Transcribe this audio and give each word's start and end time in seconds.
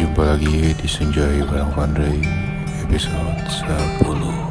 Jumpa 0.00 0.32
lagi 0.32 0.72
di 0.80 0.88
Senjai 0.88 1.44
Barang 1.44 1.76
Pandai 1.76 2.24
episode 2.88 3.36
10 4.00 4.49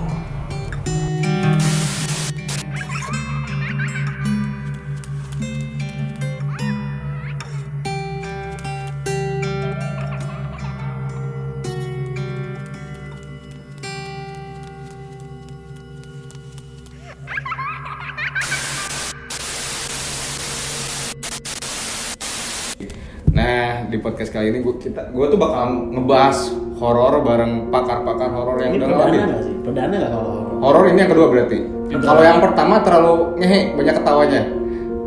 kali 24.40 24.56
ini 24.56 24.60
gua 24.64 24.76
kita 24.80 25.02
gua 25.12 25.26
tuh 25.27 25.36
bakal 25.36 25.91
ngebahas 25.91 26.38
horor 26.80 27.13
bareng 27.27 27.68
pakar-pakar 27.68 28.32
horor 28.32 28.58
yang 28.63 28.72
Ini 28.72 28.80
udah 28.80 28.88
perdana 29.04 29.38
sih? 29.44 29.54
Perdana 29.59 29.94
nggak 30.00 30.12
kalau 30.16 30.30
horor? 30.32 30.55
Horor 30.63 30.84
ini 30.88 31.00
yang 31.04 31.12
kedua 31.12 31.27
berarti. 31.27 31.58
Kalau 31.90 32.22
yang 32.23 32.40
pertama 32.40 32.76
terlalu 32.86 33.13
ngehe, 33.41 33.60
banyak 33.76 33.96
ketawanya. 33.99 34.41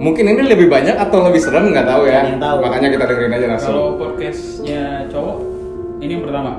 Mungkin 0.02 0.24
ini 0.34 0.42
lebih 0.50 0.66
banyak 0.66 0.96
atau 0.98 1.18
lebih 1.24 1.40
serem 1.40 1.72
nggak 1.72 1.86
tahu 1.88 2.02
ya. 2.10 2.22
Tahu. 2.36 2.56
Makanya 2.60 2.88
kita 2.92 3.04
dengerin 3.08 3.32
aja 3.32 3.46
langsung. 3.56 3.72
Kalau 3.72 3.88
podcastnya 3.96 4.82
cowok, 5.08 5.36
ini 6.04 6.10
yang 6.18 6.24
pertama. 6.28 6.50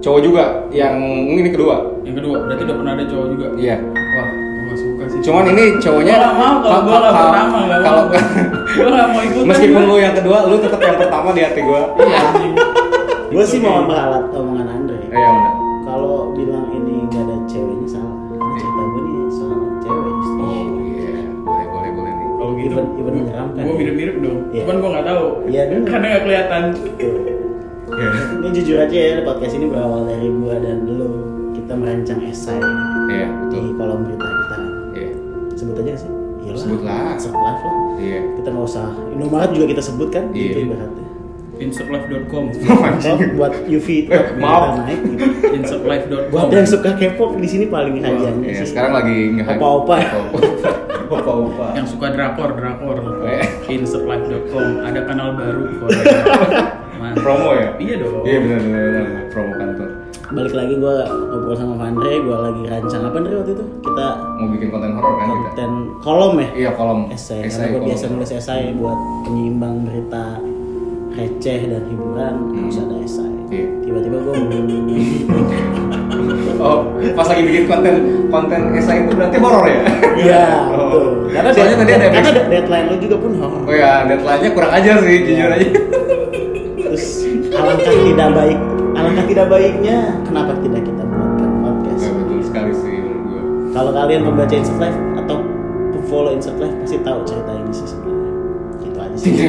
Cowok 0.00 0.20
juga 0.20 0.44
yang 0.70 0.96
ini 1.26 1.50
kedua. 1.50 1.76
Yang 2.06 2.14
kedua, 2.22 2.36
berarti 2.46 2.62
udah 2.62 2.76
pernah 2.76 2.92
ada 2.94 3.04
cowok 3.10 3.26
juga. 3.34 3.46
Iya. 3.58 3.76
Cuman 5.20 5.44
ini 5.46 5.64
cowoknya 5.76 6.14
Gua 6.14 6.22
gak 6.22 6.34
mau 6.34 6.54
kalau 6.58 6.80
gue 6.80 6.90
gak 6.90 7.02
kalau- 7.02 7.12
pertama, 7.28 7.58
gak 7.62 7.80
kalau 7.80 8.02
mau. 8.02 8.18
Gue 8.70 8.88
gak 8.90 9.08
mau 9.08 9.20
ikutan. 9.22 9.46
meskipun 9.46 9.82
lu 9.84 9.96
yang 9.96 10.14
kedua, 10.14 10.38
lu 10.44 10.56
tetap 10.58 10.80
yang 10.80 10.98
pertama 10.98 11.28
di 11.30 11.42
hati 11.42 11.60
gua. 11.60 11.82
Iya, 11.94 12.16
anjing. 12.26 12.54
Gue 13.28 13.44
sih 13.44 13.58
mau 13.58 13.82
meralat 13.82 14.24
omongan 14.30 14.66
Andre. 14.66 14.98
Eh, 15.02 15.12
ya 15.12 15.28
udah. 15.28 15.52
Kalau 15.82 16.14
bilang 16.32 16.66
ini 16.70 17.04
nggak 17.04 17.22
ada 17.22 17.36
ceweknya 17.44 17.88
salah. 17.90 18.14
Karena 18.30 18.54
cerita 18.56 18.82
gue 18.84 19.02
nih 19.02 19.16
soal 19.30 19.58
cewek 19.78 20.12
justru. 20.14 20.40
Oh 20.40 20.54
iya, 20.80 21.10
boleh 21.38 21.66
boleh 21.68 21.90
boleh 21.92 22.12
nih. 22.12 22.26
Kalau 22.32 22.52
gitu, 22.52 22.70
Even 22.70 22.86
even 22.96 23.12
menyeramkan. 23.16 23.60
gue 23.60 23.74
mirip-mirip 23.76 24.16
dong. 24.18 24.38
Iya. 24.50 24.62
Cuman 24.62 24.76
gue 24.76 24.90
gak 24.90 25.06
tahu. 25.06 25.24
Iya. 25.46 25.62
Karena 25.84 26.06
gak 26.08 26.22
kelihatan. 26.24 26.62
Iya. 26.96 28.08
Ini 28.32 28.48
jujur 28.54 28.76
aja 28.78 28.96
ya 28.96 29.14
podcast 29.20 29.52
ini 29.52 29.66
berawal 29.66 30.06
dari 30.06 30.26
gue 30.26 30.54
dan 30.56 30.78
lo 30.88 31.10
kita 31.52 31.72
merancang 31.74 32.20
esai 32.22 32.56
Iya, 33.10 33.26
di 33.48 33.60
kolom 33.74 34.06
berita 34.06 34.24
kita. 34.24 34.56
Sebut 35.60 35.76
aja 35.76 35.92
sih? 35.94 36.08
Iyalah. 36.40 36.56
Sebutlah. 36.56 37.00
Insert 37.12 37.36
live 37.36 37.60
lah. 37.60 37.74
Iya. 38.00 38.20
Kita 38.34 38.48
nggak 38.48 38.66
usah. 38.66 38.86
Indomaret 39.12 39.50
juga 39.52 39.66
kita 39.68 39.82
sebut 39.84 40.08
kan? 40.08 40.24
Iya. 40.32 40.48
Itu 40.48 40.60
ibaratnya. 40.64 41.06
Insertlife.com 41.60 42.44
buat 43.36 43.52
UV 43.68 43.86
itu 44.00 44.08
Eh, 44.08 44.24
maaf. 44.40 44.80
naik 44.80 45.04
gitu. 45.04 45.24
Insertlife.com 45.52 46.32
Buat 46.32 46.48
yang 46.50 46.64
suka 46.64 46.96
K-pop 46.96 47.36
di 47.36 47.44
sini 47.44 47.68
paling 47.68 48.00
rajanya 48.00 48.48
Iya, 48.48 48.64
sih. 48.64 48.72
sekarang 48.72 48.96
lagi 48.96 49.36
nge-hype. 49.36 49.60
Opa-opa. 49.60 49.96
Opa-opa. 51.12 51.66
Yang 51.76 51.86
suka 51.92 52.06
drakor, 52.10 52.56
drakor 52.56 52.96
Eh. 53.28 53.44
Insertlife.com 53.68 54.64
Ada 54.80 55.00
kanal 55.04 55.36
baru. 55.36 55.62
Promo 57.20 57.50
ya? 57.52 57.68
Iya 57.76 57.94
dong 57.98 58.22
Iya 58.22 58.38
benar 58.38 58.60
benar. 58.60 59.04
promo 59.28 59.52
kantor. 59.52 59.88
Balik 60.30 60.54
lagi 60.54 60.74
gue 60.74 60.96
ngobrol 61.26 61.54
sama 61.54 61.74
Vandre, 61.76 62.12
gue 62.16 62.36
lagi 62.36 62.62
rancang 62.64 63.02
apa 63.02 63.16
Andre 63.18 63.34
waktu 63.36 63.52
itu? 63.52 63.64
Kita 63.82 64.06
Mau 64.38 64.46
bikin 64.48 64.68
konten 64.70 64.90
horor 64.94 65.12
kan 65.12 65.26
kita? 65.26 65.42
konten 65.44 65.70
kolom 66.00 66.32
ya? 66.38 66.48
Iya 66.56 66.70
kolom. 66.72 67.00
Esai, 67.10 67.42
Esai 67.42 67.66
karena 67.66 67.74
gue 67.74 67.80
biasa 67.84 68.04
nulis 68.08 68.30
esai 68.30 68.70
buat 68.72 68.94
penyeimbang 69.26 69.74
berita 69.82 70.24
receh 71.10 71.60
dan 71.66 71.82
hiburan, 71.84 72.34
harus 72.54 72.76
ada 72.78 72.96
esai. 73.00 73.32
Iya. 73.50 73.66
Tiba-tiba 73.82 74.16
gue 74.20 74.34
Oh, 76.60 76.84
pas 77.10 77.24
lagi 77.24 77.42
bikin 77.42 77.64
konten 77.64 77.94
konten 78.28 78.60
esai 78.76 79.02
itu 79.02 79.10
berarti 79.10 79.36
horor 79.36 79.64
ya? 79.66 79.80
Iya, 80.14 80.44
Oh. 80.70 80.70
betul. 80.70 81.04
Karena 81.30 81.50
Soalnya 81.50 81.76
tadi 81.76 81.92
ada 81.92 82.06
karena 82.08 82.30
de- 82.30 82.48
deadline 82.48 82.86
lo 82.86 82.96
juga 82.98 83.16
pun 83.18 83.30
horor. 83.34 83.60
Oh 83.64 83.74
ya, 83.74 84.06
deadline-nya 84.06 84.50
kurang 84.52 84.72
ajar 84.72 84.96
sih, 85.00 85.16
jujur 85.24 85.50
aja. 85.50 85.68
Terus 86.80 87.04
alangkah 87.50 87.94
tidak 87.96 88.28
baik, 88.32 88.58
alangkah 89.10 89.26
tidak 89.26 89.46
baiknya 89.50 89.96
kenapa 90.22 90.52
tidak 90.62 90.82
kita 90.86 91.02
buatkan 91.02 91.50
podcast? 91.66 92.02
Nah, 92.06 92.12
betul 92.14 92.38
sekali 92.46 92.72
sih 92.78 92.94
menurut 93.02 93.22
gua. 93.26 93.42
Kalau 93.74 93.90
kalian 93.90 94.20
membaca 94.22 94.54
Insert 94.54 94.78
Live 94.78 94.98
atau 95.18 95.36
follow 96.06 96.30
Insert 96.30 96.58
Live 96.62 96.76
pasti 96.78 96.96
tahu 97.02 97.18
cerita 97.26 97.50
ini 97.58 97.72
sih 97.74 97.86
sebenarnya. 97.90 98.30
Gitu 98.78 98.98
aja 99.02 99.16
sih. 99.18 99.32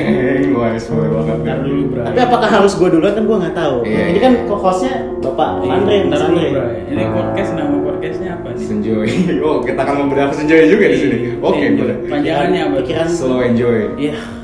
Banget. 0.82 1.38
Dulu 1.62 1.82
Tapi 2.02 2.20
apakah 2.20 2.50
harus 2.50 2.74
gue 2.74 2.90
duluan 2.90 3.14
kan 3.14 3.24
gue 3.30 3.38
nggak 3.38 3.56
tahu. 3.56 3.76
Iya, 3.86 4.04
Ini 4.10 4.18
iya. 4.18 4.22
kan 4.26 4.34
hostnya 4.50 4.94
Bapak 5.22 5.48
Andre, 5.62 5.96
dulu 6.10 6.18
Andre. 6.18 6.48
bro 6.50 6.66
Ini 6.90 7.04
podcast, 7.14 7.50
nama 7.54 7.76
podcastnya 7.78 8.30
apa 8.42 8.48
nih? 8.58 8.66
Senjoy. 8.66 9.08
Oh, 9.46 9.62
kita 9.62 9.80
akan 9.86 9.96
membedah 10.06 10.34
senjoy 10.34 10.66
juga 10.66 10.86
di 10.90 10.98
sini. 10.98 11.18
Oke, 11.38 11.62
Enjoy. 11.62 11.86
boleh. 11.86 11.96
Panjangannya 12.10 12.60
apa? 12.66 12.76
Pikiran 12.82 13.08
Slow 13.10 13.40
enjoy. 13.46 13.78
Iya. 14.02 14.41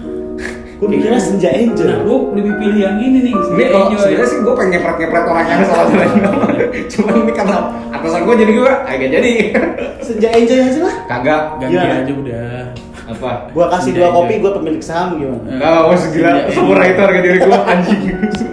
Gue 0.77 0.87
mikirnya 0.87 1.17
senja 1.17 1.49
angel. 1.49 1.85
Nah, 1.85 1.99
gue 1.99 2.17
lebih 2.35 2.53
pilih 2.55 2.79
yang 2.79 2.95
ini 2.97 3.19
nih. 3.23 3.33
Ini 3.33 3.63
kalau 3.67 3.89
sebenarnya 3.91 4.27
sih 4.27 4.37
gue 4.39 4.53
pengen 4.53 4.71
ngepret-ngepret 4.75 5.25
orang 5.25 5.45
yang 5.47 5.61
salah 5.63 5.85
Cuman 6.93 7.13
ini 7.17 7.31
karena 7.33 7.57
atasan 7.89 8.21
gue 8.23 8.35
jadi 8.37 8.51
gue 8.53 8.71
agak 8.85 9.09
jadi. 9.11 9.31
Senja 9.99 10.27
angel 10.29 10.57
aja 10.63 10.79
lah. 10.79 10.95
Kagak. 11.07 11.41
ganti 11.57 11.73
Gimana? 11.73 11.95
aja 11.97 12.13
udah. 12.13 12.49
Apa? 13.07 13.31
Gue 13.49 13.65
kasih 13.67 13.83
Senja 13.87 13.97
dua 13.97 14.07
angel. 14.07 14.19
kopi, 14.19 14.33
gue 14.37 14.51
pemilik 14.53 14.83
saham 14.83 15.07
gimana? 15.15 15.49
Enggak, 15.49 15.79
wah 15.81 15.97
segila 15.97 16.29
Senja 16.29 16.53
semurah 16.53 16.77
angel. 16.79 16.93
itu 16.93 17.01
harga 17.01 17.19
diri 17.19 17.37
gue 17.39 17.57
anjing. 17.63 18.01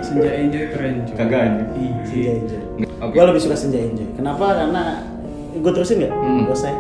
Senja 0.01 0.31
Enjoy 0.33 0.65
keren 0.71 0.93
juga. 1.03 1.17
Kagak 1.19 1.41
anjing. 1.43 1.93
Senja 2.01 2.15
Iya. 2.15 2.33
angel. 2.33 2.61
Oke. 2.99 3.13
Gue 3.13 3.25
lebih 3.27 3.43
suka 3.43 3.55
senja 3.55 3.79
angel. 3.79 4.09
Kenapa? 4.15 4.47
Karena 4.55 4.83
gue 5.53 5.71
terusin 5.71 5.97
nggak? 6.01 6.13
Hmm. 6.15 6.41
Gak 6.43 6.57
usah. 6.57 6.73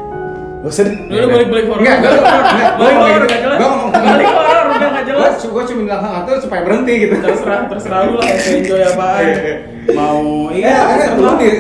Gak 0.62 0.70
usah. 0.70 0.82
deh. 0.82 0.94
Lu 1.04 1.16
lu 1.18 1.26
balik-balik 1.28 1.66
horor. 1.66 1.80
Enggak, 1.82 1.96
enggak, 1.98 2.12
enggak, 2.14 2.72
Balik 2.74 2.96
horor 2.96 3.12
enggak, 3.12 3.28
gak 3.28 3.40
jelas. 3.42 3.58
Gua 3.58 3.68
ngomong- 3.68 3.92
Balik 3.92 4.28
horor 4.30 4.63
jelas. 5.06 5.32
Gue 5.40 5.52
gue 5.52 5.64
cuma 5.72 5.80
bilang 5.86 6.02
hal 6.02 6.24
itu 6.24 6.32
supaya 6.44 6.60
berhenti 6.64 6.94
gitu. 7.06 7.14
Terserah 7.20 7.68
terserah 7.70 8.00
lu 8.08 8.14
lah 8.18 8.28
enjoy 8.28 8.82
apaan. 8.82 9.26
Mau 9.98 10.48
Iya, 10.48 10.72
iya 10.96 10.96
kan 10.96 11.20
lu 11.20 11.32
di 11.36 11.50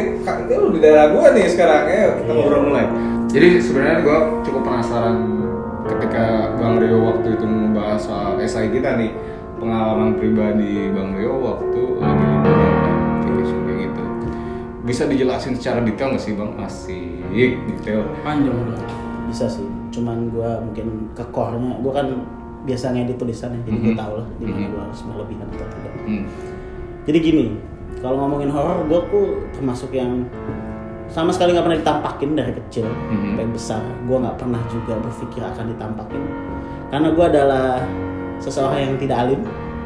lu 0.56 0.68
di 0.72 0.78
daerah 0.80 1.12
gua 1.12 1.36
nih 1.36 1.44
sekarang. 1.52 1.82
Ayo 1.92 2.08
kita 2.24 2.30
ngobrol 2.32 2.60
mulai. 2.72 2.86
Jadi 3.28 3.48
sebenarnya 3.60 3.96
gua 4.00 4.16
cukup 4.40 4.62
penasaran 4.64 5.16
ketika 5.84 6.56
Bang 6.56 6.80
Rio 6.80 7.04
waktu 7.04 7.36
itu 7.36 7.44
membahas 7.44 8.00
soal 8.00 8.40
esai 8.40 8.72
kita 8.72 8.96
nih 8.96 9.12
pengalaman 9.60 10.16
pribadi 10.16 10.88
Bang 10.88 11.12
Rio 11.12 11.36
waktu 11.44 11.80
lagi 12.00 12.24
liburan 12.24 12.74
kan 12.80 12.96
vacation 13.28 13.58
kayak 13.68 13.78
gitu. 13.84 14.02
Bisa 14.88 15.02
dijelasin 15.04 15.52
secara 15.60 15.78
detail 15.84 16.16
nggak 16.16 16.22
sih 16.24 16.32
Bang? 16.32 16.52
Asik, 16.64 17.52
detail. 17.68 18.08
Panjang 18.24 18.56
dong. 18.56 18.80
Bisa 19.28 19.44
sih. 19.52 19.68
Cuman 19.92 20.32
gue 20.32 20.50
mungkin 20.64 21.12
ke 21.12 21.24
core-nya. 21.28 21.76
Gue 21.84 21.92
kan 21.92 22.08
biasa 22.64 22.96
ngedit 22.96 23.16
tulisan 23.20 23.52
ya, 23.52 23.60
jadi 23.68 23.78
gue 23.78 23.92
Mhm. 23.92 24.00
tau 24.00 24.12
lah 24.16 24.28
di 24.40 24.44
mana 24.48 24.58
Mhm. 24.64 24.70
gue 24.72 24.80
harus 24.80 25.00
berlebihan 25.04 25.46
atau 25.52 25.66
tidak. 25.68 25.94
Hmm. 26.08 26.24
Jadi 27.04 27.18
gini, 27.20 27.44
kalau 28.00 28.16
ngomongin 28.24 28.48
horor, 28.48 28.78
gue 28.88 29.00
tuh 29.12 29.26
termasuk 29.52 29.92
yang 29.92 30.24
sama 31.12 31.28
sekali 31.30 31.52
nggak 31.52 31.64
pernah 31.68 31.78
ditampakin 31.84 32.30
dari 32.32 32.52
kecil 32.64 32.88
Mhm. 32.88 33.36
sampai 33.36 33.46
besar. 33.52 33.82
Gue 34.08 34.16
nggak 34.16 34.36
pernah 34.40 34.62
juga 34.72 34.94
berpikir 34.96 35.42
akan 35.44 35.64
ditampakin, 35.76 36.22
karena 36.88 37.08
gue 37.12 37.24
adalah 37.28 37.68
seseorang 38.40 38.80
yang 38.80 38.94
tidak 38.96 39.16
alim. 39.28 39.40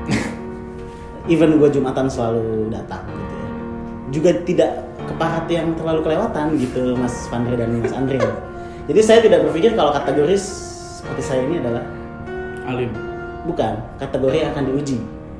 Even 1.32 1.58
gue 1.60 1.68
jumatan 1.68 2.06
selalu 2.08 2.72
datang 2.72 3.04
gitu 3.10 3.34
ya. 3.34 3.48
Juga 4.08 4.30
tidak 4.46 4.70
kepahat 5.04 5.44
yang 5.50 5.74
terlalu 5.76 6.00
kelewatan 6.06 6.56
gitu, 6.56 6.96
Mas 6.96 7.26
Vandre 7.28 7.58
dan 7.58 7.74
Mas 7.82 7.92
Andre. 7.92 8.22
Jadi 8.88 9.00
saya 9.04 9.20
tidak 9.20 9.44
berpikir 9.50 9.76
kalau 9.76 9.92
kategoris 9.92 10.40
seperti 11.02 11.22
saya 11.22 11.40
ini 11.44 11.60
adalah 11.60 11.84
Alim. 12.68 12.90
bukan 13.44 13.72
kategori 13.96 14.36
yang 14.38 14.50
akan 14.52 14.64
diuji 14.66 14.98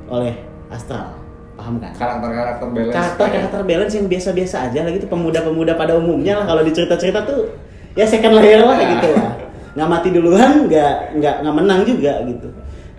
oleh 0.09 0.33
astral. 0.69 1.13
Paham 1.55 1.77
kan? 1.77 1.91
Karakter-karakter 1.93 2.67
balance. 2.71 2.95
karakter 2.95 3.27
karakter 3.29 3.63
balance 3.67 3.93
yang 3.93 4.07
biasa-biasa 4.07 4.57
aja 4.67 4.81
lah 4.81 4.91
gitu 4.91 5.05
pemuda-pemuda 5.05 5.75
pada 5.75 5.93
umumnya 5.95 6.39
lah 6.39 6.47
kalau 6.47 6.63
di 6.63 6.71
cerita-cerita 6.71 7.27
tuh 7.27 7.51
ya 7.93 8.07
second 8.07 8.39
layer 8.39 8.63
lah 8.63 8.79
Ya. 8.79 8.95
gitu 8.95 9.09
lah 9.13 9.33
nggak 9.75 9.89
mati 9.89 10.09
duluan 10.09 10.65
nggak 10.65 11.19
nggak 11.19 11.35
nggak 11.43 11.55
menang 11.55 11.81
juga 11.83 12.23
gitu 12.25 12.49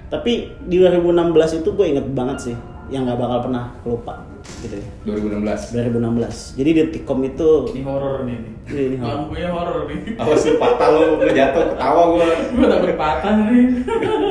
tapi 0.07 0.31
di 0.62 0.75
2016 0.77 1.31
itu 1.57 1.69
gue 1.71 1.86
inget 1.88 2.06
banget 2.12 2.38
sih 2.39 2.56
yang 2.88 3.07
nggak 3.07 3.15
bakal 3.18 3.48
pernah 3.48 3.71
lupa 3.81 4.19
gitu 4.60 4.75
ya 4.75 4.88
2016. 5.07 5.72
2016 5.72 6.57
jadi 6.57 6.69
di 6.75 6.84
Tikom 6.92 7.19
itu 7.24 7.50
Ini 7.72 7.81
horor 7.86 8.25
nih. 8.25 8.38
nih. 8.38 8.54
Iya, 8.69 8.81
ini 8.86 8.98
horor. 8.98 9.13
Lampunya 9.16 9.50
horor 9.50 9.80
nih. 9.88 10.00
Awas 10.18 10.42
lu 10.44 10.54
patah 10.57 10.88
lu, 10.94 11.01
lu 11.18 11.31
jatuh 11.31 11.63
ketawa 11.74 12.01
gua. 12.12 12.28
Gue 12.54 12.68
takut 12.68 12.94
patah 12.94 13.34
nih. 13.46 13.66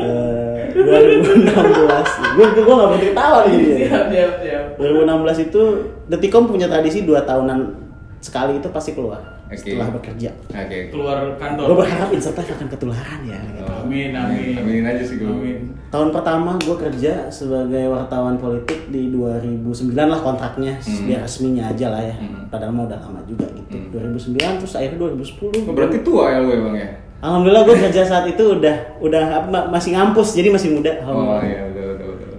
eh, 0.04 0.60
2016 0.74 2.36
gue 2.36 2.46
gue 2.54 2.74
nggak 2.74 2.88
berhenti 2.88 3.08
ketawa 3.10 3.38
nih. 3.46 3.58
Siap 3.86 4.04
siap 4.10 4.32
siap. 4.42 4.64
2016 4.76 5.46
itu 5.48 5.62
Detikom 6.08 6.44
punya 6.46 6.66
tradisi 6.66 7.02
dua 7.02 7.22
tahunan 7.22 7.58
sekali 8.18 8.58
itu 8.58 8.68
pasti 8.68 8.92
keluar 8.92 9.37
Oke. 9.48 9.56
setelah 9.58 9.88
bekerja. 9.90 10.30
Oke. 10.46 10.78
Keluar 10.88 11.16
kantor. 11.34 11.64
Gue 11.66 11.76
berharap 11.80 12.08
Insert 12.10 12.36
Life 12.36 12.52
akan 12.52 12.68
ketularan 12.68 13.20
ya. 13.24 13.38
gitu. 13.40 13.62
Oh, 13.62 13.80
Amin, 13.80 14.12
amin. 14.12 14.54
Amin 14.54 14.84
aja 14.84 15.02
sih 15.02 15.16
gue. 15.16 15.24
Amin. 15.26 15.58
Tahun 15.88 16.08
pertama 16.10 16.54
gue 16.58 16.76
kerja 16.78 17.12
sebagai 17.28 17.84
wartawan 17.86 18.36
politik 18.36 18.86
di 18.86 19.08
2009 19.08 19.64
lah 19.96 20.20
kontraknya 20.20 20.76
Hmm. 20.78 21.04
biar 21.04 21.20
resminya 21.22 21.64
aja 21.66 21.86
lah 21.88 22.02
ya. 22.02 22.12
Hmm. 22.14 22.44
Padahal 22.46 22.70
mau 22.70 22.84
udah 22.84 22.98
lama 22.98 23.24
juga 23.24 23.48
gitu. 23.50 23.72
Hmm. 23.74 23.88
2009 23.90 24.36
terus 24.58 24.74
akhirnya 24.74 24.98
2010. 25.00 25.64
Oh, 25.64 25.72
berarti 25.72 25.98
tua 26.00 26.28
ya 26.28 26.38
lu 26.38 26.48
ya 26.48 26.60
bang 26.62 26.76
ya? 26.76 26.88
Alhamdulillah 27.18 27.62
gue 27.64 27.76
kerja 27.80 28.02
saat 28.04 28.28
itu 28.28 28.44
udah 28.52 28.76
udah 29.00 29.24
apa, 29.34 29.48
ma- 29.48 29.68
masih 29.70 29.90
ngampus 29.90 30.36
jadi 30.36 30.48
masih 30.48 30.70
muda. 30.72 30.92
Oh 31.02 31.40
iya 31.40 31.66
betul. 31.66 31.87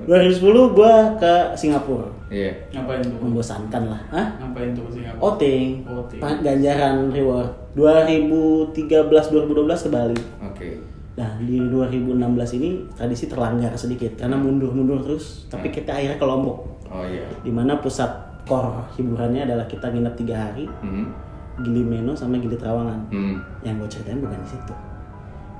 2010 0.10 0.74
gue 0.74 0.94
ke 1.22 1.34
Singapura. 1.54 2.10
Iya. 2.28 2.50
Ngapain 2.74 3.00
tuh? 3.00 3.14
Membosankan 3.22 3.84
lah. 3.86 4.02
Hah? 4.10 4.26
Ngapain 4.42 4.74
tuh 4.74 4.82
ke 4.90 4.98
Singapura? 4.98 5.22
Outing, 5.22 5.66
Outing. 5.86 6.18
Pa- 6.18 6.42
ganjaran 6.42 6.96
reward 7.10 7.50
2013-2012 7.78 9.86
ke 9.86 9.88
Bali. 9.88 10.18
Oke. 10.42 10.68
Nah 11.14 11.30
di 11.38 11.62
2016 11.62 12.56
ini 12.56 12.70
tradisi 12.90 13.28
terlanggar 13.28 13.70
sedikit 13.76 14.16
karena 14.16 14.34
mundur-mundur 14.34 15.04
terus, 15.04 15.46
tapi 15.46 15.68
kita 15.70 15.92
akhirnya 15.92 16.16
ke 16.16 16.24
Lombok, 16.24 16.58
Oh 16.88 17.04
iya. 17.04 17.28
di 17.40 17.52
mana 17.52 17.76
pusat 17.78 18.08
core 18.44 18.88
hiburannya 18.96 19.44
adalah 19.44 19.64
kita 19.64 19.88
nginep 19.88 20.14
tiga 20.16 20.36
hari, 20.42 20.64
Hmm. 20.80 21.12
Gili 21.60 21.84
Meno 21.84 22.16
sama 22.16 22.40
Gili 22.40 22.56
Trawangan. 22.56 22.98
Hmm. 23.10 23.36
Yang 23.62 23.74
gue 23.78 23.88
ceritain 23.94 24.18
bukan 24.18 24.40
di 24.40 24.48
situ, 24.48 24.74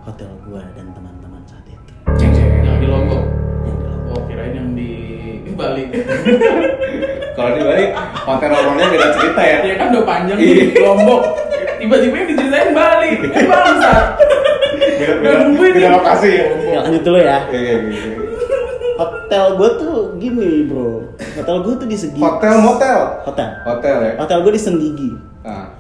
hotel 0.02 0.32
gua 0.42 0.64
dan 0.74 0.90
teman-teman 0.90 1.42
saat 1.44 1.62
itu 1.68 1.92
Ceng 2.16 2.32
ceng. 2.32 2.48
Yang 2.64 2.76
di 2.80 2.88
Lombok. 2.88 3.24
Kirain 4.40 4.56
yang 4.56 4.70
di 4.72 4.90
di 5.44 5.52
Bali. 5.52 5.84
Kalau 7.36 7.52
di 7.52 7.62
Bali 7.62 7.84
hotel 8.24 8.50
horornya 8.56 8.88
beda 8.88 9.08
cerita 9.20 9.42
ya. 9.44 9.58
Ya 9.68 9.76
kan 9.76 9.88
udah 9.92 10.04
panjang 10.08 10.38
Iya. 10.40 10.54
nih 10.56 10.80
Lombok. 10.80 11.22
Tiba-tiba 11.80 12.16
yang 12.16 12.28
diceritain 12.32 12.70
Bali. 12.72 13.12
Eh 13.20 13.44
bangsa. 13.44 13.92
Beda 14.80 15.14
Udah 15.20 15.34
nungguin 15.44 15.72
beda 15.76 15.90
lokasi 15.92 16.30
ya. 16.32 16.46
Ya 16.72 16.78
lanjut 16.84 17.04
dulu 17.04 17.20
ya. 17.20 17.38
Iya 17.52 17.60
iya 17.60 17.76
iya. 17.84 18.12
Hotel 18.96 19.46
gue 19.56 19.70
tuh 19.80 19.96
gini 20.20 20.68
bro, 20.68 21.08
hotel 21.16 21.56
gue 21.64 21.74
tuh 21.80 21.88
di 21.88 21.96
segi 21.96 22.20
Hotel 22.20 22.60
motel. 22.60 23.24
Hotel. 23.24 23.48
Hotel 23.64 23.96
ya. 23.96 24.14
Hotel 24.20 24.38
gue 24.44 24.54
di 24.56 24.62
Senggigi. 24.62 25.10
Ah. 25.44 25.72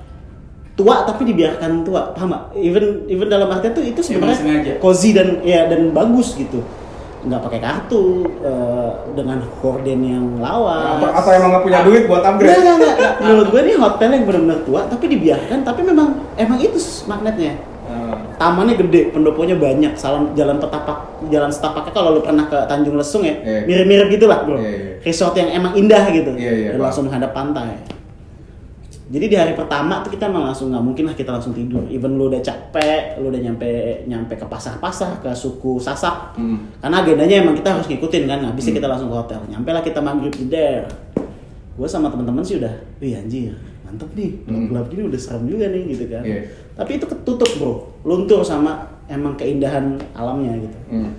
tua 0.80 1.04
tapi 1.04 1.28
dibiarkan 1.28 1.84
tua 1.84 2.16
paham 2.16 2.32
gak? 2.32 2.56
even 2.56 3.04
even 3.12 3.28
dalam 3.28 3.52
artian 3.52 3.76
tuh 3.76 3.84
itu 3.84 4.00
sebenarnya 4.00 4.80
cozy 4.80 5.12
dan 5.12 5.44
ya 5.44 5.68
dan 5.68 5.92
bagus 5.92 6.40
gitu 6.40 6.64
nggak 7.20 7.42
pakai 7.44 7.60
kartu 7.60 8.04
eh, 8.40 8.90
dengan 9.12 9.40
horden 9.60 10.00
yang 10.00 10.26
lawas 10.38 10.98
Apa, 10.98 11.08
apa 11.20 11.30
emang 11.36 11.50
nggak 11.52 11.64
punya 11.64 11.80
duit 11.84 12.04
buat 12.06 12.24
upgrade? 12.24 12.48
nggak, 12.54 12.76
nggak, 12.76 12.94
nggak. 12.96 13.14
menurut 13.20 13.48
gue 13.50 13.62
ini 13.62 13.74
hotel 13.76 14.10
yang 14.10 14.24
benar-benar 14.24 14.60
tua 14.64 14.82
tapi 14.88 15.06
dibiarkan 15.10 15.60
tapi 15.62 15.82
memang 15.84 16.08
emang 16.36 16.58
itu 16.58 16.80
magnetnya 17.06 17.60
Ah. 17.90 18.14
tamannya 18.38 18.78
gede 18.78 19.10
pendoponya 19.10 19.58
banyak 19.58 19.98
salam 19.98 20.30
jalan 20.32 20.62
petapak 20.62 21.10
jalan 21.26 21.50
setapaknya 21.50 21.90
kalau 21.90 22.14
lu 22.14 22.22
pernah 22.22 22.46
ke 22.46 22.54
Tanjung 22.70 22.94
Lesung 22.94 23.26
ya 23.26 23.34
Iya. 23.42 23.66
mirip-mirip 23.66 24.14
gitulah 24.14 24.46
bro 24.46 24.62
Iya, 24.62 24.70
iya. 24.70 24.92
resort 25.02 25.34
yang 25.34 25.50
emang 25.50 25.74
indah 25.74 26.06
gitu 26.08 26.38
Iya, 26.38 26.54
iya, 26.54 26.70
dan 26.70 26.80
langsung 26.80 27.10
menghadap 27.10 27.34
pantai 27.34 27.82
jadi 29.10 29.26
di 29.26 29.36
hari 29.36 29.54
pertama 29.54 30.00
tuh 30.00 30.12
kita 30.12 30.26
emang 30.26 30.46
langsung 30.46 30.70
nggak 30.70 30.82
mungkin 30.82 31.04
lah 31.04 31.16
kita 31.16 31.30
langsung 31.32 31.52
tidur 31.52 31.82
even 31.88 32.14
lu 32.14 32.30
udah 32.30 32.38
capek 32.40 33.18
lu 33.18 33.28
udah 33.28 33.42
nyampe 33.42 33.70
nyampe 34.06 34.34
ke 34.34 34.46
pasar-pasar 34.46 35.18
ke 35.18 35.34
suku 35.34 35.78
Sasak 35.78 36.38
Hmm. 36.38 36.70
karena 36.78 37.02
agendanya 37.02 37.36
emang 37.40 37.54
kita 37.54 37.74
harus 37.74 37.86
ngikutin 37.86 38.24
kan 38.26 38.38
nggak 38.40 38.56
bisa 38.56 38.70
Hmm. 38.70 38.78
kita 38.78 38.88
langsung 38.88 39.10
ke 39.10 39.18
hotel 39.18 39.40
nyampe 39.48 39.70
lah 39.70 39.82
kita 39.82 40.00
maghrib 40.00 40.30
di 40.32 40.46
there 40.48 40.86
gue 41.74 41.88
sama 41.88 42.08
teman-teman 42.08 42.44
sih 42.44 42.58
udah 42.58 42.70
wih 42.98 43.16
anjir 43.16 43.58
mantep 43.82 44.10
nih 44.14 44.30
Hmm. 44.46 44.70
gelap 44.70 44.86
gini 44.88 45.02
udah 45.04 45.20
serem 45.20 45.44
juga 45.46 45.66
nih 45.68 45.84
gitu 45.90 46.06
kan 46.06 46.22
Iya. 46.22 46.42
tapi 46.76 46.92
itu 46.96 47.06
ketutup 47.06 47.50
bro 47.58 47.74
luntur 48.04 48.42
sama 48.42 48.78
emang 49.06 49.34
keindahan 49.34 49.98
alamnya 50.14 50.54
gitu 50.60 50.78
Hmm. 50.88 51.12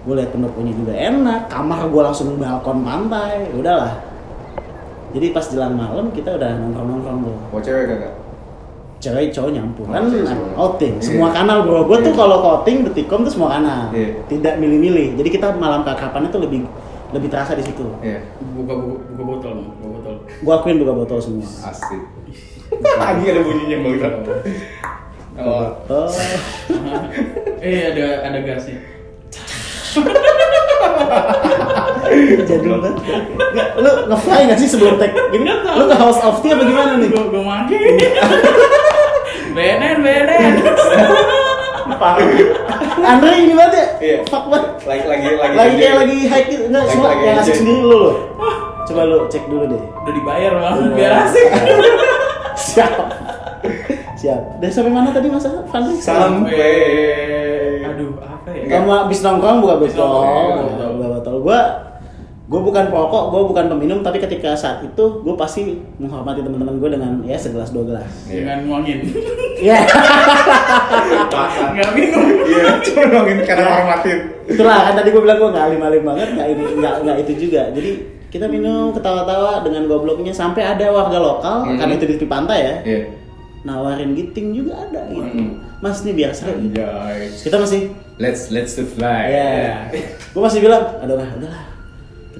gue 0.00 0.12
liat 0.12 0.28
pendoponya 0.28 0.72
juga 0.72 0.92
enak 0.92 1.40
kamar 1.46 1.88
gue 1.88 2.02
langsung 2.02 2.36
balkon 2.36 2.80
pantai 2.80 3.48
udahlah 3.50 3.96
jadi 5.10 5.26
pas 5.30 5.44
jelang 5.44 5.74
malam 5.74 6.10
kita 6.10 6.30
udah 6.32 6.50
nongkrong 6.56 6.88
nongkrong 6.88 7.18
bro 7.20 7.34
Mau 7.48 7.58
cewek 7.58 7.84
kagak? 7.86 8.12
cewek 8.98 9.30
cowok 9.30 9.50
nyampur 9.50 9.86
kan 9.86 10.04
cowok. 10.04 10.52
outing 10.54 10.94
Iya. 10.94 11.02
semua 11.02 11.28
kanal 11.30 11.64
bro 11.64 11.80
gue 11.84 11.98
tuh 12.00 12.12
Iya. 12.12 12.18
kalau 12.18 12.36
outing 12.38 12.76
detikom 12.84 13.20
tuh 13.22 13.32
semua 13.32 13.48
kanal 13.50 13.88
Iya. 13.90 14.12
tidak 14.26 14.54
milih-milih 14.56 15.16
jadi 15.16 15.28
kita 15.30 15.46
malam 15.54 15.80
keakrapannya 15.82 16.28
tuh 16.28 16.42
lebih 16.42 16.68
lebih 17.10 17.26
terasa 17.26 17.54
di 17.54 17.62
situ 17.62 17.82
Iya. 17.98 18.20
Buka 18.52 18.76
buka, 18.76 19.00
buka 19.10 19.22
botol, 19.24 19.52
buka 19.74 19.88
botol. 19.90 20.14
gue 20.36 20.52
akuin 20.52 20.76
buka 20.78 20.92
botol 20.94 21.18
semua 21.18 21.48
Asik. 21.64 22.02
Lagi 23.00 23.24
ada 23.26 23.40
bunyinya 23.40 23.78
bang. 23.80 24.14
Oh. 25.40 25.64
botol 25.80 26.06
eh 27.64 27.80
ada 27.88 28.06
ada 28.22 28.38
gasnya. 28.40 28.78
jadul 32.46 32.78
banget 32.80 32.94
lu 33.80 33.90
nge-fly 34.10 34.40
gak 34.50 34.58
sih 34.58 34.68
sebelum 34.70 34.98
tag 34.98 35.12
gini 35.30 35.50
lu 35.50 35.84
ke 35.88 35.96
house 35.96 36.20
of 36.22 36.38
tea 36.42 36.52
apa 36.54 36.62
gimana 36.66 36.98
nih? 36.98 37.08
Gue 37.10 37.24
gue 37.30 37.42
maki. 37.42 37.78
Benen 39.56 39.96
benen. 40.02 40.52
Andre 43.00 43.30
ini 43.42 43.54
banget 43.56 43.74
ya? 43.74 43.86
Iya. 43.98 44.16
fuck 44.30 44.46
banget 44.46 44.78
Lagi 44.86 45.04
lagi 45.10 45.26
lagi. 45.34 45.54
lagi 45.58 45.74
kayak 45.74 45.94
lagi 45.98 46.16
high 46.30 46.44
gitu. 46.46 46.64
Enggak 46.70 46.84
semua 46.86 47.10
yang 47.18 47.38
asik 47.42 47.54
sendiri 47.58 47.82
lu. 47.82 47.98
Loh 47.98 48.14
coba 48.90 49.02
lu 49.06 49.18
cek 49.30 49.44
dulu 49.46 49.64
deh. 49.70 49.82
Udah 50.02 50.12
dibayar 50.18 50.52
bang, 50.58 50.78
biar 50.98 51.12
asik. 51.26 51.46
siap. 52.74 52.92
Siap. 54.18 54.42
Dan 54.58 54.70
sampai 54.74 54.92
mana 54.92 55.14
tadi 55.14 55.30
masa 55.30 55.62
Fandri 55.70 55.94
Sampai. 56.02 56.74
Aduh 57.86 58.18
apa 58.18 58.48
ya? 58.50 58.64
kamu 58.66 58.90
habis 58.90 59.18
nongkrong 59.22 59.62
buka 59.62 59.74
nongkrong, 59.78 59.90
botol. 59.94 60.90
buka 60.98 61.08
botol. 61.18 61.36
Gua 61.46 61.60
gue 62.50 62.58
bukan 62.60 62.90
perokok, 62.90 63.30
gue 63.30 63.42
bukan 63.46 63.64
peminum, 63.68 64.02
tapi 64.02 64.18
ketika 64.18 64.52
saat 64.52 64.82
itu 64.82 65.04
gue 65.22 65.34
pasti 65.34 65.70
menghormati 65.96 66.42
teman-teman 66.42 66.76
gue 66.76 66.90
dengan 66.90 67.12
ya 67.22 67.38
segelas 67.38 67.70
dua 67.70 67.86
gelas. 67.86 68.10
Dengan 68.26 68.66
nuangin. 68.66 69.06
Ya, 69.60 69.86
Nggak 71.70 71.90
minum. 71.92 72.24
Iya, 72.42 72.82
cuma 72.82 73.02
nongin 73.06 73.38
karena 73.44 73.64
hormatin. 73.68 74.18
itulah 74.50 74.82
kan 74.82 74.94
tadi 74.96 75.08
gue 75.08 75.22
bilang 75.22 75.38
gue 75.38 75.50
nggak 75.52 75.64
alim-alim 75.64 76.02
banget, 76.02 76.28
nggak 76.34 76.48
ini, 76.48 76.62
nggak 76.76 76.94
nggak 77.04 77.16
itu 77.22 77.32
juga. 77.38 77.62
Jadi 77.70 77.90
kita 78.26 78.46
minum 78.46 78.90
ketawa-tawa 78.90 79.62
dengan 79.62 79.86
gobloknya 79.86 80.30
sampai 80.32 80.62
ada 80.64 80.90
warga 80.90 81.18
lokal, 81.18 81.56
Mhm. 81.66 81.78
karena 81.78 81.92
itu 81.94 82.04
di 82.04 82.14
tepi 82.16 82.26
pantai 82.26 82.58
ya, 82.58 82.74
Iya. 82.82 83.02
nawarin 83.62 84.10
giting 84.12 84.50
juga 84.50 84.74
ada 84.80 85.06
gitu. 85.06 85.22
Mhm. 85.22 85.50
Mas 85.78 86.02
nih 86.02 86.14
biar 86.14 86.32
seru. 86.32 86.58
gitu. 86.58 86.82
Kita 87.46 87.56
masih 87.56 87.94
Let's 88.18 88.50
let's 88.50 88.74
to 88.74 88.84
fly. 88.84 89.32
Ya, 89.32 89.88
gue 90.28 90.42
masih 90.42 90.60
bilang, 90.60 90.82
aduh 90.98 91.16
lah, 91.16 91.30
udahlah, 91.32 91.64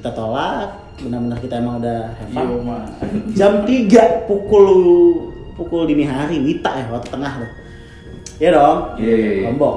kita 0.01 0.17
tolak. 0.17 0.81
Benar-benar 0.97 1.39
kita 1.45 1.55
emang 1.61 1.77
udah 1.85 2.01
have 2.17 2.33
fun. 2.33 2.45
Yo 2.49 2.57
mah. 2.65 2.83
Jam 3.37 3.53
3 3.69 4.25
pukul 4.25 4.67
pukul 5.61 5.85
dini 5.85 6.09
hari 6.09 6.41
Wita 6.41 6.73
ya 6.73 6.89
waktu 6.89 7.09
tengah 7.13 7.33
tuh. 7.45 7.51
Iya 8.41 8.51
dong. 8.57 8.79
Iya, 8.97 9.13
iya, 9.13 9.31
iya. 9.37 9.45
Lombok. 9.53 9.77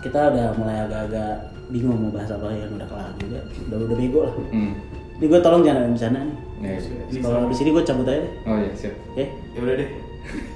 Kita 0.00 0.32
udah 0.32 0.48
mulai 0.56 0.76
agak-agak 0.88 1.52
bingung 1.68 1.98
mau 2.00 2.08
bahas 2.08 2.32
apa 2.32 2.48
yang 2.56 2.72
udah 2.72 2.88
kelar 2.88 3.12
juga. 3.20 3.40
Udah 3.68 3.76
udah 3.84 3.96
bego 4.00 4.20
lah. 4.24 4.32
Hmm. 4.48 4.72
Ini 5.20 5.24
gue 5.28 5.40
tolong 5.44 5.60
jangan 5.60 5.80
ada 5.84 5.88
bencana 5.92 6.18
nih. 6.24 6.36
Nih. 6.64 6.76
Ini 7.12 7.18
Kalau 7.20 7.36
sama. 7.44 7.50
di 7.52 7.56
sini 7.56 7.68
gue 7.76 7.82
cabut 7.84 8.06
aja 8.08 8.20
deh. 8.24 8.32
Oh 8.48 8.56
iya, 8.56 8.70
siap. 8.72 8.94
Oke. 9.12 9.24
Ya 9.28 9.58
udah 9.60 9.74
deh. 9.76 9.88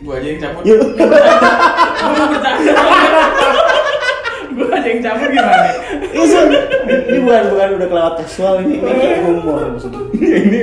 Gua 0.03 0.15
aja 0.19 0.27
yang 0.27 0.41
cabut. 0.43 0.63
Mau 2.03 2.27
bercanda. 2.27 2.73
Gua 4.51 4.67
aja 4.75 4.89
yang 4.89 5.03
cabut 5.05 5.29
gimana? 5.29 5.69
Iya. 5.91 6.41
Ini 6.91 7.19
bukan 7.23 7.45
bukan 7.55 7.69
udah 7.79 7.89
kelewat 7.91 8.15
casual 8.25 8.55
ini, 8.67 8.83
ini 8.83 9.09
humor 9.27 9.63
maksudnya. 9.75 10.03
ini 10.19 10.59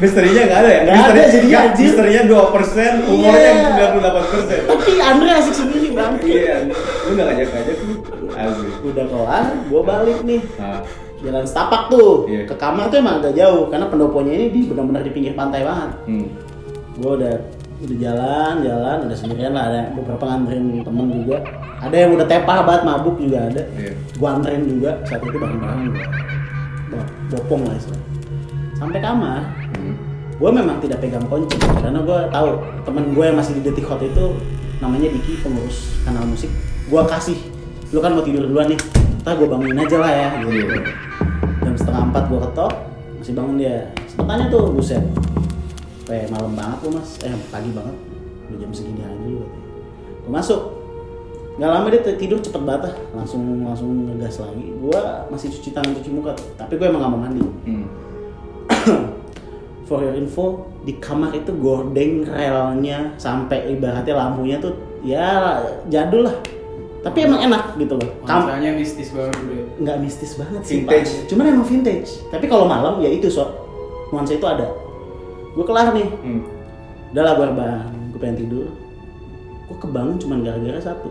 misterinya 0.00 0.42
nggak 0.48 0.60
ada 0.64 0.70
ya? 0.70 0.80
Nggak 0.84 0.96
ada, 0.96 1.22
nggak, 1.40 1.62
anjir. 1.72 1.86
misterinya 1.92 2.22
2 2.28 2.54
persen, 2.56 2.92
umurnya 3.04 3.36
Iya. 3.36 3.50
yang 3.52 3.60
98 4.00 4.26
persen. 4.32 4.58
Tapi 4.66 4.90
Andre 5.00 5.30
asik 5.36 5.54
sendiri 5.54 5.88
bang. 5.92 6.12
Iya, 6.24 6.54
lu 7.06 7.10
nggak 7.16 7.26
ngajak-ngajak 7.28 7.76
tuh. 7.76 7.96
Asli. 8.30 8.68
Udah 8.88 9.04
kelar, 9.08 9.44
gue 9.68 9.82
balik 9.84 10.18
nih. 10.24 10.40
Nah, 10.56 10.80
Jalan 11.20 11.44
setapak 11.44 11.92
tuh. 11.92 12.24
Iya. 12.32 12.48
Ke 12.48 12.56
kamar 12.56 12.88
tuh 12.88 12.96
emang 13.04 13.20
agak 13.20 13.36
jauh 13.36 13.68
karena 13.68 13.92
pendoponya 13.92 14.32
ini 14.32 14.46
di 14.48 14.60
benar-benar 14.64 15.04
di 15.04 15.12
pinggir 15.12 15.36
pantai 15.36 15.60
banget. 15.68 15.90
hmm. 16.08 16.28
gue 17.00 17.12
udah 17.16 17.34
udah 17.80 17.96
jalan 17.96 18.54
jalan 18.60 18.98
udah 19.08 19.16
sendirian 19.16 19.56
lah 19.56 19.72
ada 19.72 19.88
beberapa 19.96 20.20
nganterin 20.20 20.84
temen 20.84 21.06
juga 21.24 21.38
ada 21.80 21.96
yang 21.96 22.12
udah 22.12 22.26
tepah 22.26 22.60
banget 22.60 22.82
mabuk 22.84 23.16
juga 23.16 23.48
ada. 23.48 23.62
Iya. 23.72 23.92
gue 23.96 24.28
anterin 24.28 24.62
juga 24.64 24.90
saat 25.02 25.22
itu 25.22 25.32
bareng-bareng 25.34 25.80
gue 25.88 26.04
Bo- 26.90 27.10
bopong 27.30 27.62
lah 27.64 27.74
istilah 27.74 28.02
sampai 28.74 28.98
kamar 28.98 29.40
Hmm. 29.70 29.94
gue 30.34 30.50
memang 30.50 30.76
tidak 30.78 30.98
pegang 30.98 31.24
kunci 31.24 31.56
karena 31.56 32.00
gue 32.00 32.18
tahu 32.28 32.48
temen 32.82 33.04
gue 33.10 33.24
yang 33.24 33.36
masih 33.38 33.56
di 33.56 33.62
detik 33.62 33.86
hot 33.86 34.00
itu 34.00 34.34
namanya 34.76 35.08
Diki 35.08 35.40
pengurus 35.40 35.94
kanal 36.02 36.24
musik. 36.24 36.48
Gue 36.84 37.00
kasih 37.06 37.38
lu 37.90 38.00
kan 38.00 38.12
mau 38.12 38.20
tidur 38.20 38.44
duluan 38.44 38.66
nih 38.66 38.80
ntar 39.20 39.36
gue 39.36 39.44
bangunin 39.44 39.76
aja 39.76 39.96
lah 39.96 40.08
ya 40.10 40.28
gitu. 40.42 40.80
Jam 41.60 41.74
setengah 41.74 42.02
empat 42.08 42.24
gue 42.26 42.40
ketok 42.40 42.72
masih 43.16 43.32
bangun 43.32 43.56
dia. 43.56 43.76
Sempet 44.04 44.26
tanya 44.26 44.44
tuh 44.48 44.72
buset 44.72 45.04
sampai 46.00 46.26
malam 46.28 46.52
banget 46.52 46.78
loh 46.82 46.92
mas. 46.96 47.10
Eh 47.20 47.32
pagi 47.48 47.70
banget. 47.70 47.96
Udah 48.48 48.58
jam 48.58 48.70
segini 48.72 49.00
aja 49.00 49.16
juga. 49.22 49.46
Gue 50.18 50.32
masuk 50.32 50.60
nggak 51.60 51.70
lama 51.70 51.86
dia 51.86 52.16
tidur 52.16 52.40
cepet 52.40 52.56
banget 52.58 52.88
lah. 52.88 52.94
langsung 53.14 53.42
langsung 53.60 53.88
ngegas 54.08 54.40
lagi 54.40 54.72
gue 54.72 55.00
masih 55.28 55.48
cuci 55.50 55.70
tangan 55.70 55.92
cuci 55.92 56.10
muka 56.10 56.32
tuh. 56.32 56.48
tapi 56.56 56.72
gue 56.74 56.86
emang 56.88 57.00
gak 57.00 57.12
mau 57.12 57.20
mandi 57.20 57.44
Hmm. 57.62 57.84
for 59.84 60.00
your 60.00 60.14
info 60.14 60.64
di 60.80 60.96
kamar 60.96 61.34
itu 61.34 61.52
gordeng 61.52 62.24
relnya 62.24 63.12
sampai 63.16 63.68
ibaratnya 63.70 64.14
lampunya 64.14 64.56
tuh 64.56 64.72
ya 65.02 65.60
jadul 65.86 66.24
lah 66.24 66.36
tapi 67.00 67.24
emang 67.24 67.40
enak 67.42 67.76
gitu 67.76 67.96
loh 67.96 68.08
Kam 68.22 68.44
Nuansanya 68.44 68.70
mistis 68.72 69.08
banget 69.10 69.36
bro. 69.36 69.60
nggak 69.80 69.96
mistis 69.98 70.32
banget 70.36 70.60
sih 70.62 70.80
Vintage. 70.80 71.12
Pak. 71.14 71.26
cuman 71.28 71.44
emang 71.50 71.66
vintage 71.66 72.10
tapi 72.28 72.44
kalau 72.46 72.64
malam 72.64 73.00
ya 73.00 73.08
itu 73.08 73.28
so 73.28 73.44
nuansa 74.08 74.32
itu 74.32 74.44
ada 74.44 74.64
gue 75.50 75.64
kelar 75.66 75.92
nih 75.92 76.08
Hmm. 76.20 76.40
udah 77.10 77.22
lah 77.22 77.32
gue 77.34 77.46
rebahan 77.48 77.92
gue 78.08 78.18
pengen 78.18 78.36
tidur 78.38 78.68
gue 79.70 79.78
kebangun 79.78 80.18
cuman 80.18 80.38
gara-gara 80.42 80.80
satu 80.82 81.08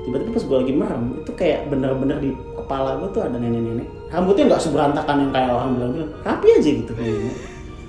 tiba-tiba 0.00 0.30
pas 0.30 0.44
gue 0.44 0.56
lagi 0.58 0.74
merem 0.74 1.02
itu 1.18 1.32
kayak 1.34 1.60
bener-bener 1.66 2.16
di 2.18 2.30
kepala 2.54 2.96
gue 2.96 3.08
tuh 3.10 3.20
ada 3.20 3.36
nenek-nenek 3.36 3.88
rambutnya 4.08 4.44
nggak 4.46 4.62
seberantakan 4.62 5.16
yang 5.18 5.30
kayak 5.30 5.50
orang 5.50 5.70
bilang 5.74 5.90
bilang 5.94 6.10
rapi 6.20 6.46
aja 6.50 6.70
gitu 6.74 6.92
kayaknya 6.92 7.32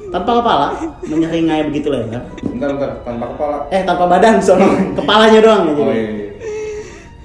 tanpa 0.10 0.32
kepala 0.38 0.66
menyeringai 1.02 1.62
begitu 1.66 1.88
lah 1.88 2.04
ya 2.06 2.20
Bentar, 2.44 2.68
bentar. 2.70 2.92
Tanpa 3.02 3.26
kepala. 3.32 3.58
eh 3.70 3.82
tanpa 3.82 4.06
badan 4.08 4.36
soalnya 4.38 4.68
kepalanya 4.94 5.40
doang 5.40 5.64
ya 5.64 5.74
Oh 5.74 5.88
iya. 5.88 6.04
iya. 6.04 6.28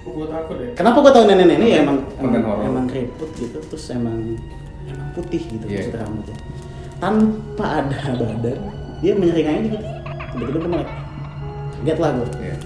Kok 0.01 0.13
gue 0.13 0.27
takut 0.29 0.57
ya? 0.57 0.71
kenapa 0.73 0.99
gue 1.01 1.13
tau 1.13 1.25
nenek-nenek 1.25 1.67
ya 1.69 1.79
emang 1.83 1.99
emang, 2.17 2.43
horor. 2.43 2.63
emang 2.65 2.85
keriput 2.87 3.31
gitu 3.35 3.59
terus 3.61 3.85
emang 3.91 4.39
emang 4.87 5.09
putih 5.13 5.43
gitu 5.45 5.65
Iya. 5.67 5.83
maksudnya 5.83 5.99
rambutnya 6.01 6.37
tanpa 6.97 7.67
ada 7.81 7.99
badan 8.17 8.59
dia 8.97 9.13
menyeringai 9.13 9.59
gitu 9.67 9.79
tiba-tiba 10.33 10.59
gue 10.59 10.71
melek 10.73 10.91
get 11.83 11.99
lah 11.99 12.11
gue 12.13 12.29
Iya. 12.39 12.57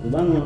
gue 0.00 0.10
bangun 0.10 0.44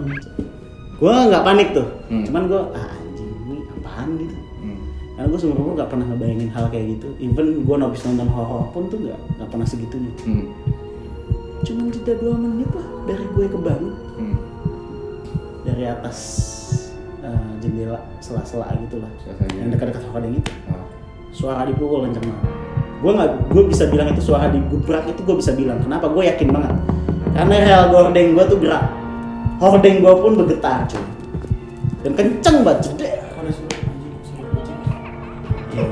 gue 0.94 1.12
nggak 1.24 1.42
panik 1.42 1.68
tuh 1.72 1.86
Hmm. 2.06 2.24
cuman 2.24 2.42
gue 2.46 2.62
ah 2.72 2.88
anjing 2.92 3.30
ini 3.44 3.56
apaan 3.72 4.08
gitu 4.16 4.36
Hmm. 4.58 4.78
karena 5.14 5.26
gue 5.26 5.38
seumur 5.38 5.58
umur 5.58 5.74
gak 5.76 5.88
pernah 5.88 6.06
ngebayangin 6.06 6.50
hal 6.50 6.66
kayak 6.68 6.86
gitu 6.96 7.08
even 7.18 7.46
gue 7.60 7.76
habis 7.76 8.02
nonton 8.02 8.26
horor 8.26 8.68
pun 8.70 8.86
tuh 8.86 8.98
gak, 9.02 9.18
nggak 9.34 9.48
pernah 9.48 9.66
segitunya 9.66 10.12
Hmm. 10.22 10.46
cuman 11.62 11.86
jeda 11.88 12.12
dua 12.16 12.34
menit 12.34 12.70
lah 12.70 12.88
dari 13.04 13.24
gue 13.26 13.46
kebangun 13.46 13.94
Hmm. 14.14 14.36
dari 15.62 15.84
atas 15.84 16.18
eh, 17.20 17.50
jendela 17.58 17.98
sela-sela 18.18 18.68
gitu 18.78 19.00
lah 19.00 19.08
yang 19.50 19.70
dekat-dekat 19.70 20.04
hordeng 20.08 20.34
itu 20.34 20.52
Ah. 20.68 20.84
suara 21.30 21.64
dipukul 21.64 22.04
kenceng 22.04 22.26
banget 22.26 22.53
gue 23.04 23.12
nggak 23.12 23.30
gue 23.46 23.62
bisa 23.68 23.84
bilang 23.86 24.08
itu 24.08 24.22
suara 24.24 24.48
digubrak 24.48 25.04
itu 25.04 25.20
gue 25.20 25.36
bisa 25.36 25.52
bilang 25.52 25.76
kenapa 25.78 26.08
gue 26.08 26.24
yakin 26.24 26.48
banget 26.48 26.72
karena 27.30 27.54
rel 27.60 27.84
gordeng 27.90 28.32
gue 28.32 28.44
tuh 28.46 28.58
gerak 28.58 28.84
hordeng 29.58 30.00
gue 30.00 30.14
pun 30.14 30.32
bergetar 30.34 30.88
cuy 30.88 31.04
dan 32.00 32.12
kenceng 32.14 32.56
banget 32.60 32.80
jeder 32.86 33.12
Ada 33.34 33.50
suara 33.50 33.76
anjing, 33.76 34.14
suara 34.22 34.48
kucing. 34.50 34.78
Ya, 35.70 35.84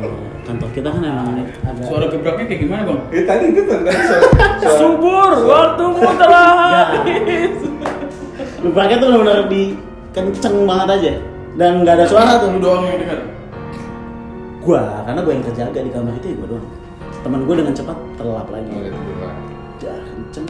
kantor 0.42 0.68
kita 0.70 0.88
kan 0.88 1.02
emang 1.02 1.28
agak 1.62 1.84
Suara 1.84 2.04
gebraknya 2.06 2.44
kayak 2.46 2.60
gimana 2.62 2.82
bang? 2.82 3.00
Eh 3.10 3.22
tadi 3.22 3.44
itu 3.46 3.60
tentang 3.62 3.92
suara. 3.98 4.24
suara- 4.54 4.72
Subur, 4.74 5.30
waktumu 5.42 6.00
telah 6.14 6.48
Ya. 6.66 6.82
habis. 6.94 7.52
gebraknya 8.58 8.96
tuh 8.96 9.06
benar-benar 9.10 9.40
di 9.46 9.62
kenceng 10.10 10.56
banget 10.62 10.88
aja 10.94 11.12
dan 11.54 11.70
nggak 11.80 11.94
ada 11.94 12.06
suara 12.06 12.32
tuh 12.38 12.48
Lu 12.50 12.58
doang 12.58 12.84
yang 12.86 12.98
dengar. 12.98 13.20
gua 14.60 14.82
karena 15.02 15.20
gua 15.20 15.32
yang 15.32 15.44
terjaga 15.44 15.78
di 15.78 15.90
kamar 15.90 16.12
itu 16.14 16.26
ya 16.26 16.36
gua 16.36 16.48
doang 16.50 16.66
teman 17.22 17.40
gua 17.42 17.54
dengan 17.56 17.72
cepat 17.72 17.98
terlelap 18.14 18.48
lagi 18.48 18.68
Oh, 18.68 18.82
itu 18.82 18.98
bukan. 18.98 19.34
jar 19.78 20.00
kenceng 20.00 20.46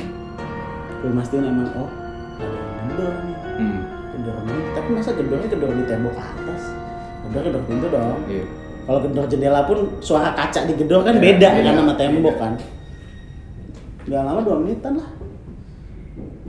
gue 0.95 1.11
mastiin 1.11 1.43
emang 1.43 1.69
oh 1.75 1.91
ada 2.39 2.47
yang 2.47 2.87
gedor 2.89 3.13
nih 3.21 3.37
Hmm. 3.53 3.79
gedor 4.13 4.37
nih 4.43 4.61
tapi 4.73 4.89
masa 4.93 5.11
gedornya 5.13 5.49
gedor 5.49 5.71
di 5.71 5.85
tembok 5.85 6.15
atas 6.15 6.63
gedor 7.23 7.43
gedor 7.45 7.63
pintu 7.65 7.87
dong 7.89 8.19
Iya. 8.25 8.45
kalau 8.83 8.99
gedor 9.01 9.25
jendela 9.27 9.61
pun 9.63 9.79
suara 9.99 10.31
kaca 10.33 10.61
digedor 10.65 11.03
kan 11.03 11.15
Iya, 11.15 11.23
beda 11.23 11.49
iya, 11.51 11.63
kan 11.63 11.75
sama 11.77 11.95
tembok 11.95 12.33
beda. 12.33 12.41
kan 12.41 12.55
Gak 14.03 14.19
lama 14.21 14.41
dua 14.41 14.57
menitan 14.59 14.93
lah 14.97 15.09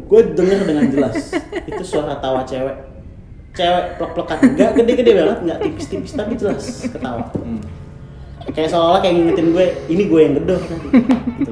gue 0.03 0.21
denger 0.31 0.59
dengan 0.63 0.85
jelas 0.87 1.15
itu 1.69 1.83
suara 1.83 2.13
tawa 2.15 2.41
cewek 2.43 2.75
cewek 3.51 3.85
plek-plekan 3.95 4.37
nggak 4.51 4.71
gede-gede 4.75 5.11
banget 5.15 5.39
nggak 5.41 5.59
tipis-tipis 5.61 6.13
tapi 6.13 6.33
jelas 6.33 6.63
ketawa 6.85 7.25
Hmm. 7.35 7.61
Kayak 8.45 8.67
seolah-olah 8.67 8.99
kayak 8.99 9.15
ngingetin 9.15 9.47
gue 9.49 9.65
ini 9.87 10.03
gue 10.05 10.19
yang 10.19 10.33
gedor 10.35 10.59
tadi 10.59 10.87
gitu. 11.39 11.51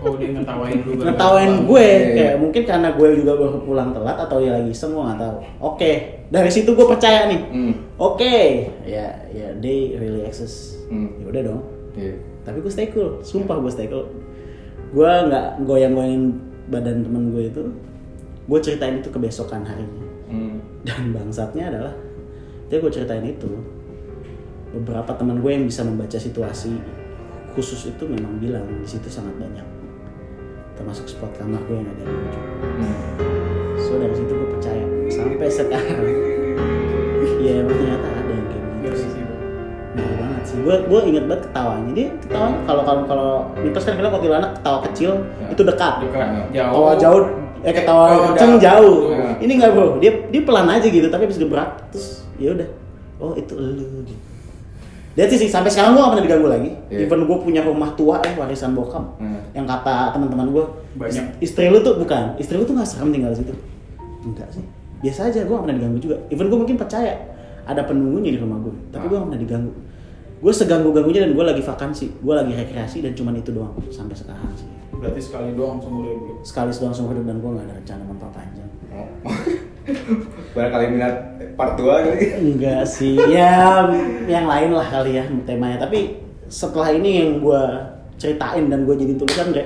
Oh 0.00 0.16
dia 0.16 0.32
ngetawain 0.32 0.76
lu. 0.78 0.90
gara-gara 0.90 1.06
ngetawain 1.06 1.52
gue 1.62 1.76
Iya, 1.82 1.92
iya. 1.92 2.14
kayak 2.16 2.34
mungkin 2.38 2.62
karena 2.64 2.88
gue 2.90 3.08
juga 3.14 3.32
baru 3.34 3.58
pulang 3.60 3.90
telat 3.90 4.16
atau 4.18 4.36
dia 4.38 4.52
lagi 4.52 4.70
iseng 4.70 4.90
gue 4.90 5.02
nggak 5.02 5.18
tahu 5.18 5.34
oke 5.62 5.90
dari 6.26 6.50
situ 6.50 6.70
gue 6.70 6.86
percaya 6.86 7.20
nih 7.26 7.40
Hmm. 7.46 7.72
oke 7.96 8.34
ya 8.82 9.06
ya 9.28 9.48
they 9.56 9.94
really 9.94 10.22
exist 10.22 10.80
Hmm. 10.86 11.12
ya 11.16 11.28
udah 11.28 11.42
dong 11.44 11.60
Iya. 11.92 12.14
tapi 12.42 12.58
gue 12.58 12.70
stay 12.70 12.88
cool 12.88 13.20
sumpah 13.20 13.58
gue 13.58 13.68
stay 13.68 13.86
cool 13.86 14.08
gue 14.90 15.10
nggak 15.22 15.46
goyang-goyangin 15.62 16.40
badan 16.66 17.02
temen 17.02 17.24
gue 17.30 17.42
itu 17.46 17.62
gue 18.42 18.58
ceritain 18.58 18.96
itu 18.96 19.08
kebesokan 19.08 19.62
harinya 19.62 20.06
Hmm. 20.26 20.62
dan 20.80 21.10
bangsatnya 21.10 21.68
adalah 21.68 21.94
dia 22.66 22.78
gue 22.78 22.88
ceritain 22.88 23.22
itu 23.24 23.50
beberapa 24.72 25.10
teman 25.12 25.38
gue 25.38 25.50
yang 25.50 25.64
bisa 25.64 25.82
membaca 25.82 26.14
situasi 26.14 26.78
khusus 27.52 27.88
itu 27.88 28.04
memang 28.04 28.38
bilang 28.38 28.62
di 28.64 28.86
situ 28.86 29.06
sangat 29.06 29.34
banyak. 29.36 29.66
Termasuk 30.74 31.06
spot 31.06 31.34
kamar 31.34 31.60
gue 31.62 31.76
yang 31.76 31.88
ada 31.88 32.02
di 32.02 32.14
ujung. 32.14 32.46
So 33.76 33.98
dari 33.98 34.14
situ 34.14 34.30
gue 34.30 34.48
percaya. 34.50 34.84
Sampai 35.08 35.48
sekarang 35.48 36.00
ya 37.42 37.52
emang 37.58 37.74
ternyata 37.74 38.06
ada 38.08 38.30
yang 38.30 38.46
kayak 38.46 38.64
gitu 38.80 38.96
sih. 38.96 39.10
Ngeri 39.90 40.14
banget 40.16 40.42
sih. 40.44 40.56
Gue 40.62 40.76
gue 40.80 41.00
inget 41.06 41.24
banget 41.26 41.42
ketawanya. 41.50 41.90
Dia 41.92 42.06
ketawanya 42.16 42.58
kalau 42.64 42.82
kalau 42.84 43.02
kalau 43.04 43.30
mitos 43.58 43.82
kan 43.82 43.94
bilang 43.94 44.12
kuntilanak 44.14 44.50
ketawa 44.56 44.78
kecil 44.86 45.12
Ya. 45.36 45.46
itu 45.50 45.62
dekat. 45.64 45.94
Dekat, 46.00 46.28
jauh. 46.54 46.70
ketawa 46.72 46.92
jauh. 46.96 47.22
Eh 47.60 47.74
ketawa 47.74 48.02
Oh, 48.06 48.18
kenceng 48.32 48.52
udah. 48.56 48.62
jauh. 48.62 48.96
Ya. 49.10 49.26
ini 49.36 49.52
nggak 49.58 49.70
bro. 49.74 49.86
Dia 49.98 50.12
dia 50.30 50.40
pelan 50.40 50.64
aja 50.64 50.86
gitu 50.86 51.06
tapi 51.10 51.26
habis 51.26 51.36
gebrak 51.36 51.68
terus 51.90 52.22
ya 52.38 52.54
udah. 52.54 52.68
Oh 53.20 53.34
itu 53.36 53.52
elu 53.52 53.84
gitu 54.06 54.29
It 55.20 55.28
sih 55.30 55.46
sampai 55.46 55.68
sekarang 55.68 55.92
gue 55.92 56.00
gak 56.00 56.10
pernah 56.10 56.24
diganggu 56.24 56.48
lagi 56.48 56.70
Iya. 56.88 57.04
even 57.04 57.20
gue 57.22 57.38
punya 57.38 57.60
rumah 57.60 57.92
tua 57.92 58.18
eh 58.20 58.32
warisan 58.32 58.72
bokap 58.72 59.04
Hmm. 59.16 59.36
yang 59.52 59.64
kata 59.64 60.10
teman-teman 60.10 60.48
gue 60.48 60.64
Banyak. 60.96 61.38
istri 61.38 61.66
lu 61.66 61.78
tuh 61.78 61.96
bukan 61.96 62.34
istri 62.36 62.54
lu 62.54 62.64
tuh 62.64 62.72
nggak 62.72 62.86
serem 62.86 63.10
tinggal 63.10 63.28
di 63.28 63.38
situ 63.38 63.52
enggak 64.22 64.48
sih 64.48 64.64
biasa 64.98 65.28
aja 65.28 65.40
gue 65.40 65.50
gak 65.50 65.62
pernah 65.62 65.76
diganggu 65.76 65.98
juga 65.98 66.16
even 66.28 66.46
gue 66.46 66.58
mungkin 66.58 66.76
percaya 66.76 67.12
ada 67.62 67.82
penunggunya 67.82 68.30
di 68.30 68.38
rumah 68.38 68.56
gue 68.58 68.72
tapi 68.88 69.04
gue 69.04 69.14
gak 69.14 69.26
pernah 69.26 69.40
diganggu 69.40 69.72
gue 70.40 70.52
seganggu 70.52 70.88
ganggunya 70.90 71.20
dan 71.20 71.32
gue 71.32 71.44
lagi 71.44 71.60
vakansi 71.60 72.06
gue 72.16 72.34
lagi 72.34 72.52
rekreasi 72.54 72.98
dan 73.00 73.12
cuman 73.12 73.34
itu 73.36 73.50
doang 73.50 73.76
sampai 73.88 74.14
sekarang 74.14 74.48
sih 74.54 74.68
Berarti 74.92 75.16
sekali 75.18 75.52
doang 75.52 75.76
seumur 75.78 76.04
hidup. 76.06 76.36
sekali 76.42 76.68
doang 76.70 76.92
seumur 76.92 77.12
hidup 77.12 77.24
dan 77.24 77.36
gue 77.38 77.50
gak 77.50 77.62
ada 77.62 77.74
rencana 77.74 78.02
memperpanjang 78.04 78.68
Oh. 78.90 79.06
Barangkali 80.50 80.86
minat 80.90 81.14
part 81.54 81.74
2 81.74 81.84
kali. 81.84 82.24
enggak 82.36 82.82
sih 82.82 83.14
ya 83.28 83.84
yang 84.24 84.44
lain 84.44 84.70
lah 84.70 84.84
kali 84.84 85.14
ya 85.14 85.24
temanya 85.42 85.78
tapi 85.78 86.16
setelah 86.46 86.90
ini 86.90 87.10
yang 87.18 87.30
gue 87.38 87.62
ceritain 88.16 88.66
dan 88.66 88.82
gue 88.82 88.94
jadi 88.94 89.14
tulisan 89.14 89.50
Dre 89.50 89.64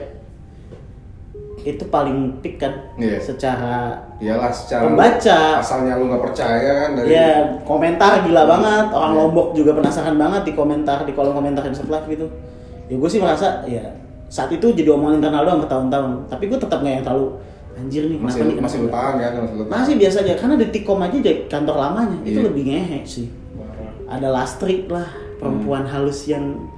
itu 1.61 1.81
paling 1.87 2.38
peak 2.38 2.59
kan 2.59 2.76
Iya. 2.95 3.16
secara 3.19 3.97
Iyalah 4.14 4.52
secara 4.52 4.85
Pembaca. 4.85 5.40
asalnya 5.59 5.97
lu 5.97 6.07
nggak 6.07 6.23
percaya 6.23 6.71
kan 6.78 6.90
dari 6.95 7.09
ya 7.11 7.31
komentar 7.62 8.21
gila 8.21 8.45
banget 8.45 8.87
orang 8.90 9.11
Iya. 9.11 9.21
lombok 9.23 9.47
juga 9.54 9.71
penasaran 9.73 10.14
banget 10.14 10.43
di 10.45 10.52
komentar 10.52 10.99
di 11.02 11.12
kolom 11.12 11.33
komentar 11.33 11.64
Insert 11.64 11.88
Live 11.88 12.04
gitu 12.07 12.26
ya 12.85 12.95
gue 12.95 13.09
sih 13.09 13.16
merasa 13.16 13.64
ya 13.64 13.81
saat 14.26 14.52
itu 14.52 14.66
jadi 14.69 14.93
omongan 14.93 15.19
internal 15.19 15.43
doang 15.43 15.61
bertahun-tahun 15.62 16.11
tapi 16.28 16.45
gue 16.47 16.59
tetap 16.59 16.78
nggak 16.78 16.95
yang 16.95 17.02
terlalu 17.02 17.28
anjir 17.75 18.02
nih 18.04 18.16
masih 18.16 18.40
nih 18.40 18.57
masih 18.57 18.78
kenapa 18.78 18.88
bertahan 18.88 19.14
kan 19.14 19.33
masih 19.40 19.57
bertahan. 19.57 19.75
masih 19.76 19.95
biasa 19.97 20.16
aja 20.21 20.35
karena 20.37 20.54
di 20.57 20.66
Tikom 20.69 20.99
aja 20.99 21.16
di 21.16 21.33
kantor 21.45 21.76
lamanya 21.76 22.19
itu 22.23 22.38
Iya. 22.38 22.47
lebih 22.47 22.62
ngehe 22.64 22.99
sih 23.04 23.26
Parah. 23.52 23.93
ada 24.11 24.28
lastri 24.31 24.87
lah 24.87 25.09
perempuan 25.37 25.85
halus 25.85 26.25
yang 26.25 26.71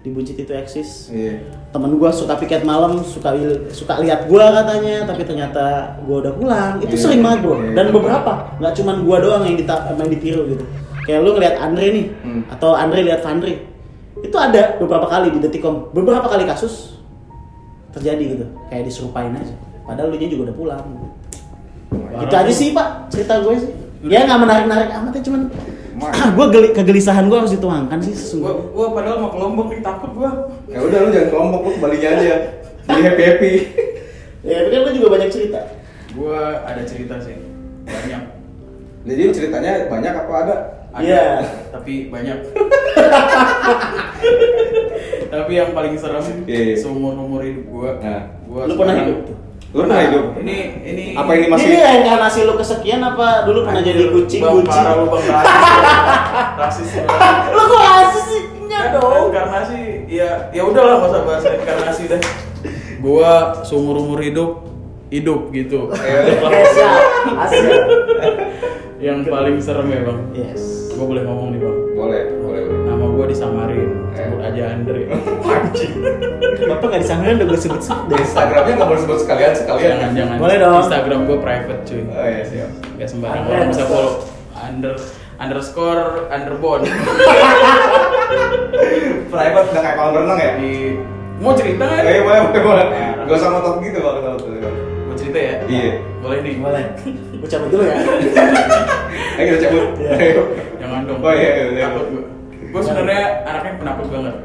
di 0.00 0.08
Buncit 0.08 0.34
itu 0.34 0.50
eksis 0.50 1.08
Iya. 1.08 1.38
temen 1.68 1.94
gue 1.94 2.10
suka 2.10 2.34
piket 2.34 2.62
malam 2.62 2.98
suka 3.00 3.30
suka 3.70 4.00
lihat 4.00 4.26
gue 4.26 4.40
katanya 4.42 5.04
tapi 5.04 5.22
ternyata 5.22 5.64
gue 6.00 6.16
udah 6.18 6.32
pulang 6.32 6.72
itu 6.78 6.90
Iya. 6.90 7.00
sering 7.00 7.20
banget 7.20 7.40
bro 7.40 7.54
Iya. 7.54 7.72
dan 7.72 7.86
beberapa 7.90 8.32
nggak 8.56 8.72
cuman 8.74 8.96
gue 9.00 9.16
doang 9.20 9.42
yang 9.44 9.56
dita 9.56 9.74
yang 9.88 10.08
ditiru 10.08 10.42
gitu 10.48 10.64
kayak 11.02 11.20
lu 11.20 11.30
ngeliat 11.32 11.56
Andre 11.56 11.86
nih 11.90 12.06
Hmm. 12.20 12.42
atau 12.48 12.72
Andre 12.72 13.00
lihat 13.02 13.20
Vandri 13.20 13.54
itu 14.20 14.36
ada 14.36 14.76
beberapa 14.76 15.06
kali 15.06 15.30
di 15.30 15.38
Detikom 15.38 15.88
beberapa 15.90 16.26
kali 16.26 16.44
kasus 16.44 16.98
terjadi 17.90 18.24
gitu 18.30 18.46
kayak 18.68 18.84
diserupain 18.84 19.32
aja 19.32 19.54
padahal 19.90 20.14
lu 20.14 20.16
juga 20.16 20.46
udah 20.46 20.56
pulang 20.56 20.84
gitu 21.90 22.34
aja 22.38 22.52
sih 22.54 22.70
pak 22.70 23.10
cerita 23.10 23.42
gue 23.42 23.54
sih 23.58 23.70
ya 24.06 24.22
nggak 24.22 24.38
menarik 24.38 24.66
narik 24.70 24.88
amat 24.94 25.12
ya 25.18 25.22
cuman 25.26 25.42
Mas. 26.00 26.16
gue 26.16 26.46
geli 26.48 26.68
kegelisahan 26.72 27.28
gue 27.28 27.36
harus 27.36 27.52
dituangkan 27.52 27.98
sih 28.00 28.14
Gua, 28.14 28.22
sesungguhnya 28.22 28.72
gua 28.72 28.86
padahal 28.96 29.16
mau 29.20 29.28
ke 29.28 29.38
Lombok 29.42 29.66
nih 29.68 29.80
takut 29.84 30.10
gua. 30.16 30.30
Ya 30.64 30.80
udah 30.80 30.98
lu 31.04 31.08
jangan 31.12 31.28
kelompok 31.28 31.60
lu 31.60 31.70
kembalinya 31.76 32.08
aja. 32.16 32.34
Jadi 32.88 33.00
happy 33.04 33.22
happy. 33.28 33.52
Ya, 34.40 34.64
tapi 34.64 34.68
kan 34.72 34.80
lu 34.80 34.90
juga 34.96 35.08
banyak 35.12 35.28
cerita. 35.28 35.60
Gua 36.16 36.64
ada 36.64 36.82
cerita 36.88 37.20
sih. 37.20 37.36
Banyak. 37.84 38.22
Jadi 39.04 39.22
ceritanya 39.36 39.72
banyak 39.92 40.12
apa 40.24 40.32
ada? 40.32 40.56
Ada, 40.90 41.04
Iya. 41.04 41.24
tapi 41.68 42.08
banyak. 42.08 42.38
tapi 45.36 45.52
yang 45.52 45.70
paling 45.76 45.94
serem 46.00 46.24
Iya, 46.48 46.60
iya. 46.72 46.76
seumur 46.80 47.12
umur 47.12 47.44
hidup 47.44 47.64
gua. 47.68 47.90
Nah. 48.00 48.24
gua 48.48 48.64
Lu 48.64 48.74
pernah 48.80 48.96
hidup 49.04 49.18
tuh? 49.28 49.36
Lu 49.70 49.86
pernah 49.86 50.02
hidup? 50.02 50.24
Ini 50.42 50.56
ini 50.82 51.04
Apa 51.14 51.30
ini 51.38 51.46
masih 51.46 51.66
Ini 51.70 51.78
reinkarnasi 51.78 52.38
lu 52.42 52.58
kesekian 52.58 52.98
apa 53.00 53.46
dulu 53.46 53.62
pernah 53.62 53.78
jadi 53.78 54.10
kucing 54.10 54.42
bang, 54.42 54.54
kucing? 54.58 54.82
parah 54.82 54.94
lu 54.98 55.06
bang 55.14 55.24
rasis. 55.30 55.62
rasis 56.58 56.88
banget. 57.06 57.54
Lu 57.54 57.62
kok 57.62 57.80
rasis 57.80 58.24
sih? 58.26 58.42
Kan 58.66 58.86
dong. 58.98 59.12
Reinkarnasi 59.30 59.80
ya 60.10 60.30
ya 60.50 60.62
udahlah 60.66 60.96
masa 60.98 61.18
bahas 61.22 61.44
reinkarnasi 61.46 62.02
deh. 62.10 62.22
Gua 62.98 63.30
seumur 63.62 63.96
umur 63.96 64.18
hidup 64.18 64.66
hidup 65.06 65.54
gitu. 65.54 65.86
Asik. 65.94 67.62
yang 69.00 69.22
paling 69.24 69.56
serem 69.56 69.86
ya 69.86 70.02
bang. 70.02 70.18
Yes. 70.34 70.90
Gua 70.92 71.06
boleh 71.06 71.22
ngomong 71.22 71.48
nih 71.54 71.60
bang. 71.62 71.76
Boleh, 71.94 72.22
boleh, 72.36 72.60
boleh. 72.66 72.80
Nama 72.84 73.04
gua 73.06 73.24
disamarin, 73.24 73.89
sebut 74.50 74.58
aja 74.58 74.74
Andre. 74.74 75.00
Anjing. 75.54 75.94
Bapak 76.66 76.86
nggak 76.90 77.02
disangkain 77.06 77.34
udah 77.38 77.46
gue 77.46 77.58
sebut-sebut 77.58 78.04
Di 78.06 78.10
dari 78.10 78.22
Instagramnya 78.26 78.74
nggak 78.74 78.88
boleh 78.90 79.00
sebut 79.06 79.18
sekalian 79.22 79.52
sekalian. 79.54 79.90
Jangan 79.96 80.10
jangan. 80.18 80.36
Boleh 80.38 80.56
dong. 80.58 80.82
Instagram 80.82 81.20
gua 81.26 81.38
private 81.38 81.82
cuy. 81.86 82.02
Oh 82.10 82.26
iya 82.26 82.44
siap. 82.44 82.70
Gak 82.98 83.08
sembarang 83.08 83.44
orang 83.46 83.68
bisa 83.70 83.84
follow. 83.86 84.14
Under 84.60 84.94
underscore 85.40 86.28
underbone 86.28 86.84
Private 89.32 89.66
udah 89.72 89.80
kayak 89.80 89.96
kolam 89.96 90.12
renang 90.20 90.36
ya? 90.36 90.52
di 90.60 91.00
mau 91.40 91.56
cerita 91.56 91.88
kan? 91.88 92.04
Eh 92.04 92.20
boleh, 92.20 92.40
boleh, 92.50 92.60
boleh. 92.60 92.86
Gak 93.24 93.36
usah 93.40 93.48
ngotot 93.54 93.80
gitu 93.80 93.98
bang, 94.04 94.16
kalau 94.20 94.36
tuh. 94.36 94.60
Mau 95.08 95.14
cerita 95.16 95.38
ya? 95.40 95.54
Iya. 95.64 95.92
Boleh 96.20 96.38
nih. 96.44 96.54
Boleh. 96.60 96.84
Gue 97.40 97.48
cabut 97.48 97.68
dulu 97.72 97.88
ya. 97.88 97.96
Ayo 99.40 99.44
kita 99.48 99.58
cabut. 99.64 99.84
Iya. 99.96 100.10
Ayo. 100.20 100.42
Jangan 100.76 101.00
dong. 101.08 101.18
Oh, 101.24 101.32
iya, 101.32 101.50
iya, 101.56 101.64
iya. 101.72 101.86
Takut 101.88 102.06
gue. 102.12 102.39
Gue 102.70 102.82
sebenarnya 102.82 103.24
anaknya 103.44 103.72
penakut 103.78 104.06
banget. 104.08 104.36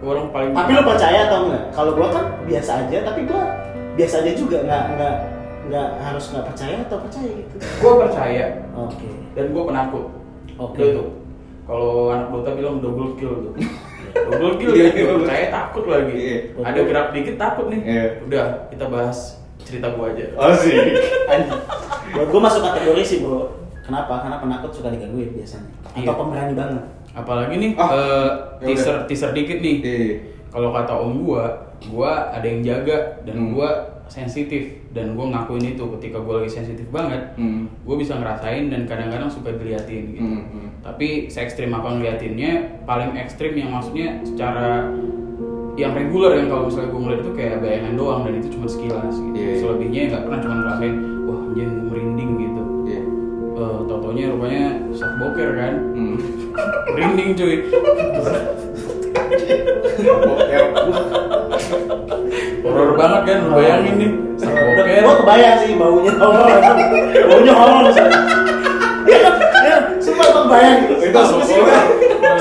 Gue 0.00 0.10
orang 0.10 0.28
paling. 0.32 0.50
Tapi 0.56 0.70
lu 0.72 0.82
percaya 0.82 1.20
atau 1.28 1.38
enggak? 1.46 1.64
Kalau 1.70 1.90
gua 1.92 2.08
kan 2.08 2.24
biasa 2.48 2.70
aja, 2.86 2.96
tapi 3.04 3.20
gua 3.28 3.42
biasa 3.94 4.14
aja 4.24 4.32
juga 4.32 4.58
nggak 4.64 4.84
nggak 4.96 5.14
nggak 5.70 5.88
harus 6.00 6.24
nggak 6.32 6.44
percaya 6.50 6.76
atau 6.88 6.98
percaya 7.04 7.30
gitu. 7.36 7.54
Gue 7.60 7.92
percaya 8.00 8.44
Oke. 8.74 9.08
dan 9.36 9.44
gue 9.52 9.62
penakut. 9.62 10.06
Oke. 10.56 10.80
Tuh. 10.82 11.08
Kalau 11.68 12.10
anak 12.10 12.28
Dota 12.34 12.50
bilang 12.56 12.82
double 12.82 13.14
kill 13.14 13.34
tuh. 13.46 13.52
double 14.32 14.56
kill 14.58 14.72
ya, 14.74 14.90
gue 14.90 15.16
percaya 15.22 15.44
takut 15.52 15.84
lagi. 15.86 16.14
Iya. 16.16 16.38
Ada 16.64 16.80
gerak 16.82 17.06
dikit 17.14 17.36
takut 17.38 17.66
nih. 17.70 17.80
Iya. 17.84 18.04
Udah, 18.26 18.46
kita 18.72 18.84
bahas 18.90 19.18
cerita 19.62 19.86
gue 19.92 20.04
aja. 20.16 20.24
Oh 20.34 20.52
sih. 20.56 20.74
Gua 22.10 22.40
masuk 22.42 22.64
kategori 22.66 23.02
sih 23.06 23.18
bro. 23.22 23.54
Kenapa? 23.86 24.26
Karena 24.26 24.42
penakut 24.42 24.70
suka 24.74 24.90
digangguin 24.90 25.30
biasanya. 25.38 25.70
Atau 25.94 26.02
Iya. 26.02 26.18
pemberani 26.18 26.54
banget. 26.58 26.84
Apalagi 27.10 27.54
nih 27.56 27.72
Ah, 27.74 28.58
ya 28.60 28.66
teaser 28.66 28.94
udah. 29.02 29.06
teaser 29.06 29.30
dikit 29.32 29.58
nih. 29.58 29.76
Iya. 29.82 30.08
Kalau 30.50 30.70
kata 30.70 30.92
om 30.92 31.22
gua, 31.22 31.44
gua 31.86 32.30
ada 32.30 32.42
yang 32.42 32.60
jaga 32.60 33.22
dan 33.22 33.36
Hmm. 33.38 33.54
gua 33.54 33.70
sensitif 34.06 34.82
dan 34.90 35.14
gua 35.14 35.30
ngakuin 35.30 35.74
itu 35.74 35.84
ketika 35.98 36.18
gua 36.18 36.42
lagi 36.42 36.50
sensitif 36.52 36.90
banget. 36.90 37.34
Hmm. 37.34 37.70
Gue 37.82 37.94
bisa 37.96 38.18
ngerasain 38.18 38.66
dan 38.66 38.82
kadang-kadang 38.82 39.30
suka 39.30 39.54
diliatin 39.54 40.10
gitu. 40.10 40.26
Hmm, 40.26 40.42
hmm. 40.44 40.68
Tapi 40.82 41.30
se 41.30 41.38
ekstrim 41.40 41.70
apa 41.70 41.94
ngeliatinnya, 41.94 42.82
paling 42.82 43.14
ekstrim 43.14 43.54
yang 43.54 43.70
maksudnya 43.70 44.18
secara 44.22 44.90
yang 45.78 45.94
reguler 45.94 46.36
yang 46.36 46.50
kalau 46.50 46.66
misalnya 46.66 46.90
gue 46.90 47.00
ngeliat 47.00 47.20
itu 47.22 47.32
kayak 47.32 47.56
bayangan 47.62 47.94
doang 47.94 48.20
dan 48.26 48.34
itu 48.36 48.48
cuma 48.50 48.66
sekilas 48.66 49.14
gitu. 49.14 49.32
Iya, 49.32 49.46
iya. 49.46 49.56
Selebihnya 49.56 50.00
nggak 50.10 50.22
pernah 50.26 50.38
cuma 50.42 50.54
ngerasain, 50.58 50.94
wah 51.24 51.38
anjing 51.46 51.70
merinding. 51.86 52.19
Tau-taunya 54.10 54.34
rupanya 54.34 54.66
shock 54.90 55.12
boker 55.22 55.50
kan, 55.54 55.74
Hmm. 55.94 56.18
merinding 56.98 57.30
cuy. 57.38 57.62
Horor 62.66 62.90
banget 62.98 63.22
kan, 63.22 63.38
lu 63.46 63.50
bayangin 63.54 63.94
nih. 64.02 64.10
Shock 64.34 64.50
boker. 64.50 65.02
Gua 65.06 65.14
kebayang 65.14 65.56
sih 65.62 65.78
baunya 65.78 66.12
horor. 66.18 66.58
baunya 67.22 67.54
horor. 67.54 67.82
Iya, 69.06 69.74
sumpah 70.02 70.26
gua 70.26 70.42
kebayang. 70.42 70.78
Itu 70.90 71.20
sini, 71.46 71.70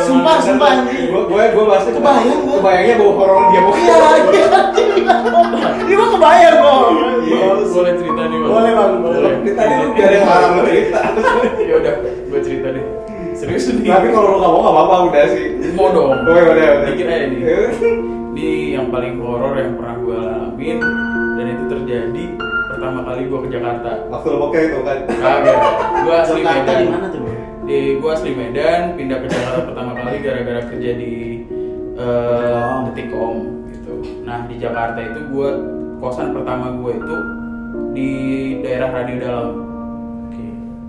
sumpah. 0.10 0.36
Sumpah. 0.41 0.72
Gue 0.89 1.22
gue 1.30 1.43
gue 1.54 1.65
pasti 1.69 1.89
Kebayang 1.93 2.39
gua. 2.41 2.58
Kebayangnya 2.58 2.95
bawa 2.98 3.12
horor 3.13 3.43
dia 3.54 3.62
mau. 3.62 3.74
Iya, 3.78 3.98
iya. 4.34 4.48
Ini 5.86 5.93
gua 5.93 6.08
kebayang 6.17 6.56
kok. 6.58 6.82
Iya. 7.30 7.48
Boleh 7.69 7.93
cerita 7.98 8.22
nih 8.26 8.38
bang? 8.41 8.50
Boleh, 8.50 8.72
Bang, 8.74 8.93
boleh. 9.06 9.34
Di 9.45 9.52
tadi 9.54 9.74
lu 9.78 9.88
biar 9.93 10.12
yang 10.12 10.26
larang 10.26 10.52
lu 10.58 10.62
cerita. 10.65 11.02
ya 11.69 11.74
udah, 11.78 11.93
gue 12.04 12.39
cerita 12.41 12.67
deh. 12.74 12.86
Serius 13.38 13.65
nih. 13.72 13.88
Tapi 13.88 14.08
kalau 14.12 14.28
lu 14.34 14.38
nggak 14.41 14.52
mau 14.52 14.62
nggak 14.65 14.76
apa-apa 14.76 14.95
udah 15.13 15.26
sih. 15.32 15.45
mau 15.78 15.88
dong. 15.93 16.12
Udah, 16.26 16.43
udah. 16.50 16.69
Dikit 16.89 17.08
aja 17.08 17.26
nih. 17.30 17.39
Iya. 17.39 17.60
Ini 18.30 18.50
yang 18.80 18.88
paling 18.93 19.19
horor 19.19 19.54
yang 19.58 19.74
pernah 19.76 19.95
gue 20.00 20.15
alamin 20.15 20.78
dan 21.36 21.45
itu 21.50 21.63
terjadi 21.67 22.26
pertama 22.72 23.00
kali 23.04 23.22
gue 23.28 23.39
ke 23.43 23.50
Jakarta. 23.52 23.91
Waktu 24.08 24.28
lu 24.32 24.38
bokeh 24.48 24.62
itu 24.72 24.80
kan. 24.86 24.98
Kagak. 25.08 25.58
Gue 26.06 26.15
asli 26.15 26.39
Jakarta 26.41 26.72
Medan. 26.72 26.78
di 26.80 26.88
mana 26.88 27.08
tuh? 27.12 27.38
Di 27.70 28.02
gue 28.02 28.10
asli 28.10 28.34
Medan, 28.34 28.98
pindah 28.98 29.22
ke 29.22 29.28
Jakarta 29.30 29.62
pertama 29.70 29.94
kali 29.94 30.26
gara-gara 30.26 30.62
kerja 30.74 30.92
di 30.98 31.46
eh, 32.02 32.76
Detikcom 32.90 33.36
gitu. 33.70 33.94
Nah 34.26 34.50
di 34.50 34.58
Jakarta 34.58 34.98
itu 34.98 35.22
gue 35.30 35.50
kosan 36.02 36.34
pertama 36.34 36.74
gue 36.74 36.98
itu 36.98 37.16
di 37.94 38.12
daerah 38.66 38.90
Radio 38.90 39.16
Dalam. 39.22 39.48
Oke. 40.26 40.46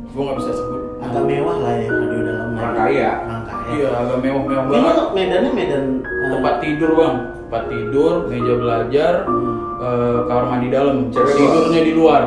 Gue 0.09 0.23
nggak 0.25 0.37
bisa 0.41 0.51
sebut. 0.57 0.83
Agak 1.05 1.25
mewah 1.29 1.57
lah 1.61 1.75
ya 1.77 1.89
radio 1.93 2.21
dalam. 2.25 2.49
Orang 2.57 2.77
kaya. 2.81 3.11
Orang 3.29 3.45
kaya. 3.45 3.69
Iya 3.77 3.89
agak 3.93 4.19
mewah-mewah 4.25 4.65
Ini 4.65 4.73
banget. 4.73 5.07
Medannya 5.13 5.51
Medan 5.53 5.85
eh, 6.01 6.29
Tempat 6.33 6.55
tidur 6.65 6.91
bang, 6.97 7.17
tempat 7.45 7.63
tidur, 7.69 8.13
meja 8.25 8.55
belajar, 8.57 9.15
Hmm. 9.29 9.70
Eh, 9.81 10.19
kamar 10.25 10.45
mandi 10.47 10.69
dalam, 10.69 11.09
Cewek, 11.09 11.35
tidurnya 11.35 11.81
di 11.83 11.93
luar. 11.93 12.23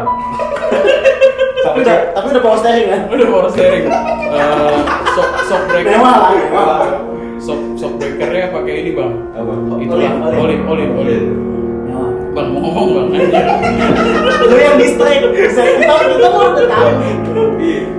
tapi 1.64 1.80
udah 1.80 1.98
tapi 2.12 2.26
udah 2.28 2.44
power 2.44 2.60
steering 2.60 2.88
kan? 2.90 3.02
Udah 3.08 3.28
power 3.30 3.48
steering. 3.48 3.86
Eh, 4.34 4.78
shock 5.14 5.30
shock 5.46 5.62
breaker. 5.70 5.90
Mewah 5.94 6.16
lah, 6.20 6.32
mewah. 6.34 6.78
Shock 7.40 7.62
shock 7.76 7.94
breakernya 7.96 8.52
pakai 8.52 8.74
ini 8.82 8.92
bang. 8.92 9.12
Apa? 9.32 9.52
Itu 9.78 9.96
lah, 9.96 10.12
olin. 10.34 10.60
olin, 10.66 10.90
olin. 10.94 11.24
Bang 12.34 12.50
mau 12.50 12.66
ngomong 12.66 12.90
bang. 13.14 13.30
Lu 14.50 14.56
yang 14.58 14.76
distract. 14.76 15.22
Bisa 15.30 15.62
kita 15.62 15.94
kita 16.10 16.28
mau 16.28 16.50
udah 16.52 16.66
tahu. 16.66 16.90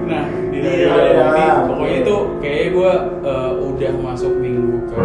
Nah 0.05 0.23
di 0.51 0.59
Iya, 0.59 0.90
dalam 0.90 1.07
ini, 1.07 1.23
iya. 1.38 1.49
pokoknya 1.62 1.97
itu 2.03 2.14
kayaknya 2.43 2.67
gue 2.69 2.90
udah 3.62 3.90
masuk 4.03 4.33
minggu 4.35 4.75
ke 4.90 4.97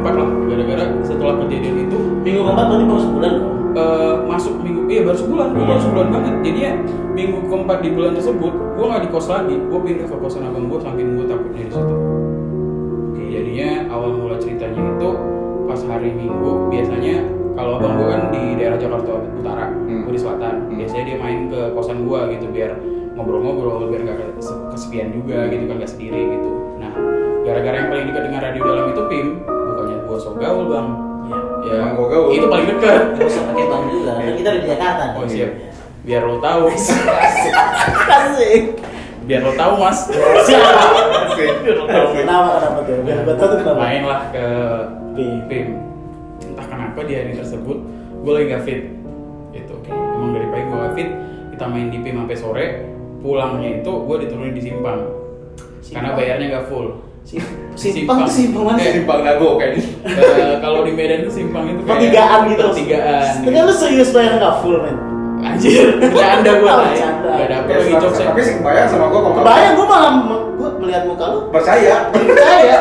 empat 0.00 0.14
lah. 0.16 0.28
Gara-gara 0.48 0.84
setelah 1.02 1.34
kejadian 1.44 1.76
itu 1.84 1.98
Minggu 2.24 2.40
keempat 2.40 2.64
berarti 2.64 2.84
baru 2.88 3.00
sebulan 3.04 3.32
eh, 3.74 4.14
masuk 4.24 4.54
minggu 4.58 4.82
iya 4.86 5.00
baru 5.02 5.18
sebulan 5.18 5.46
gue 5.50 5.64
baru 5.64 5.80
sebulan 5.80 6.08
banget. 6.08 6.34
Jadinya 6.42 6.70
minggu 7.12 7.38
keempat 7.46 7.78
di 7.80 7.90
bulan 7.90 8.12
tersebut 8.14 8.52
gue 8.74 8.84
nggak 8.84 9.02
di 9.02 9.10
kos 9.10 9.26
lagi. 9.26 9.56
Gue 9.60 9.80
pindah 9.80 10.06
ke 10.06 10.16
kosan 10.16 10.42
abang 10.42 10.66
gue 10.66 10.78
saking 10.78 11.08
gue 11.14 11.26
takutnya 11.26 11.62
di 11.62 11.72
situ. 11.72 11.94
Jadinya 13.24 13.68
awal 13.90 14.10
mula 14.14 14.36
ceritanya 14.38 14.80
itu 14.80 15.10
pas 15.64 15.80
hari 15.82 16.10
minggu 16.12 16.50
biasanya 16.68 17.16
kalau 17.54 17.78
abang 17.78 17.94
gue 17.96 18.06
kan 18.06 18.22
di 18.30 18.42
daerah 18.54 18.76
Jakarta 18.76 19.10
Utara 19.34 19.66
Hmm. 19.70 20.02
gue 20.04 20.12
di 20.12 20.20
selatan. 20.20 20.54
Hmm. 20.64 20.76
biasanya 20.76 21.04
dia 21.04 21.16
main 21.18 21.38
ke 21.48 21.60
kosan 21.72 22.04
gue 22.04 22.20
gitu 22.32 22.46
biar 22.48 22.70
ngobrol-ngobrol 23.14 23.86
biar 23.88 24.02
gak 24.04 24.16
kes- 24.34 24.58
kesepian 24.70 25.10
juga 25.10 25.46
gitu 25.46 25.64
kan 25.66 25.76
gak 25.78 25.86
sendiri 25.88 26.20
gitu. 26.30 26.50
Nah 26.78 26.92
gara-gara 27.42 27.76
yang 27.76 27.88
paling 27.88 28.06
dekat 28.08 28.22
dengan 28.24 28.40
radio 28.42 28.62
dalam 28.64 28.84
itu 28.88 29.02
Pim 29.06 29.26
bukannya 29.46 29.96
gue 30.04 30.18
so 30.18 30.30
gaul 30.34 30.64
bang. 30.68 30.88
Ya 31.64 31.74
Emang 31.80 31.92
gua 31.96 32.06
gaul. 32.08 32.28
itu 32.30 32.46
paling 32.46 32.66
dekat 32.68 33.02
Gak 33.16 33.26
usah 33.26 33.42
pakai 33.48 33.64
bang 33.64 33.82
juga. 33.88 34.12
Kan 34.14 34.34
kita 34.36 34.48
udah 34.48 34.60
di 34.60 34.68
Jakarta. 34.68 35.02
nih. 35.04 35.16
Oh 35.16 35.26
siap. 35.26 35.50
Biar 36.04 36.22
lo 36.22 36.36
tahu. 36.38 36.62
Asik. 38.16 38.62
Biar 39.24 39.40
lo 39.40 39.52
tahu 39.54 39.72
mas. 39.80 39.98
Biar 41.64 41.74
lo 41.74 41.84
tahu. 41.88 42.06
Kenapa 42.12 42.48
kenapa 42.60 42.78
tuh? 42.84 42.96
Biar 43.02 43.18
tahu 43.24 43.48
kenapa. 43.58 43.78
Mainlah 43.80 44.20
ke 44.30 44.44
Pim. 45.14 45.34
PIM. 45.48 45.66
Entah 46.44 46.66
kenapa 46.68 46.98
di 47.02 47.12
hari 47.14 47.32
tersebut 47.32 47.78
gue 48.24 48.32
lagi 48.32 48.46
gak 48.50 48.64
fit. 48.64 48.80
Itu 49.52 49.74
emang 49.88 50.32
dari 50.32 50.46
pagi 50.48 50.64
gue 50.64 50.78
gak 50.78 50.94
fit. 50.94 51.08
Kita 51.54 51.64
main 51.70 51.88
di 51.88 51.98
PIM 52.00 52.16
sampai 52.20 52.36
sore. 52.36 52.66
Pulangnya 53.20 53.80
itu 53.80 53.92
gue 54.04 54.16
diturunin 54.20 54.52
di 54.52 54.62
simpang. 54.62 55.00
Karena 55.86 56.12
bayarnya 56.12 56.60
gak 56.60 56.66
full. 56.68 57.00
Sim- 57.24 57.62
Simpang 57.74 58.22
tuh 58.22 58.30
simpang 58.30 58.64
mana? 58.64 58.78
Eh, 58.78 58.92
Simpang 58.94 59.20
Dago 59.20 59.56
kayaknya. 59.56 59.82
Eh, 60.06 60.56
kalau 60.60 60.86
di 60.86 60.92
Medan 60.92 61.24
itu 61.24 61.32
simpang 61.34 61.66
itu 61.66 61.82
Pertigaan 61.82 62.46
gitu. 62.46 62.70
Pertigaan. 62.70 63.42
Tapi 63.42 63.58
lu 63.58 63.74
serius 63.74 64.10
bayar 64.10 64.38
nggak 64.38 64.54
full 64.60 64.78
men? 64.78 64.96
Anjir, 65.42 65.98
bercanda 65.98 66.52
gue 66.54 66.64
lah. 66.64 66.76
bercanda. 66.86 67.30
Gak 67.34 67.48
dapet 67.50 67.68
Ya, 67.68 67.76
lagi 67.76 67.90
tapi- 67.90 68.02
jokesnya. 68.02 68.26
Tapi 68.26 68.40
sih 68.40 68.54
kebayang 68.56 68.88
sama 68.88 69.04
gua 69.06 69.20
kalau 69.20 69.36
Kebayang 69.36 69.72
gue 69.74 69.86
malah 69.86 70.12
gue 70.54 70.68
melihat 70.78 71.02
muka 71.04 71.24
lu 71.26 71.38
percaya. 71.50 71.94
percaya. 72.08 72.76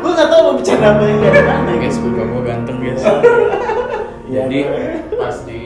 gue 0.00 0.10
nggak 0.10 0.28
tahu 0.30 0.40
lu 0.40 0.52
bercanda 0.56 0.86
apa 0.90 1.02
yang 1.02 1.20
ada 1.20 1.40
mana 1.42 1.72
Guys, 1.74 1.96
muka 1.98 2.22
gue 2.22 2.42
ganteng 2.42 2.78
guys. 2.78 3.02
Iya, 3.02 4.40
Jadi 4.46 4.58
pas 5.12 5.36
di 5.42 5.60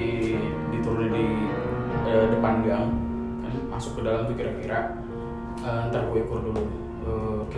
diturunin 0.73 1.13
di 1.13 1.27
eh, 2.09 2.27
depan 2.31 2.55
gang 2.63 2.89
kan 3.41 3.53
masuk 3.69 3.93
ke 3.95 4.01
dalam 4.03 4.25
tuh 4.25 4.35
kira-kira 4.35 4.79
eh, 5.61 5.81
ntar 5.87 6.03
gue 6.05 6.19
ukur 6.21 6.41
dulu 6.41 6.63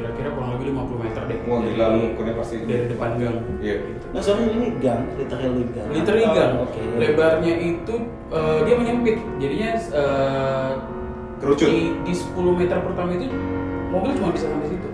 kira-kira 0.06 0.28
kurang 0.30 0.50
lebih 0.54 0.66
50 0.70 1.02
meter 1.02 1.22
deh 1.24 1.38
Wah, 1.42 1.58
dari, 1.58 1.70
gila, 1.72 1.86
lu 1.88 1.98
ukurnya 2.12 2.34
pasti. 2.34 2.54
dari 2.62 2.86
depan 2.86 3.10
gang 3.16 3.36
Iya. 3.58 3.74
gitu. 3.82 4.04
Nah, 4.08 4.20
soalnya 4.20 4.46
ini 4.48 4.68
gang, 4.78 5.02
literally 5.12 5.62
gang. 5.68 5.88
literally 5.90 6.26
gang 6.28 6.52
Oh, 6.54 6.64
Oke. 6.64 6.80
lebarnya 6.96 7.54
itu 7.58 7.94
eh, 8.28 8.58
dia 8.62 8.74
menyempit 8.76 9.16
jadinya 9.36 9.68
eh, 9.74 10.70
Kerucut. 11.36 11.66
di, 11.66 11.80
di 12.00 12.12
10 12.14 12.32
meter 12.54 12.78
pertama 12.80 13.10
itu 13.12 13.26
mobil 13.86 14.10
cuma 14.14 14.30
bisa 14.30 14.46
sampai 14.46 14.68
situ 14.68 14.88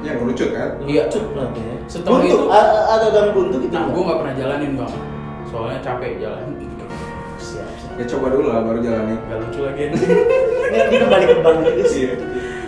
Yang 0.00 0.16
kerucut 0.18 0.48
kan? 0.52 0.70
Iya. 0.82 1.02
Cut 1.08 1.24
berarti 1.28 1.60
ya. 1.60 1.76
Setelah 1.84 2.18
buntu, 2.20 2.30
itu- 2.32 2.50
ada 2.88 3.06
gang 3.08 3.30
buntu 3.32 3.56
gitu. 3.60 3.70
nah 3.70 3.84
gue 3.86 4.02
nggak 4.02 4.18
pernah 4.18 4.34
jalanin 4.36 4.70
bang 4.74 4.92
soalnya 5.44 5.78
capek 5.78 6.12
jalan 6.16 6.46
Siap, 7.36 7.66
siap. 7.76 7.92
Ya 7.94 8.04
coba 8.06 8.26
dulu 8.30 8.46
lah 8.46 8.62
baru 8.62 8.78
jalani. 8.80 9.14
Gak 9.20 9.38
lucu 9.42 9.60
lagi 9.62 9.82
Ini 9.92 10.96
kembali 10.96 11.24
ke 11.26 11.36
bank 11.38 11.58
gitu 11.66 11.82
sih. 11.84 12.02
Iya. 12.02 12.14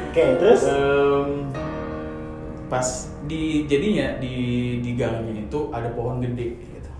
Oke, 0.06 0.24
terus 0.36 0.60
Em, 0.64 1.43
pas 2.66 2.86
di 3.24 3.68
jadinya 3.68 4.16
di 4.18 4.34
di 4.80 4.90
gangnya 4.96 5.44
itu 5.44 5.58
ada 5.70 5.88
pohon 5.92 6.20
gede 6.20 6.58
gitu. 6.58 6.90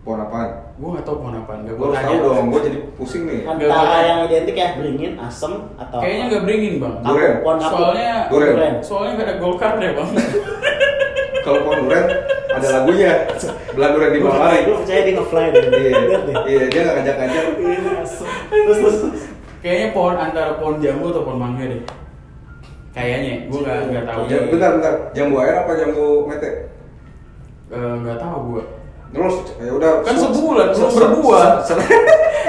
Pohon 0.00 0.24
apaan? 0.24 0.48
Gue 0.80 0.88
nggak 0.96 1.04
tahu 1.04 1.16
pohon 1.20 1.34
apa, 1.36 1.52
nggak 1.60 1.74
Gue 1.76 1.86
tanya. 1.92 2.08
tahu 2.08 2.16
dong, 2.24 2.46
gue 2.48 2.60
jadi 2.64 2.78
pusing 2.96 3.22
nih. 3.28 3.40
Antara 3.44 3.98
yang 4.00 4.18
identik 4.24 4.56
ya 4.56 4.68
beringin, 4.80 5.12
asem 5.20 5.52
atau 5.76 5.98
Kayaknya 6.00 6.24
nggak 6.30 6.42
beringin 6.48 6.74
bang. 6.80 6.94
Duren. 7.04 7.32
pohon. 7.44 7.56
Soalnya 7.60 8.14
Duren. 8.32 8.74
soalnya 8.80 9.12
nggak 9.18 9.28
ada 9.28 9.34
golkar 9.36 9.72
deh 9.76 9.90
bang. 9.92 10.08
Kalau 11.44 11.58
pohon 11.64 11.78
duren 11.88 12.04
ada 12.50 12.68
lagunya. 12.80 13.12
Belah 13.72 13.88
duren 13.92 14.10
di 14.12 14.20
bawah. 14.20 14.52
Gue 14.60 14.76
percaya 14.80 15.00
dia 15.04 15.14
nge-fly 15.16 15.46
deh. 15.52 15.62
Iya, 15.68 15.92
deh. 16.00 16.34
iya 16.48 16.62
dia 16.68 16.80
nggak 16.80 16.94
ngajak-ngajak. 17.00 17.44
Ini 17.60 17.74
asem. 18.00 18.26
Terus 18.48 18.78
terus. 18.80 18.96
Kayaknya 19.60 19.88
pohon 19.92 20.16
antara 20.16 20.50
pohon 20.56 20.76
jambu 20.80 21.12
atau 21.12 21.22
pohon 21.24 21.38
mangga 21.40 21.64
deh. 21.68 21.80
Kayaknya, 22.90 23.46
gue 23.46 23.58
nggak 23.60 23.76
nggak 23.86 24.04
tahu. 24.04 24.20
Ya, 24.26 24.38
bentar, 24.44 24.70
bentar. 24.74 24.92
Jambu 25.12 25.34
air 25.38 25.54
apa 25.56 25.72
jambu 25.74 26.26
mete? 26.26 26.50
Eh, 27.70 27.92
Nggak 27.96 28.18
tahu 28.18 28.38
gue. 28.50 28.62
Terus 29.10 29.34
ya 29.56 29.72
udah. 29.72 29.90
Kan 30.02 30.14
se- 30.14 30.26
sebulan, 30.28 30.66
se- 30.70 30.82
belum 30.82 31.10
berbuah. 31.14 31.46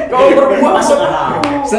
Kalau 0.08 0.27
berbuah 0.30 0.71
Masuk 0.75 0.97
akal. 0.97 1.30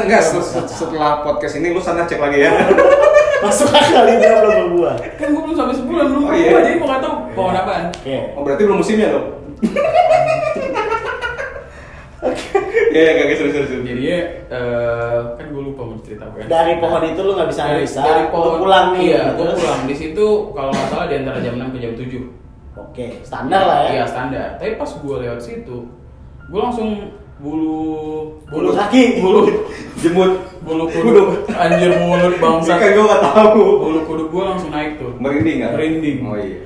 Enggak, 0.01 0.23
se- 0.23 0.43
se- 0.45 0.67
setelah 0.69 1.21
podcast 1.21 1.55
ini 1.57 1.71
lu 1.71 1.79
sana 1.79 2.03
cek 2.03 2.19
lagi 2.19 2.39
ya. 2.41 2.51
Masuk 3.45 3.67
akal 3.69 4.07
ini 4.07 4.17
dia 4.17 4.31
belum 4.37 4.55
berbuah. 4.65 4.95
Kan 5.19 5.29
gue 5.29 5.43
belum 5.43 5.57
sampai 5.57 5.75
sebulan 5.75 6.05
belum 6.09 6.23
Oh, 6.23 6.29
berbuah, 6.29 6.39
iya. 6.41 6.63
jadi 6.63 6.77
gue 6.77 6.87
nggak 6.87 7.03
tahu 7.03 7.15
pohon 7.35 7.55
apaan. 7.57 7.85
Oke. 7.93 8.17
Oh 8.33 8.43
berarti 8.43 8.63
belum 8.63 8.79
musimnya 8.79 9.09
dong? 9.11 9.27
Iya, 12.93 13.01
iya, 13.03 13.13
kayak 13.19 13.35
serius 13.35 13.55
serius. 13.59 13.83
Jadinya 13.83 14.19
eh, 14.49 15.19
kan 15.35 15.47
gue 15.49 15.63
lupa 15.65 15.83
mau 15.83 15.97
cerita 16.01 16.25
apa 16.25 16.37
ya. 16.39 16.45
Dari 16.47 16.73
pohon 16.77 17.03
itu 17.03 17.21
lu 17.21 17.33
nggak 17.33 17.49
bisa 17.49 17.63
dari, 17.63 17.73
analisa. 17.83 18.01
dari 18.01 18.23
lu 18.23 18.29
pohon 18.29 18.53
pulang 18.61 18.87
nih. 18.93 19.03
Iya, 19.09 19.23
gue 19.33 19.45
terus. 19.45 19.59
pulang 19.59 19.81
di 19.83 19.95
situ 19.95 20.27
kalau 20.51 20.71
nggak 20.71 20.89
salah 20.89 21.07
di 21.07 21.15
antara 21.17 21.39
jam 21.39 21.55
6 21.57 21.69
ke 21.69 21.79
jam 21.79 21.93
7 21.95 22.23
Oke, 22.75 23.07
standar 23.21 23.63
lah 23.63 23.79
ya. 23.83 23.91
Iya 23.93 24.05
standar. 24.07 24.49
Tapi 24.57 24.73
pas 24.75 24.89
gue 24.89 25.17
lewat 25.19 25.41
situ, 25.41 25.77
gue 26.47 26.61
langsung 26.61 26.89
bulu 27.37 28.39
Bulu 28.47 28.71
kaki. 28.71 29.19
bulu 29.19 29.41
Jemut. 29.99 30.33
bulu 30.63 30.85
kuduk 30.95 31.29
anjir 31.51 31.91
mulut 31.99 32.39
bangsa 32.39 32.79
Kan 32.79 32.93
gue 32.93 33.03
nggak 33.03 33.23
tahu. 33.27 33.61
bulu 33.83 34.01
kuduk 34.07 34.29
gue 34.31 34.43
langsung 34.47 34.71
naik 34.71 34.95
tuh 34.95 35.11
Merinding 35.19 35.57
nggak? 35.59 35.73
Merinding. 35.75 36.17
Oh 36.23 36.37
iya. 36.39 36.63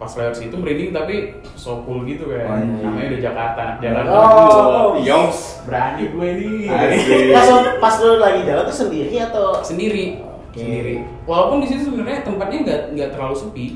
Pas 0.00 0.08
lewat 0.10 0.32
situ 0.32 0.54
merinding 0.54 0.90
tapi 0.90 1.16
so 1.52 1.84
cool 1.84 2.02
gitu 2.02 2.24
kan 2.24 2.56
Anjing. 2.58 2.80
namanya 2.80 3.06
udah 3.06 3.20
Jakarta 3.22 3.62
jalan 3.78 4.04
Oh. 4.08 4.96
Yoms. 4.98 5.60
berani 5.62 6.08
gue 6.08 6.28
nih 6.34 6.56
Asik. 6.66 7.30
Pas 7.30 7.48
pas 7.78 7.94
lu 8.00 8.16
lagi 8.16 8.40
jalan 8.42 8.64
tuh 8.64 8.76
sendiri 8.80 9.12
atau 9.20 9.60
sendiri 9.60 10.04
Oke. 10.48 10.56
sendiri 10.58 10.94
walaupun 11.22 11.60
di 11.60 11.68
situ 11.68 11.86
sebenarnya 11.86 12.24
tempatnya 12.24 12.58
nggak 12.62 12.80
nggak 12.90 13.08
terlalu 13.12 13.36
sepi 13.36 13.66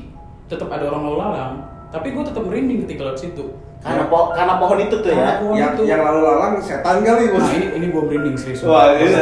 tetap 0.45 0.65
ada 0.67 0.89
orang 0.89 1.01
lalu 1.03 1.17
lalang 1.19 1.53
tapi 1.87 2.09
gue 2.09 2.23
tetap 2.25 2.41
merinding 2.41 2.83
ketika 2.83 3.05
lewat 3.05 3.19
situ 3.19 3.45
karena 3.79 4.09
po 4.09 4.33
karena 4.33 4.57
pohon 4.57 4.79
itu 4.79 4.95
tuh 4.97 5.07
Karena 5.07 5.29
ya. 5.29 5.37
pohon 5.37 5.55
Yang 5.55 5.71
itu. 5.71 5.81
yang 5.85 6.01
lalu 6.01 6.19
lalang 6.21 6.53
setan 6.57 6.97
kali 6.99 7.23
bos. 7.29 7.37
nah 7.39 7.53
ini 7.53 7.65
ini 7.71 7.85
gue 7.87 8.01
merinding 8.03 8.35
serius 8.35 8.65
Wah, 8.65 8.97
ini- 8.97 9.13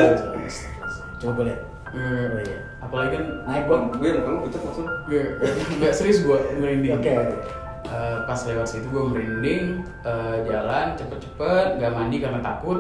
Coba 1.20 1.42
lihat. 1.42 1.60
Eh, 1.90 2.00
Oh, 2.26 2.40
iya. 2.42 2.58
Apalagi 2.84 3.10
kan 3.14 3.24
Naik 3.44 3.64
Gue 3.64 3.76
gua. 3.76 3.96
gue 3.96 4.08
yang 4.08 4.22
kamu 4.22 4.38
pucat 4.44 4.62
langsung. 4.62 4.88
gue 5.06 5.22
nggak 5.80 5.94
serius 5.94 6.20
gue 6.22 6.38
merinding 6.58 6.94
Oke. 6.98 7.14
Eh, 7.84 8.18
pas 8.24 8.40
lewat 8.48 8.66
situ 8.66 8.88
gue 8.88 9.04
merinding 9.06 9.64
eh, 10.02 10.36
jalan 10.48 10.86
cepet-cepet 10.96 11.68
gak 11.78 11.92
mandi 11.94 12.18
karena 12.18 12.40
takut 12.40 12.80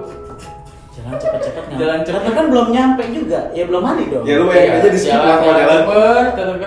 Jalan 0.94 1.18
cepet-cepet 1.18 1.64
nggak? 1.66 1.80
Jalan 1.82 2.00
cepet. 2.06 2.22
Kan 2.32 2.46
belum 2.54 2.68
nyampe 2.70 3.04
juga. 3.10 3.50
Ya 3.52 3.66
belum 3.66 3.82
mandi 3.82 4.14
dong. 4.14 4.24
Ya, 4.30 4.38
lu 4.38 4.46
bayangin 4.46 4.78
aja 4.78 4.90
di 4.94 5.00
situ 5.02 5.10
jalan, 5.10 5.38
jalan 5.42 5.58
jalan. 5.58 5.82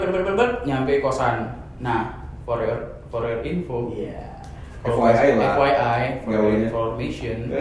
cepet 0.03 0.35
tet, 0.35 0.51
nyampe 0.67 0.93
kosan 0.99 1.35
nah 1.79 2.03
for 2.43 2.59
your 2.59 2.79
for 3.07 3.23
your 3.23 3.39
info 3.45 3.93
Iya. 3.95 4.36
FYI 4.89 5.29
lah. 5.35 5.53
FYI 5.55 6.03
for 6.19 6.31
Gaulnya. 6.33 6.67
information 6.67 7.37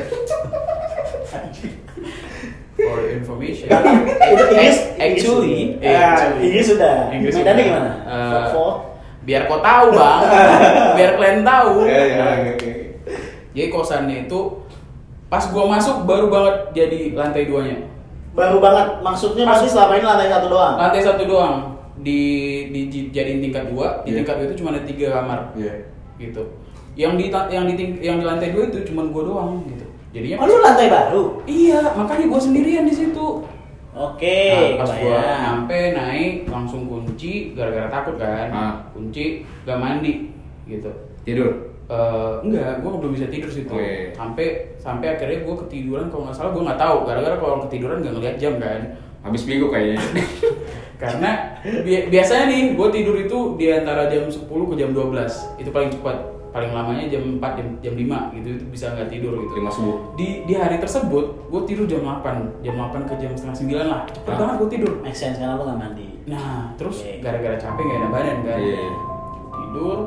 for 2.75 2.97
information 3.07 3.67
Itu 3.71 4.43
Inggris, 4.45 4.77
actually 4.97 5.79
Inggris. 5.79 6.63
Ah, 6.63 6.67
sudah. 6.67 6.95
Inggris 7.09 7.33
Medannya 7.33 7.55
sudah. 7.57 7.71
gimana? 7.71 7.91
Fo. 8.51 8.67
biar 9.21 9.41
kau 9.45 9.57
tahu 9.57 9.87
bang 9.91 10.21
biar 10.97 11.11
kalian 11.15 11.41
tahu 11.41 11.73
Iya 11.83 12.01
iya 12.03 12.15
Nah, 12.15 12.29
oke 12.35 12.49
oke. 12.53 12.71
jadi 13.51 13.69
kosannya 13.69 14.17
itu 14.23 14.39
pas 15.25 15.41
gua 15.45 15.65
masuk 15.67 16.05
baru 16.05 16.29
banget 16.29 16.55
jadi 16.75 16.99
lantai 17.11 17.45
duanya 17.45 17.89
Baru 18.29 18.59
banget. 18.59 18.99
Maksudnya 18.99 19.47
masih 19.47 19.65
selama 19.65 19.95
ini 19.95 20.03
lantai 20.03 20.27
satu 20.27 20.51
doang. 20.51 20.75
lantai 20.75 20.99
satu 20.99 21.23
doang 21.23 21.55
di 21.97 22.19
di, 22.67 22.81
di- 22.85 23.07
jadiin 23.09 23.39
tingkat 23.41 23.65
dua 23.65 24.03
di 24.03 24.11
Iya. 24.11 24.21
tingkat 24.21 24.35
dua 24.35 24.45
itu 24.45 24.55
cuma 24.59 24.69
ada 24.69 24.83
tiga 24.83 25.07
kamar 25.15 25.39
Iya. 25.55 25.73
gitu 26.19 26.43
yang 26.95 27.13
di 27.13 27.27
yang 27.27 27.65
di 27.65 27.73
ting- 27.73 27.99
yang 27.99 28.17
di 28.17 28.25
lantai 28.25 28.49
dua 28.49 28.65
itu 28.65 28.83
cuma 28.83 29.03
gua 29.05 29.23
doang 29.23 29.51
gitu 29.65 29.83
jadinya 30.11 30.37
Oh, 30.37 30.47
lu 30.47 30.55
lantai 30.59 30.87
baru? 30.87 31.23
iya 31.43 31.91
makanya 31.91 32.25
gua 32.25 32.39
sendirian 32.39 32.83
di 32.83 32.95
situ 32.95 33.43
Oke. 33.91 34.39
nah, 34.75 34.81
pas 34.81 34.91
gua 34.93 34.99
kebayang. 35.13 35.39
nyampe 35.41 35.79
naik 35.93 36.33
langsung 36.45 36.81
kunci 36.85 37.31
gara-gara 37.51 37.87
takut 37.89 38.15
kan 38.15 38.47
Ah. 38.49 38.73
kunci 38.89 39.43
gak 39.63 39.75
mandi 39.75 40.31
gitu 40.65 40.91
Tidur. 41.21 41.51
Eh, 41.85 42.33
enggak, 42.41 42.81
gue 42.81 42.91
belum 42.91 43.13
bisa 43.13 43.25
tidur 43.27 43.45
situ. 43.47 43.69
Oh, 43.69 43.77
iya. 43.77 44.09
Sampai 44.11 44.73
sampai 44.75 45.05
akhirnya 45.11 45.41
gue 45.41 45.55
ketiduran 45.59 46.05
kalau 46.07 46.25
nggak 46.25 46.33
salah 46.33 46.49
gue 46.49 46.61
nggak 46.63 46.77
tahu. 46.79 46.97
Gara-gara 47.03 47.35
kalau 47.35 47.55
ketiduran 47.61 48.01
nggak 48.01 48.13
ngeliat 48.13 48.35
jam 48.37 48.53
kan. 48.57 48.81
Habis 49.21 49.45
minggu 49.45 49.69
kayaknya. 49.69 50.01
Karena 50.95 51.29
bi- 51.81 52.07
biasanya 52.07 52.45
nih 52.47 52.61
gue 52.73 52.87
tidur 52.89 53.15
itu 53.15 53.37
di 53.55 53.69
antara 53.69 54.05
jam 54.05 54.25
10 54.25 54.45
ke 54.45 54.75
jam 54.75 54.89
12 54.91 55.33
Itu 55.57 55.69
paling 55.69 55.89
cepat. 55.89 56.17
Paling 56.55 56.71
lamanya 56.71 57.11
jam 57.11 57.19
4 57.35 57.59
jam 57.59 57.67
jam 57.83 57.93
5 57.99 58.35
gitu 58.39 58.47
itu 58.55 58.63
bisa 58.71 58.95
nggak 58.95 59.11
tidur 59.11 59.35
gitu. 59.43 59.59
Lima 59.59 59.67
subuh. 59.67 60.15
Di 60.15 60.47
di 60.47 60.55
hari 60.55 60.79
tersebut 60.79 61.51
gue 61.51 61.61
tidur 61.67 61.83
jam 61.83 61.99
8 61.99 62.63
jam 62.63 62.79
8 62.79 63.03
ke 63.03 63.13
jam 63.19 63.31
setengah 63.35 63.83
9 63.83 63.91
lah. 63.91 64.01
Cepet 64.07 64.33
banget 64.39 64.55
gue 64.63 64.69
tidur. 64.79 64.91
Make 65.03 65.17
sense 65.19 65.35
karena 65.35 65.59
lu 65.59 65.67
nggak 65.67 65.79
mandi. 65.83 66.07
Nah, 66.25 66.71
terus 66.79 67.03
gara-gara 67.19 67.59
capek 67.59 67.83
gak 67.83 67.99
ada 67.99 68.09
badan 68.09 68.37
kan. 68.41 68.57
Iya. 68.57 68.87
Tidur, 69.51 69.97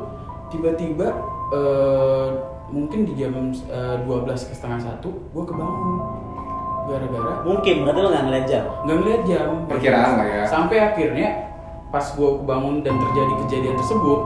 tiba-tiba 0.49 1.07
eh, 1.53 2.27
mungkin 2.73 2.99
di 3.05 3.13
jam 3.13 3.31
eh, 3.69 3.95
12 4.01 4.49
ke 4.49 4.53
setengah 4.57 4.81
satu, 4.81 5.09
gue 5.29 5.43
kebangun. 5.45 5.97
Gara-gara 6.89 7.45
Mungkin 7.45 7.85
berarti 7.85 7.99
lu 8.01 8.09
nggak 8.09 8.25
ngeliat 8.25 8.45
jam. 8.49 8.63
nggak 8.89 8.97
ngeliat 8.97 9.21
jam. 9.29 9.47
Perkiraan 9.69 10.11
lah 10.17 10.25
ya. 10.25 10.43
Sampai 10.49 10.81
akhirnya 10.81 11.29
pas 11.93 12.05
gue 12.09 12.29
kebangun 12.41 12.81
dan 12.81 12.97
terjadi 12.97 13.33
kejadian 13.45 13.75
tersebut, 13.77 14.19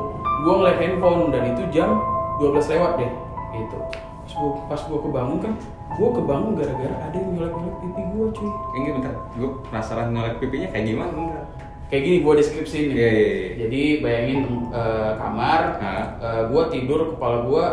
gue 0.47 0.53
ngeliat 0.55 0.79
handphone 0.79 1.31
dan 1.31 1.43
itu 1.51 1.63
jam 1.71 1.99
12 2.51 2.71
lewat 2.75 2.91
deh, 2.99 3.11
gitu. 3.55 3.77
Pas 4.23 4.33
gue 4.35 4.51
pas 4.67 4.81
gue 4.81 4.99
kebangun 4.99 5.37
kan, 5.39 5.53
gue 5.93 6.09
kebangun 6.15 6.51
gara-gara 6.57 6.95
ada 7.07 7.15
yang 7.15 7.31
nyolek-nyolek 7.37 7.75
pipi 7.79 8.01
gue 8.11 8.25
cuy. 8.33 8.51
Ini 8.75 8.87
bentar. 8.99 9.13
Gue 9.35 9.49
penasaran 9.67 10.07
ngeliat 10.11 10.35
pipinya 10.39 10.67
kayak 10.73 10.85
gimana 10.89 11.11
enggak? 11.13 11.45
Kayak 11.91 12.03
gini 12.09 12.17
gue 12.25 12.33
deskripsi 12.41 12.77
nih. 12.89 12.95
Iya, 12.97 13.09
iya, 13.13 13.27
iya. 13.29 13.49
Jadi 13.53 13.81
bayangin 14.01 14.39
eh, 14.73 15.11
kamar, 15.13 15.61
Hah? 15.77 16.05
gue 16.49 16.63
tidur 16.73 17.13
kepala 17.13 17.45
gue 17.45 17.63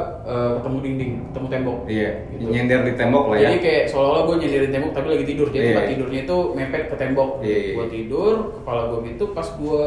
ketemu 0.61 0.77
dinding, 0.85 1.13
ketemu 1.33 1.47
tembok. 1.49 1.79
Iya. 1.89 2.11
Gitu. 2.29 2.45
Nyender 2.53 2.81
di 2.85 2.93
tembok 3.01 3.25
lah 3.33 3.37
ya. 3.41 3.49
Jadi 3.49 3.59
kayak 3.65 3.83
seolah-olah 3.89 4.23
gue 4.29 4.37
nyenderin 4.45 4.73
tembok 4.77 4.93
tapi 4.93 5.07
lagi 5.09 5.25
tidur. 5.25 5.49
Jadi 5.49 5.65
Iya. 5.65 5.69
tempat 5.73 5.87
tidurnya 5.89 6.21
itu 6.29 6.37
mepet 6.53 6.83
ke 6.93 6.97
tembok. 7.01 7.31
Iya, 7.41 7.57
iya. 7.57 7.73
Gue 7.81 7.87
tidur, 7.89 8.35
kepala 8.61 8.81
gue 8.93 8.99
gitu. 9.09 9.25
Pas 9.33 9.49
gue 9.49 9.81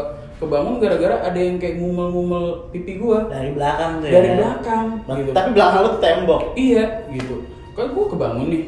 kebangun 0.43 0.75
gara-gara 0.77 1.15
ada 1.21 1.35
yang 1.35 1.55
kayak 1.55 1.75
ngumel-ngumel 1.77 2.45
pipi 2.69 2.95
gue 2.95 3.17
Dari 3.25 3.51
belakang 3.51 3.91
tuh 3.97 4.07
dari 4.07 4.27
ya. 4.27 4.35
belakang. 4.37 4.85
Bang- 5.03 5.17
Gitu. 5.17 5.31
Tapi 5.31 5.49
belakang 5.51 5.81
lu 5.81 5.91
tembok. 5.97 6.41
Iya, 6.53 6.85
gitu. 7.09 7.35
Kan 7.71 7.87
gue 7.89 8.05
kebangun 8.07 8.47
nih. 8.47 8.63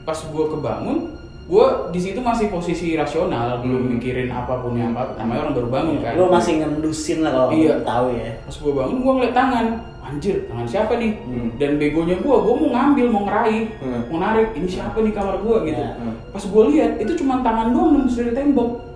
Pas 0.00 0.16
gue 0.18 0.44
kebangun, 0.48 0.98
gue 1.46 1.66
di 1.90 2.00
situ 2.00 2.18
masih 2.18 2.48
posisi 2.48 2.94
rasional, 2.94 3.60
belum 3.60 3.82
Hmm. 3.84 3.90
mikirin 3.92 4.28
apa 4.28 4.58
pun 4.58 4.74
yang 4.74 4.90
apa. 4.92 5.14
Namanya 5.16 5.40
orang 5.44 5.54
baru 5.54 5.68
bangun 5.70 5.96
kan. 6.00 6.12
Lu 6.14 6.26
masih 6.26 6.52
ngendusin 6.58 7.18
lah 7.20 7.32
kalau 7.32 7.48
Iya. 7.50 7.74
tahu 7.82 8.06
ya. 8.12 8.30
Pas 8.40 8.56
gue 8.56 8.72
bangun, 8.72 8.96
gue 8.98 9.12
ngeliat 9.14 9.34
tangan. 9.34 9.66
anjir 10.00 10.42
tangan 10.42 10.66
siapa 10.66 10.96
nih 10.96 11.12
Hmm. 11.20 11.54
dan 11.54 11.76
begonya 11.76 12.18
gue 12.18 12.34
gue 12.34 12.54
mau 12.56 12.68
ngambil 12.68 13.06
mau 13.06 13.22
ngeraih 13.22 13.68
Hmm. 13.78 14.00
mau 14.10 14.18
narik 14.18 14.56
ini 14.56 14.66
siapa 14.66 14.96
nih 14.96 15.12
kamar 15.12 15.38
gue 15.38 15.70
gitu 15.70 15.78
Ya. 15.78 15.92
pas 16.26 16.40
gue 16.42 16.62
lihat 16.66 16.92
itu 16.98 17.12
cuma 17.14 17.38
tangan 17.38 17.70
doang 17.70 17.94
nembus 17.94 18.18
dari 18.18 18.32
tembok 18.32 18.89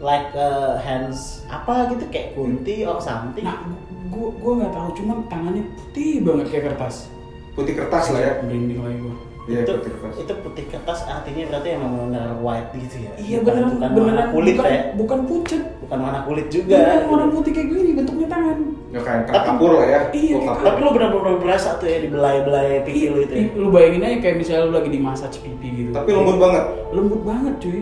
like 0.00 0.30
uh, 0.32 0.78
hands 0.78 1.42
apa 1.46 1.90
gitu 1.90 2.04
kayak 2.08 2.32
kunti 2.32 2.82
or 2.82 2.98
something 2.98 3.42
nah 3.42 3.62
gue 4.08 4.28
gue 4.32 4.52
nggak 4.54 4.70
tahu 4.70 4.88
cuma 4.94 5.12
tangannya 5.26 5.64
putih 5.74 6.22
banget 6.22 6.46
kayak 6.48 6.64
kertas 6.68 7.10
Putih 7.52 7.74
kertas 7.74 8.04
lah 8.08 8.20
ya. 8.20 8.32
merinding 8.40 8.78
lagi 8.78 8.98
gue 9.00 9.16
Iya, 9.48 9.64
itu 9.64 9.72
putih 9.74 9.92
kertas. 9.94 10.14
itu 10.20 10.32
putih 10.38 10.64
kertas 10.68 10.98
artinya 11.02 11.42
berarti 11.48 11.68
emang 11.72 11.92
benar 12.04 12.28
white 12.38 12.68
gitu 12.76 12.96
ya 13.00 13.10
iya 13.16 13.36
Bukan- 13.38 13.48
beneran 13.48 13.70
bukan 13.72 13.88
beneran 13.88 14.04
warna 14.08 14.24
kulit 14.30 14.54
bukan, 14.54 14.68
ya 14.68 14.80
bukan 14.94 15.18
pucet 15.24 15.62
bukan 15.80 15.98
warna 15.98 16.20
kulit 16.22 16.46
juga 16.48 16.76
Beneran 16.76 17.04
warna 17.08 17.26
putih 17.30 17.50
kayak 17.50 17.68
gini 17.68 17.90
bentuknya 17.94 18.28
tangan 18.28 18.58
Ya 18.88 19.00
kayak 19.02 19.28
kapur 19.28 19.70
lah 19.74 19.84
ya. 19.84 20.00
Iya, 20.10 20.32
Gua 20.34 20.44
kapur. 20.48 20.64
tapi 20.64 20.78
lu 20.80 20.90
benar-benar 20.90 21.36
berasa 21.38 21.76
tuh 21.76 21.84
ya 21.86 21.98
di 21.98 22.08
belai-belai 22.08 22.68
pipi 22.82 23.04
lu 23.06 23.20
itu 23.20 23.34
ya? 23.34 23.44
Lu 23.52 23.68
bayangin 23.68 24.00
aja 24.02 24.16
kayak 24.18 24.36
misalnya 24.38 24.62
lu 24.64 24.72
lagi 24.74 24.88
di 24.88 24.96
massage 24.98 25.38
pipi 25.38 25.68
gitu 25.74 25.90
Tapi 25.92 26.08
lembut 26.10 26.36
banget. 26.38 26.64
lembut 26.90 27.20
banget 27.20 27.54
cuy 27.58 27.80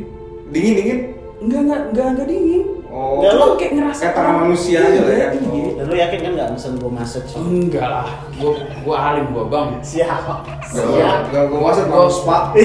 Dingin 0.48 0.72
dingin. 0.76 0.98
Enggak 1.38 1.60
enggak 1.62 1.80
enggak 1.86 2.06
enggak 2.10 2.28
dingin 2.28 2.64
Oh. 2.86 3.20
Nggak, 3.20 3.32
lu 3.34 3.46
kayak 3.60 3.72
ngerasa 3.76 4.00
kayak 4.00 4.14
tangan 4.16 4.34
manusia 4.40 4.78
aja 4.80 5.00
lah 5.04 5.12
ya. 5.12 5.28
Iya. 5.28 5.68
dan 5.76 5.84
lu 5.84 5.94
yakin 5.98 6.18
kan 6.18 6.30
nggak 6.32 6.48
mesen 6.48 6.72
gua 6.80 6.92
masuk 6.94 7.22
sih 7.28 7.36
enggak 7.36 7.84
lah 7.84 8.08
gua 8.34 8.52
gua 8.80 8.96
alim 8.96 9.26
gua 9.30 9.44
bang 9.44 9.68
siap 9.84 10.24
Gak 10.64 10.64
siap 10.64 11.20
gak 11.28 11.44
gue 11.44 11.60
maksud 11.60 11.86
mau 11.86 12.08
spa. 12.08 12.56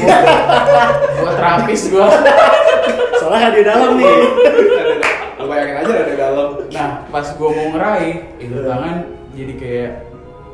gua 1.19 1.31
terapis 1.33 1.81
gua 1.91 2.07
soalnya 3.13 3.39
kan 3.41 3.51
di 3.51 3.63
dalam 3.65 3.89
nih 3.93 4.15
Lu 5.35 5.45
bayangin 5.45 5.75
aja 5.77 5.91
ada 5.91 6.05
di 6.05 6.15
dalam. 6.15 6.47
nah 6.69 6.89
pas 7.11 7.27
gua 7.35 7.49
mau 7.51 7.67
ngeraih 7.69 8.15
itu 8.37 8.55
tangan 8.55 8.95
jadi 9.31 9.53
kayak 9.57 9.91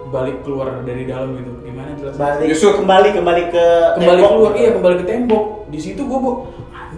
balik 0.08 0.38
keluar 0.42 0.82
dari 0.82 1.04
dalam 1.04 1.36
gitu 1.36 1.52
gimana 1.62 1.94
jelas 1.94 2.16
balik 2.16 2.48
Yusuf. 2.48 2.80
kembali 2.80 3.10
kembali 3.14 3.44
ke 3.52 3.66
kembali 3.94 4.10
tembok. 4.18 4.32
keluar 4.32 4.52
iya 4.56 4.70
kembali 4.74 4.96
ke 4.96 5.06
tembok 5.06 5.44
di 5.68 5.78
situ 5.78 6.02
gua 6.02 6.18
bu 6.18 6.32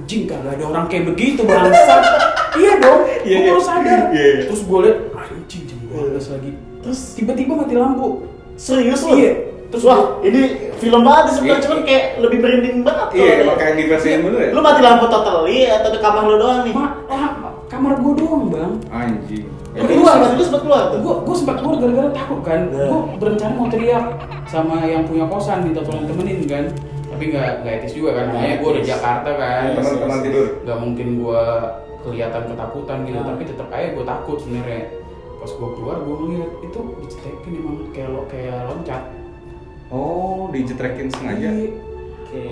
anjing 0.09 0.25
kagak 0.25 0.57
ada 0.57 0.65
orang 0.65 0.85
kayak 0.89 1.05
begitu 1.05 1.45
bangsat 1.45 2.01
iya 2.57 2.81
dong 2.81 3.05
Iya, 3.19 3.35
gua 3.35 3.45
iya. 3.45 3.51
baru 3.53 3.61
sadar 3.61 3.99
Iya, 4.09 4.25
iya. 4.25 4.41
terus 4.49 4.61
gua 4.65 4.79
liat 4.81 4.97
anjing 5.13 5.63
jam 5.69 5.79
12 5.85 6.33
lagi 6.33 6.51
terus 6.81 6.99
tiba-tiba 7.13 7.53
mati 7.53 7.75
lampu 7.77 8.25
serius 8.57 9.05
lu 9.05 9.13
Iya. 9.13 9.33
Terus 9.69 9.85
wah 9.85 10.17
ini 10.25 10.41
film 10.81 11.05
banget 11.05 11.23
sebenarnya 11.29 11.53
Iya. 11.53 11.61
cuman 11.61 11.79
kayak 11.85 12.03
lebih 12.25 12.37
merinding 12.41 12.77
banget 12.81 13.07
Iya, 13.13 13.21
kalau- 13.21 13.41
emang 13.45 13.57
kayak 13.61 13.73
di 13.77 13.83
versi 13.85 14.07
yang 14.09 14.21
bener 14.25 14.39
ya. 14.41 14.49
lu 14.49 14.61
mati 14.65 14.81
lampu 14.81 15.05
totally 15.05 15.59
atau 15.69 15.89
di 15.93 15.99
kamar 16.01 16.23
lu 16.25 16.35
doang 16.41 16.59
nih 16.65 16.73
Ma, 16.73 16.85
ah, 17.05 17.29
kamar 17.69 17.91
gua 17.95 18.13
doang 18.17 18.43
bang 18.49 18.73
Anjing. 18.89 19.45
Ya, 19.69 19.81
lu 19.85 20.01
sempat 20.01 20.33
lu 20.33 20.41
sempat 20.43 20.61
keluar 20.65 20.83
gue 20.91 21.13
gue 21.21 21.35
sempat 21.37 21.55
keluar 21.61 21.75
gara-gara 21.77 22.09
takut 22.09 22.41
kan 22.41 22.59
Ya. 22.73 22.89
gue 22.89 22.99
berencana 23.21 23.53
mau 23.53 23.69
teriak 23.69 24.05
sama 24.49 24.81
yang 24.83 25.05
punya 25.05 25.29
kosan 25.29 25.61
minta 25.61 25.85
tolong 25.85 26.09
temenin 26.09 26.41
kan 26.49 26.65
tapi 27.19 27.35
nggak 27.35 27.51
nggak 27.59 27.73
etis 27.77 27.93
juga 27.93 28.09
kan 28.13 28.23
Nggak 28.25 28.39
namanya 28.39 28.55
gue 28.55 28.71
di 28.71 28.79
etis. 28.79 28.89
Jakarta 28.89 29.29
kan 29.33 29.61
Iya, 29.61 29.75
Teman-teman 29.75 30.19
tidur. 30.23 30.47
nggak 30.63 30.79
mungkin 30.79 31.07
gue 31.19 31.43
kelihatan 31.99 32.43
ketakutan 32.47 32.97
gitu 33.03 33.19
Ah. 33.19 33.27
tapi 33.27 33.41
tetap 33.43 33.67
aja 33.69 33.87
gue 33.91 34.05
takut 34.07 34.37
sebenarnya 34.39 34.81
pas 35.35 35.51
gue 35.51 35.69
keluar 35.73 35.97
gue 35.99 36.15
ngeliat 36.17 36.51
itu 36.61 36.79
dicetekin 36.97 37.51
emang 37.59 37.75
kayak 37.91 38.09
lo 38.09 38.21
kayak 38.25 38.57
loncat 38.65 39.03
Oh, 39.89 40.47
dijetrekin 40.47 41.09
sengaja. 41.09 41.49
Iya. 41.49 41.75
oke 42.21 42.43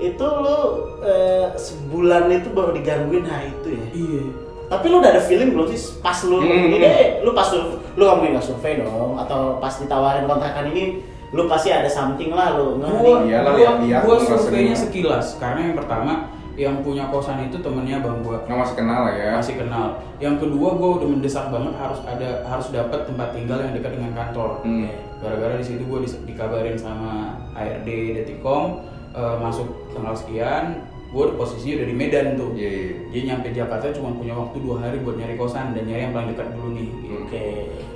itu 0.00 0.22
lu 0.22 0.58
eh, 1.02 1.46
sebulan 1.54 2.30
itu 2.30 2.48
baru 2.50 2.70
digangguin 2.72 3.24
hari 3.24 3.50
itu 3.52 3.68
ya 3.72 3.84
iya 3.96 4.22
tapi 4.68 4.84
lu 4.86 5.00
udah 5.00 5.10
ada 5.10 5.22
feeling 5.24 5.50
belum 5.50 5.66
sih 5.68 5.96
pas 5.98 6.14
lu 6.22 6.38
Hmm, 6.38 6.68
lu 6.68 6.76
hmm. 6.76 6.84
deh 6.84 7.08
lu 7.24 7.30
pas 7.32 7.48
lu 7.50 7.60
lu 7.96 8.02
nggak 8.04 8.16
mungkin 8.16 8.32
nggak 8.36 8.46
survei 8.46 8.78
dong 8.78 9.16
atau 9.16 9.56
pas 9.58 9.74
ditawarin 9.74 10.22
kontrakan 10.24 10.70
ini 10.70 11.02
lu 11.28 11.44
pasti 11.44 11.68
ada 11.68 11.86
something 11.86 12.32
lah 12.32 12.56
lu 12.56 12.80
nggak 12.80 12.92
gua 12.94 13.16
Iyalah, 13.22 13.52
gua, 13.52 13.58
lihat-lihat, 13.60 14.02
gua 14.02 14.16
surveinya 14.18 14.72
sekilas 14.72 15.36
karena 15.36 15.60
yang 15.68 15.76
pertama 15.76 16.12
yang 16.58 16.82
punya 16.82 17.06
kosan 17.06 17.46
itu 17.46 17.62
temennya 17.62 18.02
bang 18.02 18.18
gua 18.18 18.42
Nggak 18.42 18.58
masih 18.58 18.74
kenal 18.74 19.00
lah 19.06 19.14
ya. 19.14 19.30
masih 19.30 19.54
kenal. 19.54 19.86
Yang 20.18 20.34
kedua 20.42 20.68
gue 20.74 20.90
udah 20.98 21.08
mendesak 21.08 21.46
banget 21.48 21.70
harus 21.78 22.00
ada 22.02 22.42
harus 22.42 22.66
dapat 22.74 23.06
tempat 23.06 23.28
tinggal 23.30 23.62
yang 23.62 23.70
dekat 23.70 23.94
dengan 23.94 24.10
kantor. 24.10 24.66
Hmm. 24.66 24.90
Gara-gara 25.22 25.54
di 25.54 25.62
situ 25.62 25.86
gue 25.86 25.98
dikabarin 26.26 26.74
sama 26.74 27.38
ARD 27.54 27.86
Detikom 28.18 28.82
eh, 29.14 29.36
masuk 29.38 29.70
tanggal 29.94 30.18
sekian, 30.18 30.82
gue 31.08 31.24
posisinya 31.38 31.78
udah 31.78 31.86
di 31.86 31.94
Medan 31.94 32.26
tuh. 32.34 32.50
Iya, 32.58 32.70
iya. 32.74 32.90
Dia 33.08 33.22
nyampe 33.30 33.54
Jakarta 33.54 33.94
cuma 33.94 34.10
punya 34.12 34.34
waktu 34.34 34.58
dua 34.58 34.82
hari 34.82 34.98
buat 34.98 35.14
nyari 35.14 35.38
kosan 35.38 35.78
dan 35.78 35.86
nyari 35.86 36.10
yang 36.10 36.14
paling 36.16 36.34
dekat 36.34 36.48
dulu 36.52 36.68
nih. 36.74 36.88
gitu. 36.90 37.14
oke 37.22 37.46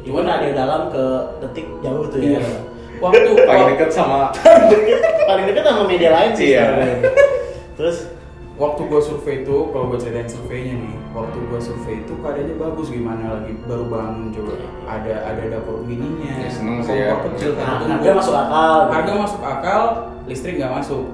cuman 0.03 0.25
ada 0.29 0.49
dalam 0.51 0.83
ke 0.87 1.05
detik 1.41 1.67
jauh 1.79 2.07
tuh 2.07 2.19
ya 2.19 2.39
Iya. 2.39 2.47
Waktu 3.03 3.31
Paling 3.35 3.67
deket 3.75 3.91
sama 3.91 4.31
paling 5.29 5.45
dekat 5.49 5.65
sama 5.65 5.83
media 5.87 6.11
lain 6.15 6.31
sih 6.39 6.55
Iya. 6.55 6.65
terus 7.75 8.13
waktu 8.53 8.85
gue 8.85 9.01
survei 9.01 9.43
itu 9.43 9.57
kalau 9.73 9.91
gue 9.91 9.99
ceritain 9.99 10.29
surveinya 10.29 10.75
nih 10.77 10.95
waktu 11.17 11.39
gue 11.41 11.61
survei 11.61 12.05
itu 12.05 12.15
keadaannya 12.21 12.55
bagus 12.61 12.89
gimana 12.93 13.25
lagi? 13.41 13.53
Baru 13.65 13.89
bangun 13.89 14.29
coba. 14.31 14.53
Ada 14.87 15.15
ada 15.35 15.43
dapur 15.57 15.83
mininya. 15.85 16.47
Ya, 16.47 16.49
seneng 16.53 16.85
sih 16.85 16.95
ya. 16.95 17.17
kecil 17.33 17.57
kan. 17.57 17.85
Nah, 17.85 17.97
harga 17.97 18.11
masuk 18.17 18.35
akal. 18.37 18.77
harga 18.93 19.13
masuk 19.19 19.41
akal 19.43 19.83
listrik 20.29 20.55
nggak 20.61 20.73
masuk. 20.73 21.05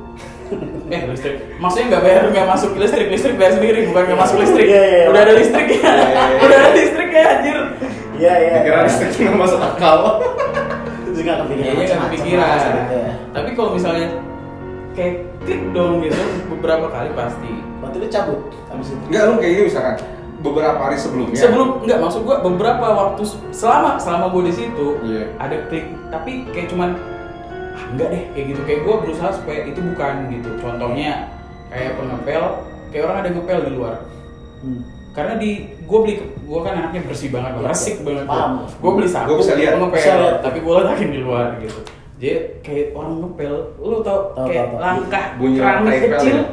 Eh 0.89 1.03
listrik. 1.05 1.37
Maksudnya 1.61 1.87
nggak 1.93 2.03
bayar 2.05 2.23
nggak 2.33 2.49
masuk. 2.49 2.71
Listrik 2.81 3.07
listrik 3.13 3.37
bayar 3.37 3.53
sendiri 3.61 3.85
bukan 3.87 4.03
nggak 4.09 4.21
masuk 4.25 4.37
listrik. 4.41 4.67
Iya, 4.67 4.83
iya, 4.83 4.99
iya. 4.99 5.07
udah 5.13 5.21
ada 5.23 5.35
listrik 5.37 5.67
ya. 5.69 5.77
Iya, 5.77 5.93
iya, 5.93 6.09
iya. 6.09 6.39
udah 6.41 6.57
ada 6.59 6.71
listrik 6.75 7.11
ya 7.13 7.25
anjir. 7.29 7.59
Iya 8.19 8.33
iya. 8.41 8.53
Dikira 8.61 8.79
listrik 8.89 9.11
nggak 9.15 9.39
masuk 9.39 9.61
akal. 9.63 9.99
Itu 11.19 11.27
juga 11.27 11.43
kepikiran 11.43 11.59
Iya, 11.59 11.67
iya 11.67 11.75
macam-macam 11.75 12.07
kepikiran. 12.15 12.59
gitu 12.79 12.95
ya. 12.95 13.11
Tapi 13.35 13.49
kalau 13.53 13.71
misalnya 13.75 14.09
kayak 14.93 15.15
klik 15.41 15.63
dong 15.73 15.93
gitu 16.01 16.21
beberapa 16.49 16.87
kali 16.89 17.11
pasti. 17.13 17.53
berarti 17.79 17.97
lu 17.97 18.09
cabut 18.09 18.41
habis 18.67 18.89
itu 18.89 19.03
Enggak 19.07 19.23
lu 19.25 19.35
kayak 19.37 19.53
gini 19.53 19.65
misalkan 19.65 19.97
beberapa 20.39 20.79
hari 20.81 20.97
sebelumnya. 20.97 21.35
Sebelum 21.37 21.69
nggak 21.81 21.99
maksud 21.99 22.21
gua 22.23 22.37
beberapa 22.41 22.87
waktu 22.89 23.23
se- 23.25 23.43
selama 23.53 23.91
selama 23.97 24.27
gua 24.29 24.43
di 24.45 24.53
situ 24.53 24.87
Iya. 25.01 25.25
ada 25.37 25.57
klik 25.67 25.87
tapi 26.09 26.47
kayak 26.51 26.69
cuman 26.69 26.91
ah, 27.73 27.85
enggak 27.89 28.09
deh 28.09 28.23
kayak 28.33 28.45
gitu 28.49 28.61
kayak 28.65 28.81
gua 28.83 28.95
berusaha 28.99 29.31
supaya 29.33 29.61
itu 29.65 29.81
bukan 29.81 30.15
gitu. 30.29 30.51
Contohnya 30.59 31.31
kayak 31.69 31.95
pengepel 31.95 32.43
kayak 32.89 33.03
orang 33.05 33.19
ada 33.19 33.31
ngepel 33.33 33.59
di 33.61 33.73
luar. 33.73 33.95
hmm. 34.61 34.81
Karena 35.11 35.35
di 35.35 35.51
gua 35.89 35.99
beli 35.99 36.15
gua 36.43 36.61
kan 36.63 36.73
anaknya 36.77 37.01
bersih 37.03 37.29
banget, 37.29 37.51
Iya, 37.55 37.65
resik 37.67 37.97
banget. 38.03 38.25
paham. 38.25 38.51
Gua, 38.55 38.69
gua 38.79 38.91
beli 38.95 39.09
sapu, 39.09 39.27
Gua 39.27 39.37
bisa 39.41 39.53
lihat. 39.55 39.73
gua 39.75 39.89
ngepel, 39.89 40.21
tapi 40.39 40.59
gua 40.61 40.75
letakin 40.79 41.09
di 41.09 41.21
luar 41.21 41.47
gitu. 41.59 41.81
Jadi 42.15 42.31
kayak 42.61 42.87
orang 42.93 43.15
ngepel, 43.21 43.55
lu 43.79 43.97
tau 44.01 44.19
Tahu, 44.33 44.47
kayak 44.47 44.67
tahu. 44.67 44.79
langkah 44.79 45.25
Bunyi 45.35 45.57
keramik 45.57 45.99
kecil. 46.05 46.35
ya? 46.35 46.45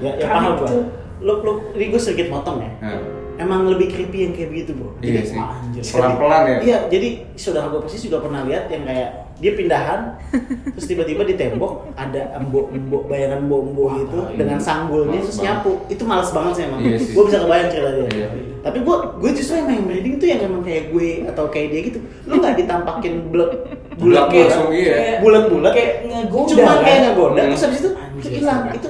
ya 0.00 0.10
ya 0.14 0.26
paham 0.26 0.42
gua 0.42 0.56
kecil. 0.60 0.82
lu 1.20 1.32
lu 1.38 1.52
ini 1.72 1.84
gue 1.88 2.00
sedikit 2.00 2.26
potong 2.28 2.58
ya 2.58 2.70
Nah, 2.82 2.98
emang 3.42 3.66
lebih 3.66 3.88
creepy 3.88 4.18
yang 4.20 4.32
kayak 4.32 4.48
begitu 4.48 4.70
bro 4.72 4.90
Iya 4.98 5.20
sih. 5.22 5.36
anjir. 5.36 5.82
Pelan-pelan 5.84 6.42
ya. 6.42 6.56
Iya, 6.60 6.78
jadi 6.88 7.08
saudara 7.34 7.66
gue 7.68 7.80
pasti 7.80 7.98
juga 8.02 8.22
pernah 8.22 8.42
lihat 8.42 8.66
yang 8.66 8.82
kayak 8.82 9.10
dia 9.36 9.52
pindahan, 9.52 10.00
terus 10.74 10.86
tiba-tiba 10.86 11.22
di 11.22 11.34
tembok 11.34 11.90
ada 11.94 12.30
embok-embok 12.36 13.02
bayangan 13.06 13.42
embok-embok 13.42 13.84
Wah, 13.84 13.96
gitu 13.98 14.18
iya. 14.22 14.36
dengan 14.38 14.58
sanggulnya 14.58 15.18
terus 15.18 15.34
banget. 15.36 15.46
nyapu. 15.50 15.72
Itu 15.88 16.02
males 16.04 16.30
banget 16.30 16.52
sih 16.54 16.64
emang. 16.64 16.78
Iya 16.80 16.96
sih. 16.96 17.10
gue 17.10 17.24
bisa 17.26 17.38
kebayang 17.40 17.68
ceritanya. 17.68 18.04
Iya. 18.08 18.28
Tapi 18.62 18.78
gue 18.78 18.96
gue 19.18 19.30
justru 19.34 19.54
emang 19.56 19.74
yang 19.74 19.86
merinding 19.86 20.14
tuh 20.16 20.28
yang 20.30 20.40
emang 20.40 20.62
kayak 20.62 20.84
gue 20.88 21.08
atau 21.26 21.44
kayak 21.50 21.66
dia 21.68 21.80
gitu. 21.84 21.98
Lu 22.24 22.38
nggak 22.38 22.54
ditampakin 22.56 23.14
bulat 23.28 23.50
bulat 23.50 23.98
Bulat 23.98 24.24
kayak 24.30 24.46
langsung, 24.46 24.70
iya. 24.72 24.94
bulat-bulat 25.18 25.72
Kayak 25.74 25.92
ngegoda, 26.06 26.48
Cuma 26.48 26.62
kan? 26.64 26.78
kayak 26.80 26.98
ngegoda 27.02 27.40
terus 27.44 27.62
habis 27.62 27.78
itu 27.78 27.90
Anjir, 27.92 28.30
hilang. 28.32 28.62
Itu 28.70 28.88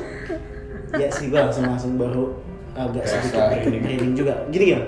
ya 0.92 1.08
sih 1.08 1.26
gue 1.26 1.38
langsung 1.40 1.64
langsung 1.64 1.92
baru 1.96 2.24
agak 2.72 3.04
Berasa. 3.04 3.20
sedikit 3.22 3.72
merinding 3.74 4.14
juga. 4.14 4.34
Gini 4.48 4.66
ya, 4.72 4.80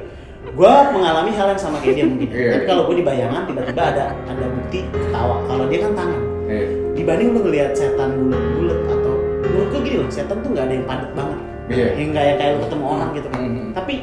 gue 0.47 0.73
mengalami 0.91 1.31
hal 1.31 1.47
yang 1.51 1.61
sama 1.61 1.77
kayak 1.81 1.95
dia 1.97 2.07
mungkin. 2.07 2.29
Iya. 2.29 2.51
Tapi 2.53 2.65
kalau 2.65 2.83
gue 2.89 2.97
di 2.99 3.05
bayangan 3.05 3.43
tiba-tiba 3.45 3.83
ada 3.85 4.05
ada 4.25 4.45
bukti 4.49 4.81
ketawa. 4.89 5.37
Kalau 5.45 5.65
dia 5.69 5.79
kan 5.83 5.93
tangan. 5.95 6.21
Iya. 6.45 6.67
Dibanding 6.95 7.29
lu 7.33 7.41
ngelihat 7.43 7.71
setan 7.75 8.11
bulat-bulat 8.23 8.81
atau 8.89 9.13
menurut 9.43 9.69
gue 9.69 9.81
gini 9.83 9.97
loh, 9.99 10.09
setan 10.09 10.37
tuh 10.41 10.51
nggak 10.53 10.65
ada 10.65 10.75
yang 10.75 10.87
padat 10.87 11.11
banget. 11.13 11.39
Iya. 11.65 11.87
Yang 11.97 12.11
kayak 12.13 12.35
kayak 12.37 12.51
lu 12.53 12.61
ketemu 12.63 12.85
orang 12.87 13.09
gitu 13.13 13.29
kan. 13.29 13.41
Mhm. 13.41 13.67
Tapi 13.73 13.95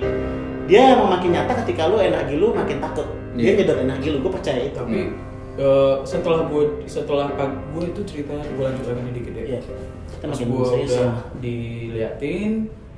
dia 0.66 0.82
emang 0.96 1.10
makin 1.10 1.30
nyata 1.32 1.54
ketika 1.66 1.82
lu 1.88 1.98
energi 1.98 2.34
lu 2.36 2.48
makin 2.52 2.78
takut. 2.80 3.08
Dia 3.32 3.44
Iya. 3.48 3.58
nyedot 3.60 3.80
energi 3.80 4.08
lu, 4.10 4.18
gue 4.20 4.32
percaya 4.32 4.62
itu. 4.62 4.76
Tapi 4.78 5.00
eh, 5.52 5.96
setelah 6.04 6.48
gue 6.48 6.64
setelah 6.86 7.28
pag 7.36 7.52
gue 7.72 7.84
itu 7.86 8.02
cerita 8.04 8.34
gue 8.34 8.60
lanjut 8.62 8.86
lagi 8.88 9.02
nih 9.02 9.14
dikit 9.14 9.34
ya. 9.34 9.44
Iya. 9.46 9.60
Kita 10.12 10.26
Pas 10.26 10.32
makin 10.36 10.48
gue 10.48 10.60
udah 10.60 10.80
ya. 10.84 11.10
diliatin, 11.40 12.52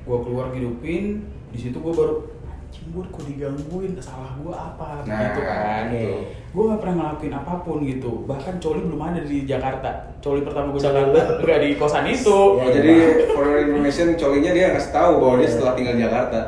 gue 0.03 0.17
keluar 0.19 0.51
hidupin, 0.51 1.23
di 1.49 1.57
situ 1.57 1.77
gue 1.77 1.93
baru 1.93 2.27
anjing 2.43 2.87
gue 2.89 3.03
kok 3.07 3.23
digangguin, 3.23 3.91
salah 3.97 4.35
gue 4.35 4.51
apa 4.51 5.05
Nah, 5.05 5.19
gitu 5.23 5.41
kan. 5.41 5.83
Oke. 5.87 6.05
Gue 6.53 6.63
gak 6.67 6.79
pernah 6.79 6.95
ngelakuin 6.99 7.33
apa 7.33 7.53
pun 7.61 7.77
gitu. 7.81 8.11
Bahkan 8.25 8.53
coli 8.57 8.81
belum 8.83 9.01
ada 9.01 9.21
di 9.21 9.37
Jakarta. 9.43 9.89
Coli 10.19 10.43
pertama 10.43 10.69
gue 10.69 10.81
Jakarta 10.81 11.19
gak 11.39 11.59
di 11.59 11.69
kosan 11.75 12.05
itu. 12.05 12.39
Oh, 12.59 12.67
jadi 12.67 12.93
for 13.31 13.43
your 13.45 13.59
information 13.63 14.13
colinya 14.13 14.51
dia 14.51 14.71
ngasih 14.71 14.91
tahu 14.91 15.11
bahwa 15.17 15.35
dia 15.39 15.49
setelah 15.49 15.73
tinggal 15.73 15.95
di 15.95 16.03
Jakarta. 16.03 16.39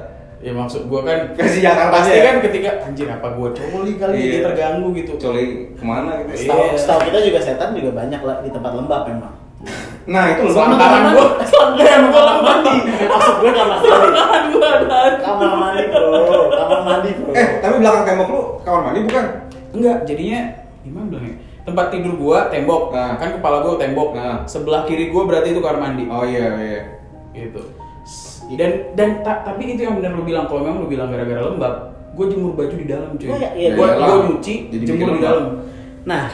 Ya 0.43 0.53
maksud 0.53 0.85
gua 0.85 1.01
kan 1.01 1.33
Versi 1.33 1.57
Jakarta 1.57 1.89
pasti 1.89 2.21
ya? 2.21 2.23
kan 2.29 2.35
ketika 2.37 2.69
anjir 2.85 3.07
apa 3.09 3.33
gua 3.33 3.49
coli 3.49 3.97
kali 3.97 4.13
Iya. 4.13 4.29
dia 4.29 4.41
terganggu 4.45 4.87
gitu. 4.93 5.17
Coli 5.17 5.73
ke 5.73 5.81
mana 5.81 6.21
gitu? 6.21 6.29
Iya. 6.29 6.37
Setahu 6.45 6.63
setahu 6.77 6.99
kita 7.09 7.19
juga 7.25 7.39
setan 7.41 7.69
juga 7.73 7.89
banyak 7.97 8.21
lah 8.21 8.35
di 8.45 8.49
tempat 8.53 8.71
lembab 8.77 9.09
memang. 9.09 9.33
Nah 10.05 10.23
itu 10.31 10.41
Selangkangan 10.53 11.01
Kamar 11.01 11.11
gua. 11.15 11.25
mandi. 11.25 11.45
Selangkangan 11.49 12.01
gua 12.05 12.21
kamar 12.21 12.41
mandi. 12.43 12.75
Maksud 13.09 13.35
gue 13.41 13.51
kamar 13.51 13.77
mandi. 13.81 14.49
Selangkangan. 14.53 15.13
Kamar 15.17 15.51
mandi 15.55 15.81
bro, 15.89 16.09
kamar 16.53 16.79
mandi 16.83 17.09
bro. 17.11 17.31
Eh 17.33 17.47
tapi 17.57 17.75
belakang 17.81 18.03
tembok 18.05 18.27
lu 18.29 18.41
kamar 18.61 18.81
mandi 18.83 18.99
bukan? 19.03 19.25
Enggak, 19.73 19.97
jadinya 20.05 20.39
gimana 20.81 21.05
bilangnya? 21.09 21.35
Tempat 21.65 21.85
tidur 21.89 22.13
gua 22.15 22.39
tembok, 22.47 22.93
Nah. 22.93 23.17
kan 23.17 23.29
kepala 23.33 23.65
gua 23.65 23.73
tembok. 23.75 24.09
Nah. 24.13 24.45
Sebelah 24.45 24.85
kiri 24.85 25.09
gua 25.09 25.25
berarti 25.25 25.49
itu 25.49 25.59
kamar 25.59 25.79
mandi. 25.81 26.05
Oh 26.05 26.21
iya 26.21 26.45
iya. 26.55 26.81
Gitu. 27.33 27.61
Dan 28.53 28.93
dan 28.93 29.25
ta- 29.25 29.41
tapi 29.41 29.73
itu 29.73 29.81
yang 29.81 29.97
benar 29.97 30.13
lu 30.13 30.21
bilang 30.21 30.45
kalau 30.45 30.61
memang 30.61 30.85
lu 30.85 30.87
bilang 30.87 31.09
gara-gara 31.09 31.41
lembab, 31.41 31.73
gua 32.13 32.25
jemur 32.29 32.53
baju 32.53 32.75
di 32.77 32.85
dalam 32.85 33.17
cuy. 33.17 33.33
Oh, 33.33 33.37
iya, 33.41 33.49
iya. 33.57 33.69
gua 33.73 33.97
nyuci, 34.29 34.69
Jadi 34.69 34.83
jemur 34.85 35.17
di 35.17 35.25
dalam. 35.25 35.65
Nah, 36.05 36.29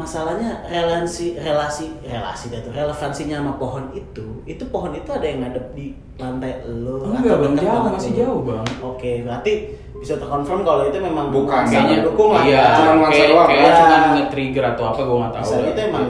masalahnya 0.00 0.64
relasi 0.64 1.36
relasi 1.36 1.92
relasi 2.00 2.48
dah 2.48 2.60
tuh 2.60 2.72
relevansinya 2.72 3.36
sama 3.44 3.52
pohon 3.54 3.84
itu 3.92 4.40
itu 4.48 4.64
pohon 4.66 4.96
itu 4.96 5.10
ada 5.12 5.22
yang 5.22 5.44
ngadep 5.44 5.76
di 5.76 5.92
lantai 6.16 6.64
lo 6.64 7.04
Enggak, 7.04 7.36
atau 7.36 7.44
Bang, 7.44 7.54
jauh, 7.54 7.82
masih 7.92 8.12
jauh, 8.16 8.40
Bang. 8.40 8.64
oke 8.80 9.10
berarti 9.20 9.52
bisa 10.00 10.16
terkonfirm 10.16 10.64
kalau 10.64 10.88
itu 10.88 10.96
memang 10.96 11.28
Bukan, 11.28 11.68
Kayaknya 11.68 12.00
mendukung 12.00 12.32
lah 12.32 12.42
iya, 12.42 12.56
ya. 12.56 12.72
Cuma 12.72 12.92
nuansa 12.96 13.12
kayak, 13.12 13.28
doang. 13.28 13.46
kayak 13.46 13.60
Ya. 13.60 13.72
cuma 13.76 13.96
nge-trigger 14.16 14.64
atau 14.66 14.84
apa 14.88 15.00
gua 15.04 15.16
nggak 15.20 15.32
tahu. 15.36 15.44
bisa 15.44 15.56
itu 15.60 15.80
emang 15.84 16.06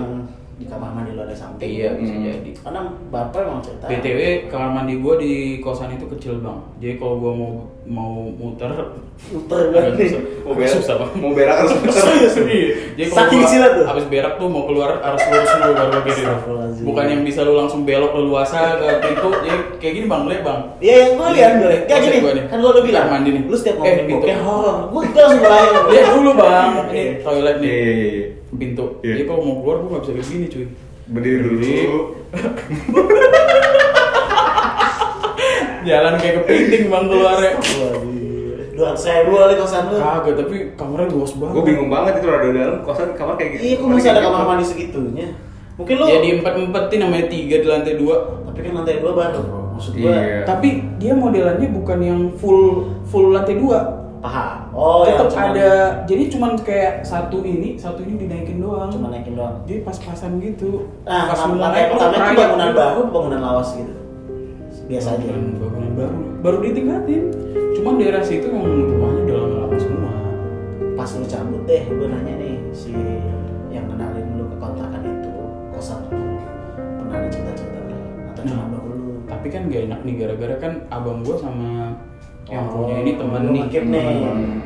di 0.54 0.64
kamar 0.64 0.90
mandi 0.94 1.09
ada 1.30 1.36
samping 1.36 1.70
Iya, 1.70 1.88
bisa 1.94 2.10
Hmm. 2.12 2.26
jadi. 2.26 2.50
karena 2.58 2.80
bapak 3.08 3.40
emang 3.40 3.60
cerita 3.60 3.84
BTW 3.86 4.20
kamar 4.46 4.70
mandi 4.72 4.94
gua 4.96 5.14
di 5.16 5.32
kosan 5.58 5.90
itu 5.90 6.04
kecil 6.08 6.38
bang. 6.38 6.58
Jadi 6.76 6.94
kalau 6.96 7.14
gua 7.16 7.32
mau 7.32 7.50
mau 7.82 8.10
muter 8.28 8.70
muter 9.26 9.60
banget 9.68 9.92
nih 9.94 10.08
susah. 10.08 10.22
Mau 10.40 10.52
berak, 10.52 10.70
susah 10.72 10.94
bang. 10.96 11.10
mau 11.16 11.30
berak 11.30 11.56
harus 11.56 11.72
muter. 11.76 11.92
Serius? 12.32 12.34
Jadi 12.92 13.08
Saking 13.08 13.40
kecilnya 13.40 13.68
tuh? 13.72 13.84
Abis 13.84 14.04
berak 14.06 14.32
tuh 14.36 14.46
mau 14.46 14.64
keluar 14.64 14.90
harus 14.98 15.22
lurus 15.24 15.50
dulu 15.52 15.72
baru 15.72 15.90
kiri. 16.00 16.22
Astagfirullahaladzim. 16.22 16.84
Bukan 16.84 17.04
yang 17.06 17.22
bisa 17.22 17.40
lu 17.40 17.54
langsung 17.54 17.80
belok 17.82 18.12
leluasa 18.12 18.58
ke 18.76 18.86
pintu. 19.00 19.28
Jadi 19.40 19.50
kayak 19.78 19.94
gini 19.94 20.06
bang, 20.06 20.22
lihat 20.26 20.42
bang. 20.42 20.60
Iya 20.78 20.94
yang 20.96 21.12
gue 21.14 21.28
lihat 21.32 21.52
gue 21.56 21.74
kayak 21.86 22.00
gini 22.02 22.18
kan 22.42 22.58
gue 22.58 22.70
lo 22.70 22.80
bilang 22.80 23.06
mandi 23.08 23.30
nih. 23.30 23.42
lu 23.44 23.54
setiap 23.54 23.74
Eh, 23.74 23.78
ngomongin 23.78 24.04
pintu. 24.04 24.16
bokeh 24.18 24.36
horor 24.40 24.76
gue 24.84 25.00
gue 25.04 25.20
langsung 25.20 25.42
bayang 25.42 25.74
Lihat 25.86 26.06
dulu 26.12 26.30
bang. 26.34 26.68
Ini 26.88 27.02
toilet 27.20 27.56
nih. 27.58 27.70
Iya 27.70 27.80
iya 27.86 28.08
iya. 28.10 28.26
Pintu. 28.50 28.84
Iya. 29.00 29.12
Jadi 29.12 29.22
kalau 29.24 29.40
mau 29.42 29.54
keluar 29.58 29.76
gua 29.78 29.88
nggak 29.92 30.02
bisa 30.02 30.12
kayak 30.12 30.26
gini 30.28 30.46
cuy. 30.48 30.66
Berdiri 31.06 31.38
dulu. 31.40 31.60
Jalan 35.80 36.14
kayak 36.20 36.34
kepiting 36.44 36.84
bang 36.88 37.04
keluarnya. 37.08 37.52
dua 38.70 38.96
ratus 38.96 39.04
ribu 39.04 39.36
kali 39.36 39.54
kosan 39.60 39.82
lu 39.92 39.96
Kagak, 40.00 40.34
tapi 40.40 40.56
kamarnya 40.72 41.12
luas 41.12 41.32
banget. 41.36 41.52
Gue 41.52 41.64
bingung 41.68 41.88
banget 41.88 42.12
itu 42.16 42.26
rada 42.26 42.48
dalam 42.48 42.78
kosan 42.80 43.08
kamar 43.12 43.34
kayak 43.36 43.50
gitu. 43.52 43.62
iya 43.62 43.74
kok 43.76 43.86
masih 43.86 44.08
ada 44.08 44.20
kamar 44.22 44.42
mandi 44.46 44.64
segitunya 44.64 45.26
mungkin 45.76 45.94
lu 45.96 46.04
Ya 46.08 46.18
di 46.18 46.28
empat 46.40 46.52
empetin 46.56 46.98
namanya 47.00 47.26
tiga 47.28 47.56
di 47.60 47.66
lantai 47.68 47.94
dua. 47.96 48.16
tapi 48.40 48.58
kan 48.64 48.72
lantai 48.74 49.00
dua 49.00 49.12
baru 49.12 49.38
bro 49.44 49.60
maksud 49.76 49.92
gue 49.94 50.08
Iya. 50.08 50.42
Tapi 50.48 50.68
dia 50.96 51.12
modelannya 51.12 51.68
bukan 51.70 51.98
yang 52.00 52.20
full 52.36 52.88
full 53.04 53.30
lantai 53.30 53.60
dua. 53.60 53.99
Paham 54.20 54.68
oh 54.70 55.02
Tetap 55.02 55.26
cuman- 55.28 55.50
ada. 55.50 55.70
Jadi 56.04 56.22
cuman 56.28 56.52
kayak 56.56 56.94
satu 57.02 57.40
ini, 57.42 57.74
satu 57.74 58.00
ini 58.00 58.20
dinaikin 58.20 58.58
doang. 58.58 58.88
cuma 58.88 59.08
naikin 59.08 59.32
doang 59.32 59.64
Jadi 59.64 59.80
pas-pasan 59.80 60.36
gitu. 60.38 60.86
nah 61.02 61.24
pas 61.26 61.40
lantai 61.40 61.88
lu 61.88 61.96
pertama 61.96 62.16
itu 62.26 62.36
bangunan 62.38 62.68
gitu. 62.68 62.78
baru 62.78 63.00
bangunan 63.10 63.40
lawas 63.40 63.70
gitu 63.74 63.94
biasa 64.86 65.08
aja 65.12 65.24
Bangunan, 65.24 65.54
bangunan 65.56 65.92
baru. 65.94 66.16
Baru 66.40 66.56
ditingkatin. 66.60 67.22
Cuman 67.72 67.94
daerah 67.96 68.20
situ 68.20 68.46
yang 68.46 68.64
rumahnya 68.66 69.20
udah 69.22 69.36
lama-lama 69.38 69.76
semua. 69.76 70.12
pas 70.92 71.10
lu 71.10 71.24
cabut 71.24 71.62
deh 71.64 71.82
gue 71.82 72.06
nanya 72.06 72.34
nih 72.36 72.54
si 72.70 72.92
yang 73.68 73.86
kenalin 73.86 74.36
lu 74.36 74.44
ke 74.44 74.56
kontrakan 74.56 75.00
itu 75.00 75.32
kosan 75.70 75.96
lu 76.04 76.36
pernah 76.98 77.16
ada 77.16 77.28
cerita-cerita 77.30 77.78
atau 78.28 78.42
cuma 78.44 78.56
Nah. 78.58 78.68
baru 78.68 78.90
lu 78.92 79.12
Tapi 79.24 79.46
kan 79.48 79.62
gak 79.66 79.82
enak 79.86 80.00
nih 80.02 80.14
gara-gara 80.18 80.54
kan 80.58 80.72
abang 80.88 81.22
gua 81.22 81.36
sama 81.38 81.96
yang 82.50 82.66
Oh, 82.66 82.84
punya 82.84 82.94
ini 82.98 83.12
temen 83.14 83.42
nih. 83.48 83.64
nih. 83.80 84.04
Hmm. 84.20 84.60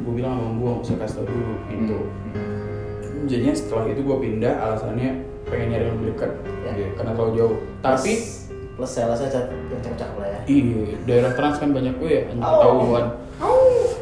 Gue 0.00 0.12
bilang 0.14 0.32
abang 0.34 0.54
gua 0.56 0.70
nggak 0.72 0.84
usah 0.84 0.96
kasih 0.98 1.14
tau 1.16 1.26
dulu 1.26 1.52
gitu. 1.66 1.98
Hmm. 1.98 3.26
Jadinya 3.26 3.54
setelah 3.54 3.84
itu 3.86 4.00
gue 4.00 4.16
pindah 4.18 4.54
alasannya 4.58 5.10
pengen 5.44 5.66
nyari 5.68 5.84
yang 5.84 5.96
lebih 5.96 6.08
dekat 6.12 6.30
Ya. 6.60 6.70
Iya. 6.74 6.88
karena 6.94 7.10
terlalu 7.12 7.32
jauh. 7.34 7.56
Tapi 7.80 8.12
plus, 8.72 8.90
saya 8.90 9.06
rasa 9.08 9.22
yang 9.26 9.34
cakep-cakep 9.82 10.16
lah 10.16 10.28
ya 10.30 10.40
iya 10.46 10.94
daerah 11.02 11.32
trans 11.32 11.56
kan 11.56 11.70
banyak 11.70 11.94
gue 11.96 12.10
ya 12.10 12.22
Oh. 12.30 12.52
ketahuan. 12.54 13.04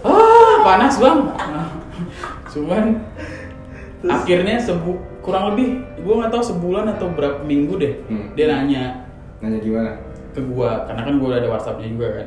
Ah 0.00 0.54
panas 0.66 0.94
bang. 0.96 1.18
Nah, 1.28 1.68
Cuman 2.48 2.84
akhirnya 4.04 4.56
sebu 4.56 4.94
kurang 5.20 5.52
lebih 5.52 5.68
gue 5.96 6.14
nggak 6.14 6.30
tahu 6.30 6.44
sebulan 6.46 6.86
atau 6.88 7.10
berapa 7.10 7.42
minggu 7.42 7.74
deh 7.76 7.94
Hmm. 8.06 8.30
dia 8.32 8.46
nanya 8.48 9.04
Nanya 9.38 9.58
gimana? 9.58 9.92
ke 10.28 10.40
gua 10.40 10.82
karena 10.84 11.02
kan 11.02 11.14
gua 11.16 11.28
udah 11.28 11.40
ada 11.40 11.50
WhatsAppnya 11.50 11.88
juga 11.88 12.06
kan 12.12 12.26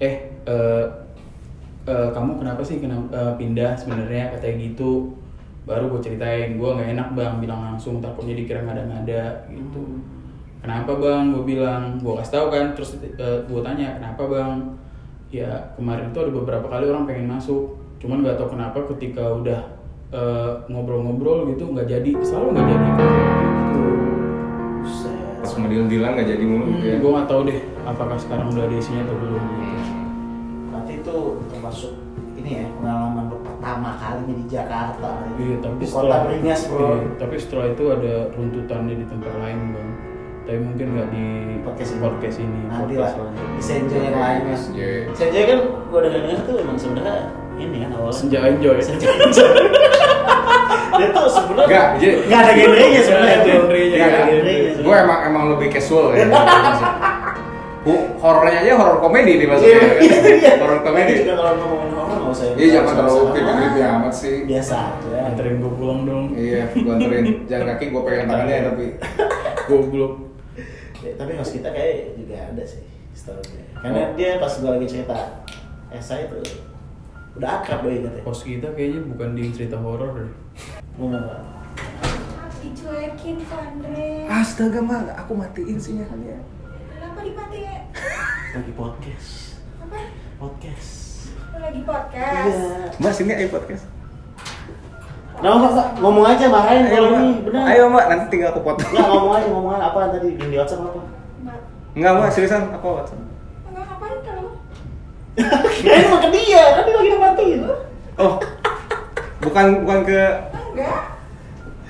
eh 0.00 0.31
eh, 0.46 0.84
eh, 1.86 2.08
kamu 2.10 2.38
kenapa 2.38 2.62
sih 2.62 2.78
kenapa 2.78 3.08
eh, 3.12 3.32
pindah 3.38 3.72
sebenarnya? 3.78 4.34
Katanya 4.36 4.56
gitu. 4.70 5.14
Baru 5.62 5.94
gue 5.94 6.00
ceritain 6.02 6.58
gua 6.58 6.74
nggak 6.78 6.90
enak 6.98 7.08
bang. 7.14 7.34
Bilang 7.38 7.60
langsung 7.62 8.02
takutnya 8.02 8.34
dikira 8.34 8.66
ngada-ngada 8.66 9.46
gitu. 9.50 9.82
Kenapa 10.62 10.92
bang? 10.98 11.34
Gue 11.34 11.44
bilang 11.56 11.98
gue 11.98 12.12
kasih 12.18 12.32
tahu 12.38 12.46
kan. 12.50 12.66
Terus 12.74 12.90
eh, 13.02 13.38
gue 13.46 13.60
tanya 13.62 13.98
kenapa 13.98 14.22
bang? 14.26 14.58
Ya 15.32 15.50
kemarin 15.78 16.12
tuh 16.12 16.28
ada 16.28 16.32
beberapa 16.34 16.66
kali 16.68 16.84
orang 16.90 17.06
pengen 17.08 17.30
masuk. 17.30 17.78
Cuman 18.02 18.26
nggak 18.26 18.36
tahu 18.38 18.58
kenapa 18.58 18.78
ketika 18.96 19.22
udah 19.32 19.62
ngobrol-ngobrol 20.68 21.48
gitu 21.54 21.72
nggak 21.72 21.88
jadi. 21.88 22.10
Selalu 22.20 22.46
nggak 22.52 22.66
jadi. 22.68 22.88
Gitu. 22.92 23.84
Pas 25.42 25.50
sama 25.50 25.66
deal-dealan 25.66 26.14
nggak 26.14 26.28
jadi 26.36 26.44
mulu 26.46 26.64
gitu 26.78 26.86
ya. 26.86 26.96
gue 27.02 27.10
nggak 27.10 27.26
tahu 27.26 27.40
deh 27.50 27.58
apakah 27.82 28.14
sekarang 28.14 28.46
udah 28.54 28.62
ada 28.62 28.76
isinya 28.78 29.02
atau 29.02 29.16
belum 29.18 29.44
itu 31.12 31.20
termasuk 31.46 31.92
ini 32.34 32.50
ya 32.56 32.66
pengalaman 32.74 33.28
pertama 33.28 33.90
kalinya 33.94 34.34
di 34.34 34.46
Jakarta 34.48 35.10
Iya, 35.36 35.56
tapi 35.60 35.82
setelah 35.84 36.08
kota 36.08 36.24
beringas 36.26 36.60
bro 36.66 36.80
Iya, 36.80 36.96
tapi 37.16 37.34
setelah 37.36 37.66
itu 37.68 37.84
ada 37.86 38.14
runtutannya 38.32 38.94
di 38.96 39.04
tempat 39.04 39.32
lain 39.36 39.58
bang. 39.70 39.88
Tapi 40.42 40.58
mungkin 40.58 40.86
nggak 40.90 41.08
di 41.08 41.24
podcast 41.62 41.90
ini 41.92 42.00
podcast 42.00 42.38
ini. 42.40 42.60
nanti 42.66 42.92
podcast 42.96 43.14
lah 43.14 43.30
di 43.30 43.62
Senja 43.62 43.98
yang 44.00 44.16
lainnya 44.16 44.56
Iya. 44.72 44.90
Senja 45.12 45.40
kan 45.44 45.58
gua 45.86 46.00
dengar 46.00 46.20
dengar 46.24 46.38
tuh 46.42 46.54
emang 46.58 46.76
sebenarnya 46.76 47.16
ini 47.54 47.76
kan 47.78 47.90
awalnya 47.92 48.16
Senja 48.16 48.38
enjoy. 48.42 48.76
Senja 48.80 49.06
enjoy. 49.12 49.50
dia 50.92 51.08
tuh 51.08 51.24
sebenarnya 51.26 51.68
Nggak, 51.68 51.86
jadi- 52.00 52.18
nggak 52.26 52.40
ada 52.42 52.52
genrenya 52.54 53.00
sebenarnya 53.02 53.36
Nggak 53.36 54.00
ada 54.02 54.08
ada. 54.08 54.20
genrenya 54.26 54.70
Gue 54.80 54.96
emang 54.98 55.20
emang 55.24 55.44
lebih 55.52 55.68
casual 55.70 56.06
ya. 56.10 56.24
Horornya 58.22 58.58
aja 58.62 58.72
horor 58.78 58.98
komedi 59.02 59.42
nih 59.42 59.46
maksudnya. 59.50 59.74
Iya, 59.74 59.86
itu 59.98 60.28
dia. 60.38 60.52
Horor 60.62 60.80
komedi. 60.86 61.12
juga 61.26 61.34
kalau 61.34 61.52
ngomongin 61.58 61.90
horor 61.98 62.16
nggak 62.22 62.32
usah. 62.34 62.46
Iya 62.54 62.68
jangan 62.78 62.94
terlalu 62.94 63.22
creepy-creepy 63.34 63.80
amat 63.82 64.12
sih. 64.14 64.34
Biasa 64.46 64.74
aja. 64.78 65.18
Anterin 65.26 65.54
gue 65.58 65.72
pulang 65.74 66.00
dong. 66.06 66.24
Iya, 66.38 66.62
gue 66.70 66.92
anterin 66.94 67.26
jalan 67.50 67.66
kaki 67.74 67.84
gue 67.90 68.02
pegang 68.06 68.28
tangannya 68.30 68.58
tapi 68.70 68.84
Goblok. 69.66 70.14
Ya, 71.02 71.12
tapi 71.18 71.34
host 71.34 71.52
kita 71.58 71.68
kayak 71.74 72.14
juga 72.14 72.36
ada 72.54 72.62
sih 72.62 72.86
story 73.12 73.58
Karena 73.82 74.14
dia 74.14 74.38
pas 74.38 74.54
gua 74.62 74.78
lagi 74.78 74.86
cerita 74.86 75.42
esai 75.90 76.30
itu 76.30 76.38
udah 77.34 77.50
akrab 77.58 77.82
doi 77.82 78.06
katanya. 78.06 78.22
Pos 78.22 78.46
kita 78.46 78.70
kayaknya 78.70 79.00
bukan 79.10 79.34
di 79.34 79.50
cerita 79.50 79.76
horor 79.82 80.10
deh. 80.14 80.30
Ngomong 80.94 81.18
apa? 81.18 81.36
dicuekin 82.62 83.42
Andre 83.50 84.30
astaga 84.30 84.78
mah 84.78 85.02
aku 85.18 85.34
matiin 85.34 85.74
sinyalnya. 85.74 86.38
Lagi 88.52 88.72
podcast. 88.72 89.28
apa 89.78 89.96
Podcast. 90.38 90.90
Lu 91.48 91.58
lagi 91.58 91.80
podcast 91.82 92.46
Iya. 92.46 92.68
Mas 92.98 93.16
ini 93.18 93.32
ayo 93.34 93.48
podcast. 93.48 93.84
Nah, 95.42 95.58
Mbak, 95.58 95.70
Mbak, 95.72 95.86
ngomong 95.98 96.24
aja 96.24 96.44
marahin 96.46 96.86
kalau 96.86 97.08
ini 97.10 97.42
benar. 97.42 97.62
Ayo 97.66 97.82
mbak, 97.88 98.04
nanti 98.06 98.24
tinggal 98.30 98.52
aku 98.52 98.60
potong. 98.62 98.86
Enggak 98.86 99.08
ngomong 99.08 99.32
aja, 99.34 99.46
ngomong 99.48 99.72
aja 99.74 99.84
apa 99.84 99.98
tadi 100.12 100.28
di 100.32 100.54
WhatsApp 100.54 100.84
apa? 100.84 101.00
Mbak, 101.42 101.58
Enggak 101.92 102.12
mbak, 102.14 102.28
seriusan 102.30 102.62
apa 102.70 102.86
WhatsApp? 102.86 103.20
enggak 103.64 103.84
ngapain 103.84 104.18
kalau 104.22 104.44
Kirain 105.74 106.04
mau 106.06 106.20
ke 106.20 106.28
dia, 106.30 106.62
kan 106.70 106.82
dia 106.84 106.94
lagi 106.94 107.10
matiin. 107.16 107.60
Oh, 108.14 108.32
bukan 109.40 109.64
bukan 109.82 109.98
ke 110.04 110.20
enggak 110.70 110.94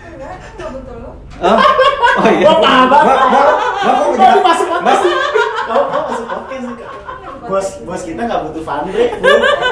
enggak 0.06 0.32
enggak 0.54 0.68
butuh 0.70 0.96
lo 0.96 1.10
Oh, 1.42 1.58
oh 2.22 2.30
iya. 2.30 2.46
Mbak, 2.48 2.80
mbak, 2.86 3.00
mbak 3.02 3.42
kok 3.42 3.56
Kau 3.82 4.14
jangan- 4.14 4.44
masuk 4.46 4.68
Mbak, 4.70 4.96
masuk 5.68 6.26
podcast 6.26 6.60
sih. 6.60 6.74
Kak. 6.74 6.90
Bos 7.42 7.82
bos 7.82 8.02
kita 8.02 8.22
nggak 8.22 8.40
butuh 8.46 8.62
fundre, 8.62 9.04
Bu. 9.18 9.26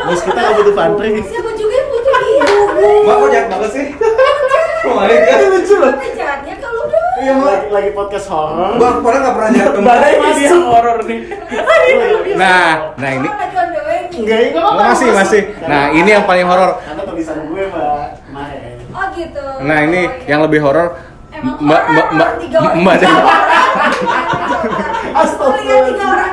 Bos 0.07 0.21
kita 0.23 0.39
nggak 0.39 0.57
butuh 0.59 0.75
fundre. 0.75 1.07
siapa 1.23 1.51
juga 1.55 1.73
yang 1.73 1.89
butuh 1.89 2.15
dia 2.21 2.45
Mbak 3.01 3.17
kok 3.17 3.29
jahat 3.31 3.49
banget 3.49 3.71
sih? 3.71 3.87
Kemarin 4.81 5.19
kan 5.21 5.39
lucu 5.47 5.75
loh. 5.77 5.93
Apa 5.93 6.07
jahatnya 6.11 6.55
kalau 6.57 6.81
udah 6.83 6.99
Iya, 7.21 7.37
lagi, 7.37 7.69
lagi 7.69 7.91
podcast 7.93 8.27
horor. 8.33 8.81
Gua 8.81 8.91
padahal 8.99 9.21
nggak 9.21 9.35
pernah 9.37 9.51
nyari 9.53 9.79
Badai 9.79 10.15
Masuk. 10.17 10.33
ini 10.33 10.43
yang 10.43 10.65
horor 10.65 10.99
nih. 11.05 11.21
Nah, 12.33 12.69
nah 12.97 13.11
ini? 13.13 13.29
Enggak, 14.11 14.39
enggak 14.51 14.57
apa-apa. 14.57 14.83
Masih, 14.89 15.09
masih. 15.13 15.43
Nah, 15.63 15.85
ini 15.93 16.09
yang 16.09 16.25
paling 16.25 16.45
horor. 16.45 16.81
Karena 16.81 17.03
tulisan 17.05 17.37
gue, 17.45 17.63
Mbak, 17.63 18.09
kemarin. 18.25 18.77
Oh 18.91 19.07
gitu. 19.15 19.45
Nah 19.63 19.79
ini 19.85 20.01
Oh, 20.01 20.11
iya. 20.11 20.27
yang 20.27 20.41
lebih 20.43 20.61
horor 20.61 20.89
Emang 21.31 21.57
Mbak 21.63 21.83
Mbak 21.87 22.09
Mbak. 22.11 22.31
Mbak. 22.83 22.99
Astagfirullah. 25.21 26.25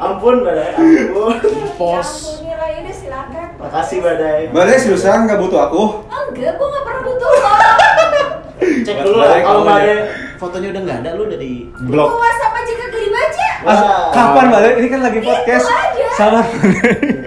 Ampun, 0.00 0.40
Badai, 0.40 0.72
ampun. 0.72 1.36
Pos. 1.76 2.40
Yaudah 2.40 2.94
silakan. 2.96 3.46
Makasih, 3.60 3.98
Badai. 4.00 4.48
Badai 4.48 4.80
seriusan 4.80 5.28
nggak 5.28 5.36
butuh 5.36 5.68
aku. 5.68 6.08
Enggak, 6.08 6.56
gua 6.56 6.66
nggak 6.72 6.84
pernah 6.88 7.02
butuh 7.04 7.28
lo. 7.28 7.52
Cek 8.88 8.96
dulu 9.04 9.20
lah, 9.20 9.44
kalau 9.44 9.62
Badai 9.68 10.08
fotonya 10.40 10.68
udah 10.72 10.82
nggak 10.88 10.98
ada, 11.04 11.10
lu 11.20 11.28
udah 11.28 11.36
di... 11.36 11.68
Blok. 11.84 12.16
Gua 12.16 12.24
WhatsApp 12.24 12.56
aja 12.56 12.72
kagak 12.80 13.00
dibaca. 13.04 13.48
Wah. 13.60 14.08
Kapan 14.08 14.46
Badai? 14.48 14.72
Ini 14.80 14.88
kan 14.88 15.00
lagi 15.04 15.18
Itu 15.20 15.28
podcast. 15.28 15.66
aja. 15.68 16.06
Sabar. 16.16 16.44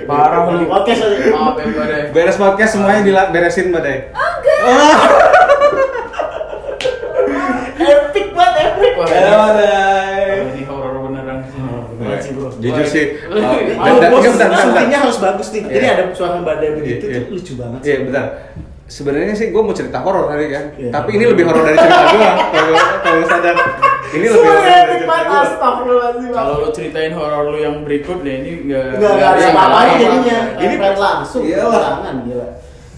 Parah 0.10 0.42
lu. 0.50 0.66
podcast 0.66 1.02
aja. 1.06 1.18
Maaf 1.30 1.56
ya 1.62 1.66
badai. 1.78 2.02
Beres 2.10 2.38
podcast 2.42 2.72
semuanya 2.74 3.02
diberesin 3.06 3.70
Badai. 3.70 4.10
Enggak. 4.18 5.30
Ini 9.14 10.62
horor 10.66 10.94
beneran 11.08 11.38
sih. 11.46 12.32
Jujur 12.60 12.86
sih. 12.86 13.06
Oh, 13.28 13.38
bentar, 13.38 14.10
bentar, 14.10 14.22
bentar, 14.24 14.50
syutingnya 14.60 14.90
bentar. 14.90 15.02
harus 15.04 15.18
bagus 15.20 15.48
nih. 15.52 15.62
Jadi 15.66 15.86
Iya. 15.86 15.94
ada 15.94 16.04
suara 16.12 16.38
badai 16.40 16.70
begitu 16.76 17.06
Iya, 17.08 17.20
tuh 17.20 17.30
iya. 17.30 17.34
lucu 17.34 17.54
banget. 17.56 17.80
Iya 17.84 17.98
benar. 18.08 18.26
Sebenarnya 18.84 19.34
sih 19.34 19.48
gue 19.50 19.62
mau 19.64 19.74
cerita 19.74 20.04
horor 20.04 20.28
tadi 20.28 20.46
kan, 20.52 20.66
Iya. 20.76 20.92
tapi 20.92 21.10
ini 21.16 21.26
lebih 21.26 21.44
horor 21.48 21.64
dari 21.64 21.78
cerita 21.80 22.04
gue. 22.14 22.30
Kalau 23.00 23.26
sadar, 23.26 23.56
ini 24.12 24.26
lebih 24.28 24.44
horor. 24.44 25.48
Kalau 26.34 26.54
lu 26.60 26.70
ceritain 26.70 27.14
horor 27.16 27.44
lu 27.48 27.58
yang 27.58 27.76
berikut 27.82 28.22
deh 28.22 28.36
ini 28.36 28.52
enggak 28.68 29.00
Enggak, 29.00 29.12
enggak 29.14 29.30
ada 29.30 29.40
Iya, 29.40 29.50
apa-apa. 29.50 29.80
jadinya. 29.98 30.40
Ini- 30.60 30.78
langsung, 31.00 31.42
Iyalah. 31.42 31.82
tangan, 31.82 32.16
gila. 32.28 32.48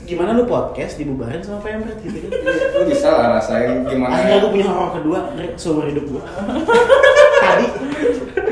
Gimana 0.05 0.31
lu 0.31 0.45
podcast 0.45 0.95
dibubarin 0.95 1.41
sama 1.41 1.59
pemret 1.59 1.97
gitu 1.99 2.17
kan? 2.21 2.29
Lu 2.75 2.81
bisa 2.85 3.09
lah 3.09 3.27
rasain 3.35 3.81
gimana. 3.83 4.13
Akhirnya 4.13 4.37
gue 4.37 4.51
punya 4.51 4.67
horor 4.67 4.89
kedua 4.93 5.19
seumur 5.55 5.85
hidup 5.85 6.05
gue. 6.07 6.23
Tadi 7.43 7.65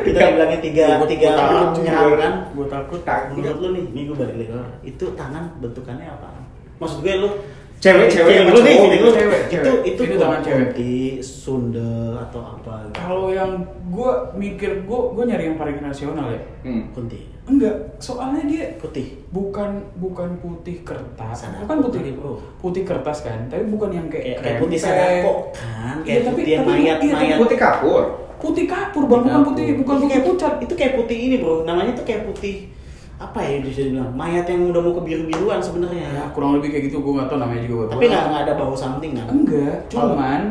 kita 0.03 0.19
bilangnya 0.33 0.59
tiga 0.59 0.85
Gua- 0.97 1.07
tiga 1.07 1.27
gua 1.29 1.37
takut 1.39 1.69
juga. 1.71 1.77
menyeramkan. 1.79 2.33
Gua 2.51 2.67
takut. 2.67 2.99
Menurut 3.31 3.57
lu 3.59 3.67
nih, 3.71 3.83
ini 3.87 4.01
gue 4.05 4.15
balik 4.15 4.49
lagi. 4.49 4.73
Itu 4.83 5.05
tangan 5.13 5.43
bentukannya 5.57 6.07
apa? 6.09 6.29
Maksud 6.77 6.99
gue 6.99 7.15
lu 7.17 7.29
Cewek, 7.77 8.07
cewek 8.07 8.47
apa 8.47 8.51
lu 8.55 8.61
nih, 8.63 8.75
lu. 8.97 9.11
Cewek, 9.11 9.41
Itu 9.51 9.71
itu 9.83 10.01
Itu 10.07 10.15
tangan 10.15 10.39
cewek. 10.39 10.71
kunti, 10.71 10.95
sundel 11.19 12.15
atau 12.17 12.41
apa? 12.55 12.87
gitu. 12.87 12.95
Kalau 12.95 13.27
yang 13.27 13.51
gua 13.91 14.31
mikir 14.33 14.87
gua 14.87 15.11
gua 15.11 15.23
nyari 15.27 15.51
yang 15.51 15.59
paling 15.59 15.77
rasional 15.77 16.31
ya. 16.31 16.39
Hmm. 16.63 16.87
kunti 16.95 17.27
Enggak, 17.43 17.75
soalnya 17.99 18.43
dia 18.47 18.63
putih. 18.79 19.19
bukan 19.27 19.81
bukan 19.97 20.29
putih 20.39 20.79
kertas, 20.81 21.43
Sadako 21.43 21.65
bukan 21.65 21.77
putih 21.83 21.99
kali, 21.99 22.11
bro. 22.15 22.33
putih 22.61 22.83
kertas 22.85 23.17
kan, 23.21 23.35
tapi 23.49 23.65
bukan 23.65 23.89
yang 23.91 24.07
kayak 24.07 24.39
Kayak, 24.39 24.57
putih 24.61 24.79
kan, 24.79 24.93
Iya, 24.93 26.03
kayak 26.05 26.21
tapi- 26.23 26.29
putih 26.31 26.45
yang 26.47 26.63
tapi- 26.63 26.71
mayat 26.79 26.97
iya, 27.01 27.11
tapi 27.11 27.25
mayat. 27.25 27.37
Putih 27.41 27.57
kapur. 27.57 28.03
Putih 28.37 28.65
kapur 28.65 29.03
bang, 29.05 29.21
bukan 29.23 29.41
putih 29.45 29.65
bukan 29.75 29.95
putih 29.97 30.09
kayak 30.09 30.23
pucat. 30.23 30.53
Itu 30.61 30.73
kayak 30.75 30.93
putih 30.95 31.17
ini 31.19 31.35
bro, 31.39 31.63
namanya 31.63 31.91
tuh 31.93 32.03
kayak 32.03 32.23
putih 32.25 32.71
apa 33.15 33.39
ya 33.39 33.55
bisa 33.59 33.79
dibilang 33.81 34.11
mayat 34.13 34.43
yang 34.45 34.67
udah 34.67 34.81
mau 34.81 34.93
kebiru-biruan 34.93 35.59
sebenarnya. 35.59 36.07
Ya 36.13 36.23
kurang 36.29 36.59
lebih 36.59 36.69
kayak 36.71 36.83
gitu, 36.87 36.99
gua 36.99 37.13
nggak 37.17 37.27
tahu 37.27 37.39
namanya 37.39 37.63
juga. 37.65 37.83
Tapi 37.89 38.03
nggak 38.05 38.23
nggak 38.29 38.43
ada 38.45 38.53
bau 38.53 38.75
something 38.75 39.11
kan? 39.13 39.27
Enggak, 39.27 39.75
cuman 39.87 40.41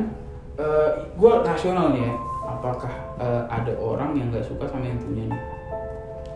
eh 0.55 0.89
gue 1.15 1.33
rasional 1.41 1.93
nih 1.93 2.05
ya. 2.05 2.15
Apakah 2.43 2.93
eh, 3.17 3.43
ada 3.47 3.73
orang 3.79 4.13
yang 4.13 4.29
nggak 4.29 4.43
suka 4.43 4.67
sama 4.67 4.83
yang 4.83 4.99
punya 4.99 5.25
nih? 5.25 5.41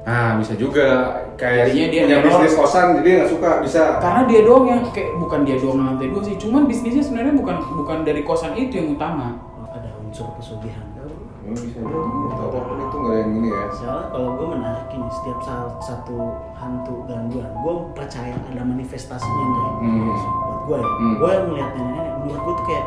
Nah 0.06 0.38
bisa 0.38 0.54
juga 0.54 0.86
kayak 1.34 1.74
Jadinya 1.74 1.88
dia 1.90 2.02
punya 2.06 2.18
bisnis 2.22 2.54
kosan 2.54 2.86
jadi 3.02 3.10
nggak 3.18 3.30
suka 3.34 3.50
bisa. 3.60 3.82
Karena 3.98 4.22
dia 4.30 4.40
doang 4.46 4.64
yang 4.70 4.80
kayak 4.94 5.10
bukan 5.18 5.40
dia 5.42 5.56
doang 5.58 5.76
yang 5.82 5.88
lantai 5.98 6.08
dua 6.14 6.22
sih, 6.22 6.38
cuman 6.38 6.62
bisnisnya 6.70 7.02
sebenarnya 7.02 7.34
bukan 7.34 7.56
bukan 7.74 7.98
dari 8.06 8.22
kosan 8.22 8.54
itu 8.54 8.78
yang 8.78 8.94
utama. 8.94 9.34
Ada 9.66 9.90
unsur 9.98 10.30
pesugihan. 10.38 10.86
Hmm, 11.46 11.54
bisa 11.54 11.78
jadi. 11.78 11.94
Apa 12.34 12.58
pun 12.58 12.76
itu 12.82 12.96
nggak 12.98 13.12
ada 13.14 13.18
yang 13.22 13.32
ini 13.38 13.48
ya. 13.50 13.62
Soalnya 13.70 14.06
kalau 14.10 14.28
gue 14.34 14.46
menarik 14.50 14.86
ini 14.90 15.08
setiap 15.10 15.38
saat 15.42 15.72
satu 15.78 16.18
hantu 16.54 16.94
gangguan, 17.06 17.50
gue 17.54 17.74
percaya 17.94 18.34
ada 18.34 18.62
manifestasinya 18.62 19.44
nih. 19.46 19.70
Hmm. 19.82 20.06
Buat 20.66 20.66
gue 20.66 20.78
ya, 20.78 20.86
Hmm. 20.86 21.14
gue 21.18 21.32
melihat 21.46 21.70
nenek-nenek, 21.78 22.14
menurut 22.22 22.40
gue 22.42 22.54
tuh 22.54 22.64
kayak 22.66 22.86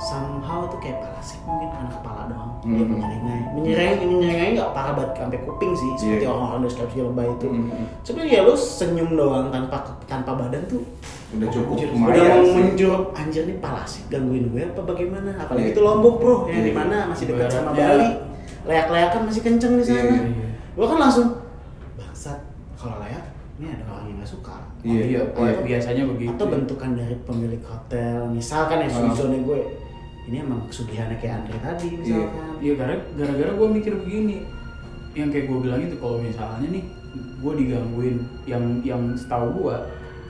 somehow 0.00 0.64
tuh 0.64 0.80
kayak 0.80 0.98
parasik 0.98 1.36
mungkin 1.44 1.68
anak 1.70 1.92
kepala 1.94 2.22
doang. 2.26 2.50
Dia 2.60 2.72
Hmm. 2.72 2.88
menyeringai, 2.90 3.40
menyeringai, 3.52 3.96
menyeringai 4.02 4.50
nggak 4.54 4.70
parah 4.72 4.92
banget 4.94 5.12
sampai 5.14 5.38
kuping 5.42 5.72
sih, 5.72 5.90
seperti 5.94 6.24
Iya. 6.24 6.30
orang-orang 6.30 6.60
deskripsi 6.64 6.98
lebay 7.02 7.28
itu. 7.30 7.46
Hmm. 7.46 7.84
Sebenarnya 8.00 8.32
ya 8.32 8.42
lu 8.42 8.54
senyum 8.54 9.10
doang 9.12 9.46
tanpa 9.48 9.76
tanpa 10.04 10.30
badan 10.34 10.62
tuh 10.66 10.82
Udah 11.30 11.48
cukup 11.48 11.76
udah 11.76 11.88
lumayan 11.90 12.40
sih. 12.42 12.54
menjurup 12.54 13.04
anjir 13.12 13.42
nih 13.44 13.58
parasik 13.58 14.04
gangguin 14.08 14.50
gue 14.50 14.62
apa 14.66 14.82
bagaimana 14.82 15.30
apalagi 15.36 15.62
Iya. 15.62 15.72
itu 15.72 15.80
lombok 15.80 16.14
bro 16.16 16.36
yang 16.44 16.58
Iya. 16.58 16.64
di 16.64 16.72
mana 16.74 16.96
masih 17.06 17.24
dekat 17.28 17.48
sama 17.48 17.70
Bali 17.70 18.08
leak-leakan 18.62 19.20
masih 19.24 19.40
kenceng 19.40 19.72
di 19.76 19.84
sana 19.84 20.00
Iya, 20.02 20.26
iya. 20.26 20.48
gue 20.74 20.86
kan 20.86 20.98
langsung 20.98 21.26
bangsat 21.94 22.38
kalau 22.74 22.98
layak 22.98 23.24
ini 23.56 23.66
ada 23.70 23.84
orang 23.86 24.06
yang 24.06 24.18
nggak 24.18 24.26
suka 24.28 24.56
Iya, 24.80 25.02
iya, 25.06 25.20
iya. 25.22 25.60
biasanya 25.62 26.02
begitu. 26.08 26.30
atau 26.34 26.46
bentukan 26.48 26.90
dari 26.94 27.16
pemilik 27.22 27.62
hotel 27.62 28.18
misalkan 28.28 28.76
ya 28.80 28.88
Ah. 28.90 29.14
zone 29.14 29.38
gue 29.40 29.60
ini 30.28 30.36
emang 30.40 30.68
kesugihannya 30.68 31.16
kayak 31.16 31.42
Andre 31.42 31.58
tadi 31.60 31.88
misalkan 31.96 32.60
Iya 32.60 32.72
karena 32.76 32.96
gara-gara 33.16 33.50
gue 33.56 33.68
mikir 33.72 33.92
begini, 33.96 34.36
yang 35.16 35.32
kayak 35.32 35.48
gue 35.48 35.58
bilang 35.64 35.80
itu 35.80 35.96
kalau 35.96 36.20
misalnya 36.20 36.68
nih 36.68 36.84
gue 37.40 37.52
digangguin, 37.56 38.16
yang 38.44 38.64
yang 38.84 39.02
setahu 39.16 39.64
gue 39.64 39.76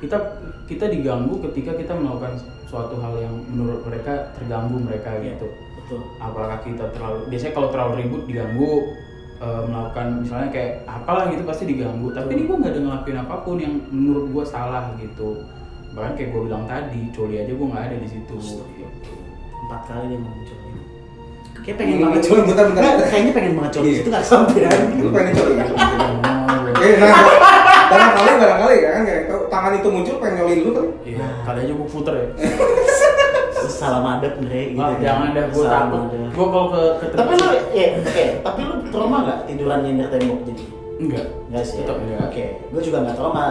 kita 0.01 0.17
kita 0.65 0.89
diganggu 0.89 1.43
ketika 1.51 1.77
kita 1.77 1.93
melakukan 1.93 2.39
suatu 2.65 2.97
hal 3.03 3.19
yang 3.19 3.35
menurut 3.51 3.83
mereka 3.85 4.31
terganggu 4.33 4.79
mereka 4.79 5.11
Iya, 5.19 5.35
gitu. 5.35 5.51
betul 5.77 6.01
Apakah 6.23 6.63
kita 6.63 6.87
terlalu 6.95 7.27
biasanya 7.29 7.53
kalau 7.53 7.69
terlalu 7.75 7.93
ribut 8.07 8.23
diganggu 8.31 8.71
eh, 9.43 9.63
melakukan 9.67 10.07
misalnya 10.23 10.49
kayak 10.55 10.73
apalah 10.87 11.29
gitu 11.29 11.43
pasti 11.45 11.65
diganggu. 11.67 12.15
Tapi 12.15 12.31
ini 12.33 12.43
gue 12.47 12.57
nggak 12.63 12.73
ada 12.73 12.81
ngelakuin 12.81 13.19
apa 13.21 13.37
pun 13.43 13.57
yang 13.59 13.75
menurut 13.91 14.31
gue 14.31 14.45
salah 14.47 14.95
gitu. 14.97 15.43
Bahkan 15.93 16.13
kayak 16.15 16.31
gue 16.31 16.43
bilang 16.47 16.65
tadi, 16.71 17.11
coli 17.11 17.43
aja 17.43 17.51
gue 17.51 17.67
nggak 17.67 17.85
ada 17.91 17.97
di 17.99 18.09
situ. 18.09 18.37
Empat 19.61 19.81
kali 19.85 20.05
dia 20.07 20.19
mau 20.19 20.33
coli 20.39 20.69
kayak 21.61 21.77
pengen 21.77 21.93
Hmm, 21.93 22.03
banget 22.03 22.17
bentar, 22.17 22.31
coli 22.31 22.43
bentar, 22.43 22.65
bentar. 22.65 22.81
Nggak, 22.83 23.07
kayaknya 23.07 23.33
pengen 23.33 23.53
banget 23.55 23.73
coli 23.75 23.87
Iya. 23.87 23.99
itu 23.99 24.09
nggak 24.09 24.25
sampai 24.25 24.61
Lu 24.97 25.09
pengen 25.11 25.33
coba 25.35 25.53
Eh, 26.81 26.95
nah, 26.97 27.13
barangkali 27.87 28.31
barangkali 28.41 28.77
ya 28.79 28.91
kan 28.91 29.03
kayak 29.05 29.23
tangan 29.47 29.73
itu 29.75 29.89
muncul 29.89 30.15
pengen 30.17 30.35
nyolin 30.39 30.61
lu 30.63 30.71
kan? 30.73 30.87
Iya, 31.05 31.27
kali 31.45 31.59
aja 31.61 31.73
gue 31.75 31.87
puter 31.87 32.15
ya. 32.15 32.27
Salam 33.71 34.01
adab 34.03 34.33
Andre 34.35 34.61
gitu 34.67 34.81
Ah, 34.81 34.89
kan. 34.91 34.99
jangan 34.99 35.29
dah, 35.31 35.45
gue 35.47 35.61
Salam 35.63 35.87
takut. 35.87 36.03
Gue 36.31 36.47
kalau 36.47 36.67
ke, 36.71 36.83
ke 36.99 37.05
tapi 37.13 37.33
lu 37.35 37.47
ya 37.71 37.87
oke 37.95 38.25
tapi 38.41 38.61
lu 38.63 38.75
trauma 38.89 39.17
nggak 39.23 39.39
tiduran 39.47 39.79
nyender 39.83 40.09
tembok 40.09 40.41
jadi 40.43 40.65
enggak. 40.99 41.27
Enggak 41.47 41.65
sih. 41.65 41.77
Tetap 41.79 41.97
enggak. 41.99 42.21
Oke, 42.25 42.45
gue 42.67 42.81
juga 42.83 42.99
nggak 43.03 43.17
trauma 43.17 43.45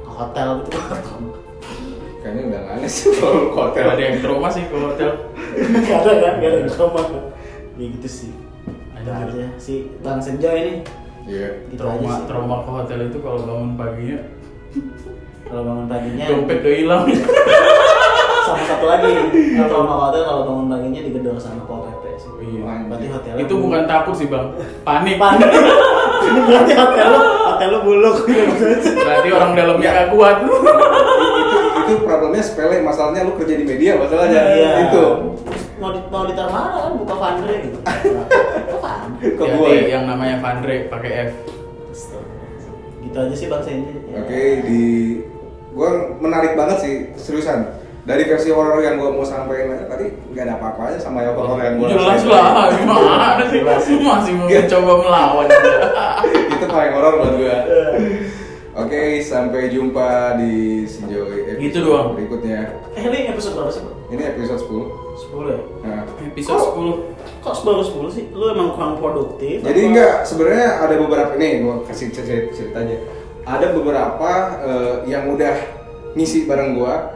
ke 0.00 0.10
hotel 0.10 0.48
gitu 0.58 0.68
trauma. 0.80 1.28
Kayaknya 2.22 2.42
udah 2.46 2.60
nggak 2.62 2.74
aneh 2.78 2.90
sih 2.90 3.10
kalau 3.18 3.50
hotel. 3.50 3.84
Ada 3.90 4.02
yang 4.06 4.16
trauma 4.22 4.48
sih 4.48 4.62
ke 4.62 4.76
hotel. 4.78 5.10
Gak 5.82 5.98
ada 6.06 6.12
kan, 6.14 6.32
gak 6.38 6.48
ada 6.48 6.58
yang 6.62 6.70
trauma. 6.70 7.00
Ya 7.74 7.86
gitu 7.90 8.08
sih. 8.08 8.30
Itu 8.94 9.10
Anjir. 9.10 9.26
aja 9.34 9.46
si 9.58 9.74
Bang 10.00 10.22
Senja 10.22 10.50
ini. 10.54 10.86
Iya. 11.26 11.66
Gitu 11.66 11.82
trauma 11.82 12.14
sih. 12.14 12.24
trauma 12.30 12.56
ke 12.62 12.70
hotel 12.70 12.98
itu 13.10 13.18
kalau 13.18 13.40
bangun 13.42 13.70
paginya 13.74 14.18
Kalau 15.42 15.62
bangun 15.66 15.86
paginya 15.90 16.24
dompet 16.30 16.58
udah 16.62 16.74
hilang. 16.78 17.02
sama 18.42 18.62
satu 18.66 18.86
lagi. 18.86 19.10
Kalau 19.58 19.66
trauma 19.66 19.90
ke 19.90 20.02
hotel 20.06 20.22
kalau 20.22 20.42
bangun 20.46 20.66
paginya 20.70 21.00
digedor 21.02 21.36
sama 21.36 21.66
Pol 21.66 21.90
PP 21.90 22.04
sih. 22.16 22.30
Iya. 22.38 22.86
Berarti 22.86 23.06
hotel 23.10 23.34
itu 23.34 23.54
bukan 23.58 23.82
takut 23.84 24.14
sih 24.14 24.30
bang, 24.30 24.46
panik. 24.86 25.18
panik. 25.18 25.50
Ini 26.22 26.40
berarti 26.46 26.72
hotel 26.78 27.06
lu, 27.10 27.18
hotel 27.50 27.68
lu 27.74 27.78
buluk. 27.82 28.16
Berarti 29.02 29.28
orang 29.34 29.52
dalamnya 29.58 29.90
gak 29.90 30.08
kuat. 30.14 30.36
Itu 31.92 32.08
problemnya 32.08 32.40
sepele 32.40 32.80
masalahnya 32.80 33.28
lu 33.28 33.36
kerja 33.36 33.54
di 33.60 33.64
media 33.68 34.00
masalahnya. 34.00 34.40
Iya. 34.56 34.70
itu. 34.88 35.04
Mau 35.76 35.90
di, 35.92 36.00
mau 36.08 36.24
ditaruh 36.24 36.52
mana? 36.52 36.68
Kan 36.88 36.92
buka 36.96 37.14
Vandre 37.20 37.54
gitu. 37.68 37.78
Ke 39.36 39.44
gue 39.44 39.72
yang 39.92 40.08
namanya 40.08 40.40
Vandre 40.40 40.88
pakai 40.88 41.10
F. 41.28 41.32
Gitu 43.04 43.16
aja 43.20 43.34
sih 43.36 43.46
Bang 43.52 43.60
Senja. 43.60 43.92
oke 44.12 44.40
di 44.64 44.82
gue 45.72 45.90
menarik 46.24 46.56
banget 46.56 46.78
sih 46.80 46.94
seriusan. 47.20 47.84
Dari 48.02 48.26
versi 48.26 48.50
horor 48.50 48.82
yang 48.82 48.98
gue 48.98 49.14
mau 49.14 49.22
sampaikan 49.22 49.78
tadi 49.86 50.10
nggak 50.34 50.42
ada 50.42 50.54
apa-apanya 50.58 50.98
sama 50.98 51.22
yang 51.22 51.38
horor 51.38 51.60
yang 51.62 51.78
gue 51.78 51.86
Jelas 51.86 52.26
lah, 52.26 52.66
gimana 52.74 53.44
sih? 53.46 53.60
Masih 53.62 53.94
mau 54.34 54.48
mencoba 54.50 54.92
melawan. 55.06 55.46
itu 56.56 56.66
paling 56.66 56.92
horor 56.98 57.12
buat 57.20 57.32
gue 57.38 57.56
Oke, 58.72 59.20
sampai 59.20 59.68
jumpa 59.68 60.40
di 60.40 60.88
Senjoy 60.88 61.44
episode 61.44 61.60
Gitu 61.60 61.78
doang. 61.84 62.16
berikutnya. 62.16 62.72
Eh 62.96 63.04
ini 63.04 63.28
episode 63.28 63.60
berapa 63.60 63.68
sih? 63.68 63.84
Bang? 63.84 63.96
Ini 64.08 64.22
episode 64.32 64.60
10. 64.64 64.88
10 65.28 65.52
ya? 65.52 65.58
Nah. 65.84 66.02
Episode 66.24 66.60
10. 66.72 67.44
Kok 67.44 67.54
baru 67.68 67.82
10 67.84 68.16
sih? 68.16 68.24
Lu 68.32 68.48
emang 68.48 68.72
kurang 68.72 68.96
produktif? 68.96 69.60
Jadi 69.60 69.76
apa? 69.76 69.88
enggak 69.92 70.14
sebenarnya 70.24 70.66
ada 70.88 70.94
beberapa 70.96 71.32
nih 71.36 71.52
gua 71.60 71.84
kasih 71.84 72.08
cerita, 72.16 72.48
cerita 72.56 72.76
aja. 72.80 72.96
Ada 73.44 73.66
beberapa 73.76 74.30
eh, 74.64 74.94
yang 75.04 75.28
udah 75.28 75.54
ngisi 76.16 76.48
bareng 76.48 76.72
gua, 76.72 77.12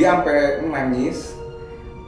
dia 0.00 0.08
sampai 0.16 0.64
nangis, 0.64 1.36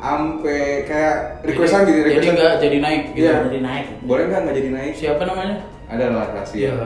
sampai 0.00 0.88
kayak 0.88 1.44
requestan 1.44 1.84
gitu, 1.84 2.00
jadi 2.00 2.08
requestan. 2.16 2.32
nggak 2.32 2.52
jadi 2.64 2.78
naik 2.80 3.02
gitu. 3.12 3.28
Iya. 3.28 3.34
Jadi 3.44 3.58
naik. 3.60 3.86
Boleh 4.08 4.24
nggak 4.24 4.40
nggak 4.40 4.56
jadi 4.56 4.70
naik? 4.72 4.92
Siapa 4.96 5.22
namanya? 5.28 5.56
Ada 5.86 6.04
lah 6.10 6.26
rahasia. 6.32 6.58
Iya. 6.64 6.76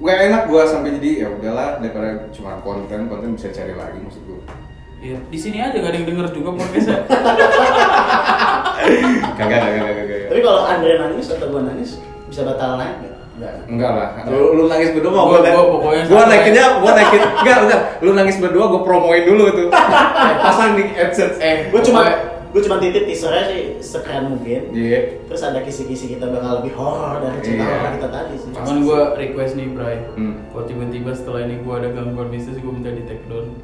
Gak 0.00 0.18
enak 0.26 0.42
gua 0.48 0.64
sampai 0.64 0.96
jadi 0.96 1.10
ya 1.18 1.28
udahlah 1.28 1.76
daripada 1.76 2.08
cuma 2.32 2.56
konten, 2.60 3.04
konten 3.04 3.36
bisa 3.36 3.48
cari 3.50 3.72
lagi 3.72 4.00
maksud 4.00 4.22
gua. 4.24 4.40
Iya, 5.00 5.16
di 5.22 5.38
sini 5.38 5.60
aja 5.60 5.72
gak 5.72 5.92
ada 5.92 5.96
yang 5.96 6.08
denger 6.08 6.26
juga 6.32 6.50
podcastnya. 6.54 6.98
Kagak, 9.36 9.60
kagak, 9.60 9.82
kagak, 9.82 9.94
kagak. 10.02 10.28
Tapi 10.28 10.40
kalau 10.40 10.60
Andre 10.64 10.92
nangis 10.98 11.26
atau 11.28 11.46
gua 11.48 11.62
nangis 11.62 12.00
bisa 12.26 12.40
batal 12.42 12.76
naik 12.76 12.96
nggak? 12.98 13.14
Enggak. 13.30 13.54
Enggak 13.68 13.90
lah, 13.92 14.08
lu, 14.28 14.40
lu 14.54 14.64
nangis 14.68 14.92
berdua 14.92 15.12
mau 15.12 15.24
Gua- 15.26 15.40
gua, 15.40 15.48
gua 15.50 15.64
pokoknya 15.74 16.02
gua 16.06 16.22
naikinnya, 16.28 16.64
gua 16.76 16.92
naikin, 16.92 17.22
enggak, 17.40 17.56
enggak, 17.64 17.80
lu 18.00 18.10
nangis 18.12 18.36
berdua 18.36 18.64
gua 18.68 18.80
promoin 18.84 19.22
dulu 19.24 19.44
tuh, 19.48 19.68
Eh, 19.68 20.34
pasang 20.38 20.76
di 20.76 20.84
adsense, 20.92 21.36
eh, 21.40 21.68
Gue 21.68 21.80
cuma 21.80 22.04
gue 22.50 22.60
cuma 22.60 22.76
titip 22.76 23.04
teasernya 23.04 23.44
sih 23.46 23.62
sekeren 23.78 24.24
mungkin. 24.28 24.60
iya, 24.70 25.22
Terus 25.24 25.42
ada 25.42 25.60
kisi-kisi 25.60 26.10
kita 26.10 26.26
bakal 26.26 26.58
lebih 26.58 26.74
horor 26.74 27.18
dari 27.18 27.38
cerita 27.40 27.62
Iya. 27.62 27.70
horor 27.72 27.90
kita 27.94 28.08
tadi 28.08 28.34
sih. 28.36 28.50
Cuman 28.52 28.76
gue 28.80 29.00
request 29.16 29.52
nih 29.54 29.68
Bray, 29.68 29.96
Hmm. 30.12 30.34
kalau 30.48 30.64
tiba-tiba 30.64 31.10
setelah 31.12 31.40
ini 31.42 31.54
gue 31.58 31.70
ada 31.72 31.88
gangguan 31.88 32.28
bisnis 32.28 32.56
gue 32.56 32.68
minta 32.68 32.88
di 32.88 33.02
take 33.04 33.22
down. 33.24 33.54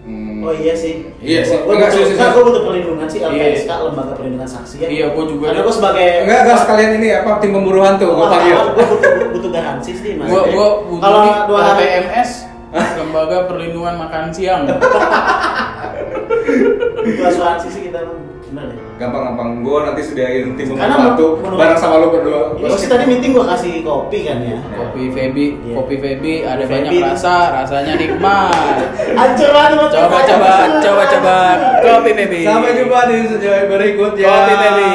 Hmm. 0.00 0.40
Oh 0.40 0.54
iya 0.54 0.72
sih. 0.72 1.04
Iya 1.18 1.42
sih. 1.42 1.58
Gue 1.58 1.74
Enggak, 1.74 1.90
butuh, 1.90 2.00
serius, 2.00 2.16
enggak, 2.16 2.30
gua 2.32 2.42
butuh 2.46 2.62
perlindungan 2.64 3.06
sih 3.06 3.20
LPSK, 3.20 3.68
Iya. 3.68 3.76
Lembaga 3.84 4.12
Perlindungan 4.14 4.48
Saksi 4.48 4.76
ya. 4.78 4.88
Iya, 4.88 5.06
gua 5.12 5.24
juga. 5.26 5.44
Karena 5.50 5.60
gue 5.60 5.74
sebagai 5.74 6.08
enggak, 6.24 6.38
enggak 6.40 6.58
sekalian 6.58 6.90
ini 6.96 7.08
apa 7.12 7.30
tim 7.36 7.50
pemburu 7.52 7.80
hantu, 7.82 8.06
gua 8.08 8.26
panggil. 8.30 8.56
Gue 8.72 8.84
butuh, 8.88 9.12
butuh 9.36 9.50
garansi 9.52 9.90
sih 9.92 10.12
mas. 10.16 10.26
Gue 10.26 10.40
gue 10.48 10.68
butuh 10.86 11.02
Kalau 11.02 11.20
dua 11.44 11.60
hari 11.66 11.84
LPMS, 11.98 12.30
Lembaga 12.96 13.38
Perlindungan 13.44 13.94
Makan 13.98 14.24
Siang. 14.30 14.62
butuh 16.98 17.24
asuransi 17.26 17.68
sih 17.68 17.82
kita 17.88 18.00
Bener 18.48 18.64
deh. 18.66 18.80
Gampang-gampang, 18.96 19.60
gua 19.60 19.78
nanti 19.84 20.00
sediain 20.00 20.56
tim 20.56 20.72
Karena 20.72 20.96
pembantu 20.96 21.26
menurut- 21.38 21.58
bareng 21.60 21.76
sama 21.76 22.00
lu 22.00 22.08
berdua. 22.10 22.40
Ini 22.56 22.74
sih 22.74 22.88
tadi 22.88 23.04
meeting 23.04 23.30
gue 23.30 23.44
kasih 23.44 23.72
kopi 23.84 24.18
kan 24.24 24.38
ya. 24.40 24.56
Kopi 24.72 25.02
Feby, 25.12 25.44
Iya. 25.60 25.74
kopi 25.76 25.94
Feby 25.96 26.32
ada 26.42 26.62
Kopi 26.62 26.72
banyak 26.74 26.92
rasa, 27.04 27.34
rasanya 27.54 27.92
nikmat. 27.94 28.74
Hancur 29.20 29.50
banget. 29.52 29.78
Coba 29.90 30.18
coba 30.24 30.50
coba 30.80 31.02
coba 31.06 31.36
kopi 31.78 32.10
Feby. 32.14 32.40
Sampai 32.42 32.72
jumpa 32.74 32.98
di 33.06 33.16
sejauh 33.28 33.64
berikutnya. 33.68 34.26
Kopi 34.26 34.54
Feby. 34.56 34.90